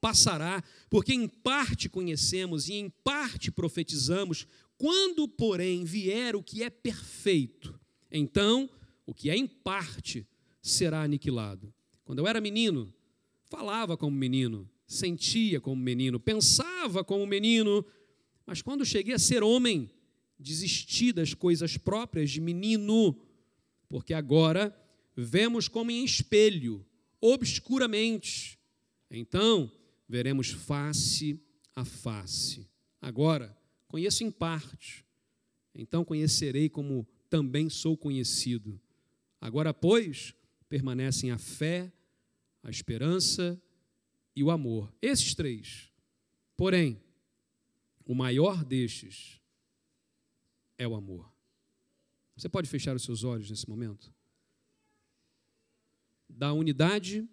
passará. 0.00 0.62
Porque 0.88 1.12
em 1.14 1.28
parte 1.28 1.88
conhecemos 1.88 2.68
e 2.68 2.74
em 2.74 2.88
parte 2.88 3.50
profetizamos. 3.50 4.46
Quando, 4.76 5.28
porém, 5.28 5.84
vier 5.84 6.34
o 6.34 6.42
que 6.42 6.62
é 6.62 6.70
perfeito, 6.70 7.78
então 8.10 8.68
o 9.06 9.12
que 9.12 9.28
é 9.28 9.36
em 9.36 9.46
parte 9.46 10.26
será 10.62 11.02
aniquilado. 11.02 11.72
Quando 12.04 12.20
eu 12.20 12.26
era 12.26 12.40
menino, 12.40 12.92
falava 13.46 13.96
como 13.96 14.16
menino, 14.16 14.68
sentia 14.86 15.60
como 15.60 15.80
menino, 15.80 16.18
pensava 16.18 17.04
como 17.04 17.26
menino, 17.26 17.84
mas 18.46 18.62
quando 18.62 18.84
cheguei 18.84 19.14
a 19.14 19.18
ser 19.18 19.42
homem, 19.42 19.90
desistir 20.40 21.12
das 21.12 21.34
coisas 21.34 21.76
próprias 21.76 22.30
de 22.30 22.40
menino, 22.40 23.16
porque 23.88 24.14
agora 24.14 24.74
vemos 25.14 25.68
como 25.68 25.90
em 25.90 26.04
espelho, 26.04 26.84
obscuramente. 27.20 28.58
Então, 29.10 29.70
veremos 30.08 30.50
face 30.50 31.38
a 31.76 31.84
face. 31.84 32.66
Agora, 33.00 33.56
conheço 33.86 34.24
em 34.24 34.30
parte, 34.30 35.04
então 35.74 36.04
conhecerei 36.04 36.68
como 36.68 37.06
também 37.28 37.68
sou 37.68 37.96
conhecido. 37.96 38.80
Agora, 39.40 39.72
pois, 39.72 40.34
permanecem 40.68 41.30
a 41.30 41.38
fé, 41.38 41.92
a 42.62 42.70
esperança 42.70 43.60
e 44.34 44.42
o 44.42 44.50
amor. 44.50 44.92
Esses 45.00 45.34
três. 45.34 45.90
Porém, 46.56 47.00
o 48.04 48.14
maior 48.14 48.64
destes 48.64 49.39
é 50.80 50.88
o 50.88 50.94
amor. 50.94 51.30
Você 52.34 52.48
pode 52.48 52.66
fechar 52.66 52.96
os 52.96 53.02
seus 53.02 53.22
olhos 53.22 53.50
nesse 53.50 53.68
momento? 53.68 54.10
Da 56.26 56.54
unidade 56.54 57.28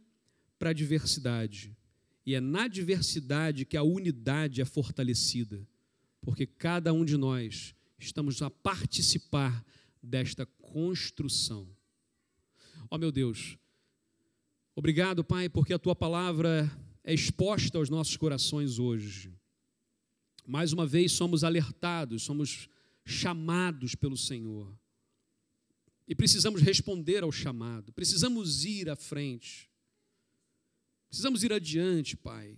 para 0.60 0.72
a 0.72 0.74
diversidade. 0.74 1.78
E 2.26 2.36
é 2.36 2.42
na 2.42 2.68
diversidade 2.68 3.64
que 3.64 3.78
a 3.78 3.84
unidade 3.84 4.60
é 4.60 4.66
fortalecida, 4.66 5.66
porque 6.20 6.46
cada 6.46 6.92
um 6.92 7.06
de 7.06 7.16
nós 7.16 7.74
estamos 7.98 8.42
a 8.42 8.50
participar 8.50 9.66
desta 10.04 10.46
construção. 10.46 11.70
Ó 12.92 12.96
oh, 12.96 12.98
meu 12.98 13.14
Deus, 13.14 13.58
obrigado, 14.76 15.24
Pai, 15.24 15.48
porque 15.48 15.74
a 15.74 15.80
tua 15.80 15.96
palavra 15.96 16.70
é 17.02 17.14
exposta 17.14 17.78
aos 17.78 17.90
nossos 17.90 18.18
corações 18.18 18.78
hoje. 18.78 19.34
Mais 20.46 20.74
uma 20.74 20.86
vez 20.86 21.14
somos 21.14 21.46
alertados, 21.46 22.24
somos 22.24 22.70
chamados 23.08 23.96
pelo 23.96 24.18
Senhor. 24.18 24.78
E 26.08 26.14
precisamos 26.14 26.62
responder 26.62 27.24
ao 27.24 27.32
chamado, 27.32 27.92
precisamos 27.94 28.66
ir 28.66 28.90
à 28.90 28.96
frente, 28.96 29.70
precisamos 31.08 31.44
ir 31.44 31.52
adiante, 31.52 32.16
Pai. 32.16 32.58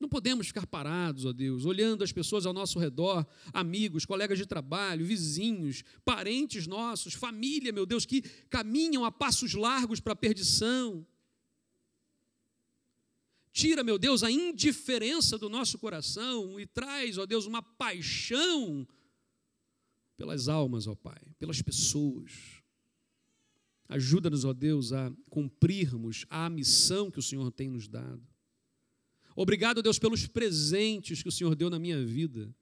Não 0.00 0.08
podemos 0.08 0.48
ficar 0.48 0.66
parados, 0.66 1.24
ó 1.24 1.32
Deus, 1.32 1.64
olhando 1.64 2.02
as 2.04 2.12
pessoas 2.12 2.46
ao 2.46 2.52
nosso 2.52 2.78
redor, 2.78 3.26
amigos, 3.52 4.04
colegas 4.04 4.38
de 4.38 4.46
trabalho, 4.46 5.06
vizinhos, 5.06 5.82
parentes 6.04 6.66
nossos, 6.66 7.14
família, 7.14 7.72
meu 7.72 7.86
Deus, 7.86 8.04
que 8.04 8.22
caminham 8.50 9.04
a 9.04 9.12
passos 9.12 9.54
largos 9.54 10.00
para 10.00 10.12
a 10.12 10.16
perdição. 10.16 11.06
Tira, 13.52 13.84
meu 13.84 13.98
Deus, 13.98 14.24
a 14.24 14.30
indiferença 14.30 15.38
do 15.38 15.48
nosso 15.48 15.78
coração 15.78 16.58
e 16.58 16.66
traz, 16.66 17.16
ó 17.16 17.24
Deus, 17.24 17.46
uma 17.46 17.62
paixão 17.62 18.86
pelas 20.16 20.48
almas, 20.48 20.86
ó 20.86 20.94
Pai, 20.94 21.20
pelas 21.38 21.60
pessoas. 21.62 22.62
Ajuda-nos, 23.88 24.44
ó 24.44 24.52
Deus, 24.52 24.92
a 24.92 25.12
cumprirmos 25.28 26.24
a 26.30 26.48
missão 26.48 27.10
que 27.10 27.18
o 27.18 27.22
Senhor 27.22 27.50
tem 27.50 27.68
nos 27.68 27.86
dado. 27.86 28.22
Obrigado, 29.36 29.82
Deus, 29.82 29.98
pelos 29.98 30.26
presentes 30.26 31.22
que 31.22 31.28
o 31.28 31.32
Senhor 31.32 31.54
deu 31.54 31.68
na 31.68 31.78
minha 31.78 32.04
vida. 32.04 32.54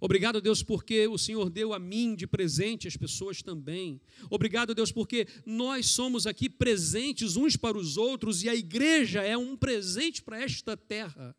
Obrigado, 0.00 0.40
Deus, 0.40 0.62
porque 0.62 1.06
o 1.06 1.18
Senhor 1.18 1.48
deu 1.50 1.72
a 1.72 1.78
mim 1.78 2.14
de 2.14 2.26
presente 2.26 2.86
as 2.86 2.96
pessoas 2.96 3.42
também. 3.42 4.00
Obrigado, 4.30 4.74
Deus, 4.74 4.92
porque 4.92 5.26
nós 5.46 5.86
somos 5.86 6.26
aqui 6.26 6.48
presentes 6.48 7.36
uns 7.36 7.56
para 7.56 7.78
os 7.78 7.96
outros 7.96 8.42
e 8.42 8.48
a 8.48 8.54
igreja 8.54 9.22
é 9.22 9.36
um 9.36 9.56
presente 9.56 10.22
para 10.22 10.40
esta 10.40 10.76
terra 10.76 11.34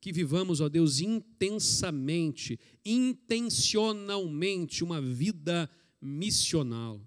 que 0.00 0.12
vivamos, 0.12 0.60
ó 0.60 0.68
Deus, 0.68 1.00
intensamente, 1.00 2.58
intencionalmente 2.84 4.84
uma 4.84 5.00
vida 5.00 5.68
missional. 6.00 7.00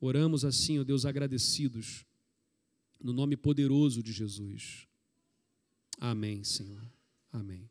Oramos 0.00 0.44
assim, 0.44 0.78
ó 0.78 0.84
Deus, 0.84 1.04
agradecidos, 1.04 2.06
no 3.00 3.12
nome 3.12 3.36
poderoso 3.36 4.02
de 4.02 4.12
Jesus. 4.12 4.86
Amém, 5.98 6.44
Senhor. 6.44 6.88
Amém. 7.32 7.68